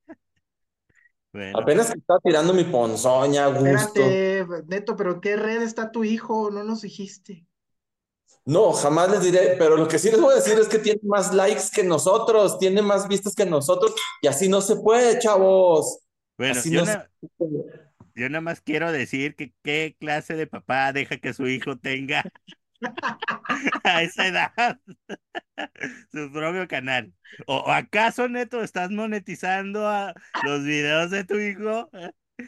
Apenas 1.53 1.91
que 1.91 1.99
estaba 1.99 2.19
tirando 2.23 2.53
mi 2.53 2.63
ponzoña, 2.63 3.47
gusto. 3.47 4.01
Neto, 4.67 4.95
pero 4.95 5.13
¿en 5.13 5.21
qué 5.21 5.35
red 5.35 5.61
está 5.61 5.91
tu 5.91 6.03
hijo? 6.03 6.49
No 6.51 6.63
nos 6.63 6.81
dijiste. 6.81 7.45
No, 8.45 8.73
jamás 8.73 9.09
les 9.09 9.23
diré, 9.23 9.55
pero 9.57 9.75
lo 9.75 9.87
que 9.87 9.97
sí 9.97 10.11
les 10.11 10.21
voy 10.21 10.33
a 10.33 10.35
decir 10.35 10.57
es 10.59 10.67
que 10.67 10.77
tiene 10.77 10.99
más 11.03 11.33
likes 11.33 11.63
que 11.73 11.83
nosotros, 11.83 12.59
tiene 12.59 12.83
más 12.83 13.07
vistas 13.07 13.33
que 13.33 13.45
nosotros, 13.45 13.95
y 14.21 14.27
así 14.27 14.47
no 14.47 14.61
se 14.61 14.75
puede, 14.75 15.17
chavos. 15.17 15.99
Bueno, 16.37 16.61
yo, 16.63 16.83
yo 18.13 18.29
nada 18.29 18.41
más 18.41 18.61
quiero 18.61 18.91
decir 18.91 19.35
que 19.35 19.53
qué 19.63 19.95
clase 19.99 20.35
de 20.35 20.45
papá 20.45 20.93
deja 20.93 21.17
que 21.17 21.33
su 21.33 21.47
hijo 21.47 21.77
tenga 21.77 22.23
a 23.83 24.01
esa 24.03 24.27
edad 24.27 24.79
su 26.11 26.31
propio 26.31 26.67
canal. 26.67 27.13
¿O 27.47 27.71
acaso, 27.71 28.27
Neto, 28.27 28.61
estás 28.63 28.89
monetizando 28.91 29.87
a 29.87 30.13
los 30.43 30.63
videos 30.63 31.11
de 31.11 31.23
tu 31.23 31.37
hijo? 31.37 31.89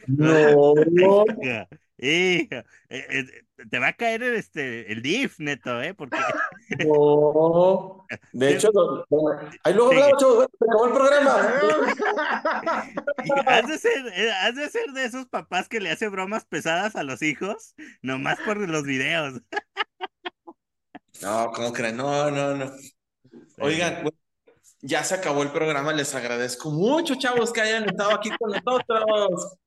No, 0.07 0.73
Y 1.99 2.47
eh, 2.53 2.63
eh, 2.89 3.25
te 3.71 3.79
va 3.79 3.87
a 3.87 3.93
caer 3.93 4.21
el, 4.21 4.35
este, 4.35 4.91
el 4.91 5.01
DIF, 5.01 5.39
neto, 5.39 5.81
¿eh? 5.81 5.95
Porque 5.95 6.15
No. 6.87 8.05
De 8.33 8.53
hecho, 8.53 8.69
bueno, 9.09 9.49
ahí 9.63 9.73
luego 9.73 9.91
Sí. 9.91 9.97
hablamos, 9.97 10.47
se 10.59 10.65
acabó 10.65 10.85
el 10.85 10.93
programa. 10.93 11.49
has 13.47 13.67
de 13.67 13.77
ser, 13.79 14.07
eh, 14.13 14.31
has 14.31 14.55
de 14.55 14.69
ser 14.69 14.91
de 14.91 15.05
esos 15.05 15.25
papás 15.25 15.67
que 15.69 15.79
le 15.79 15.89
hace 15.89 16.07
bromas 16.07 16.45
pesadas 16.45 16.95
a 16.95 17.03
los 17.03 17.23
hijos, 17.23 17.73
nomás 18.03 18.39
por 18.41 18.57
los 18.57 18.83
videos. 18.83 19.41
No, 21.21 21.51
¿cómo 21.51 21.73
creen? 21.73 21.97
No, 21.97 22.29
no, 22.31 22.55
no. 22.55 22.71
Oigan, 23.59 24.03
bueno, 24.03 24.17
ya 24.81 25.03
se 25.03 25.15
acabó 25.15 25.43
el 25.43 25.51
programa. 25.51 25.93
Les 25.93 26.13
agradezco 26.15 26.69
mucho, 26.71 27.15
chavos, 27.15 27.51
que 27.51 27.61
hayan 27.61 27.85
estado 27.85 28.11
aquí 28.11 28.29
con 28.37 28.51
nosotros. 28.51 29.57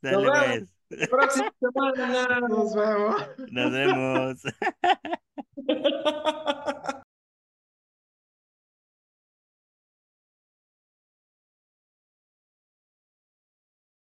Dale, 0.00 0.16
Nos 0.16 0.22
vemos. 0.24 0.68
pues. 0.88 1.08
Próxima 1.08 1.52
semana. 1.60 2.40
Nos 2.48 2.74
vemos. 2.74 3.16
Nos 3.50 3.72
vemos. 3.72 4.42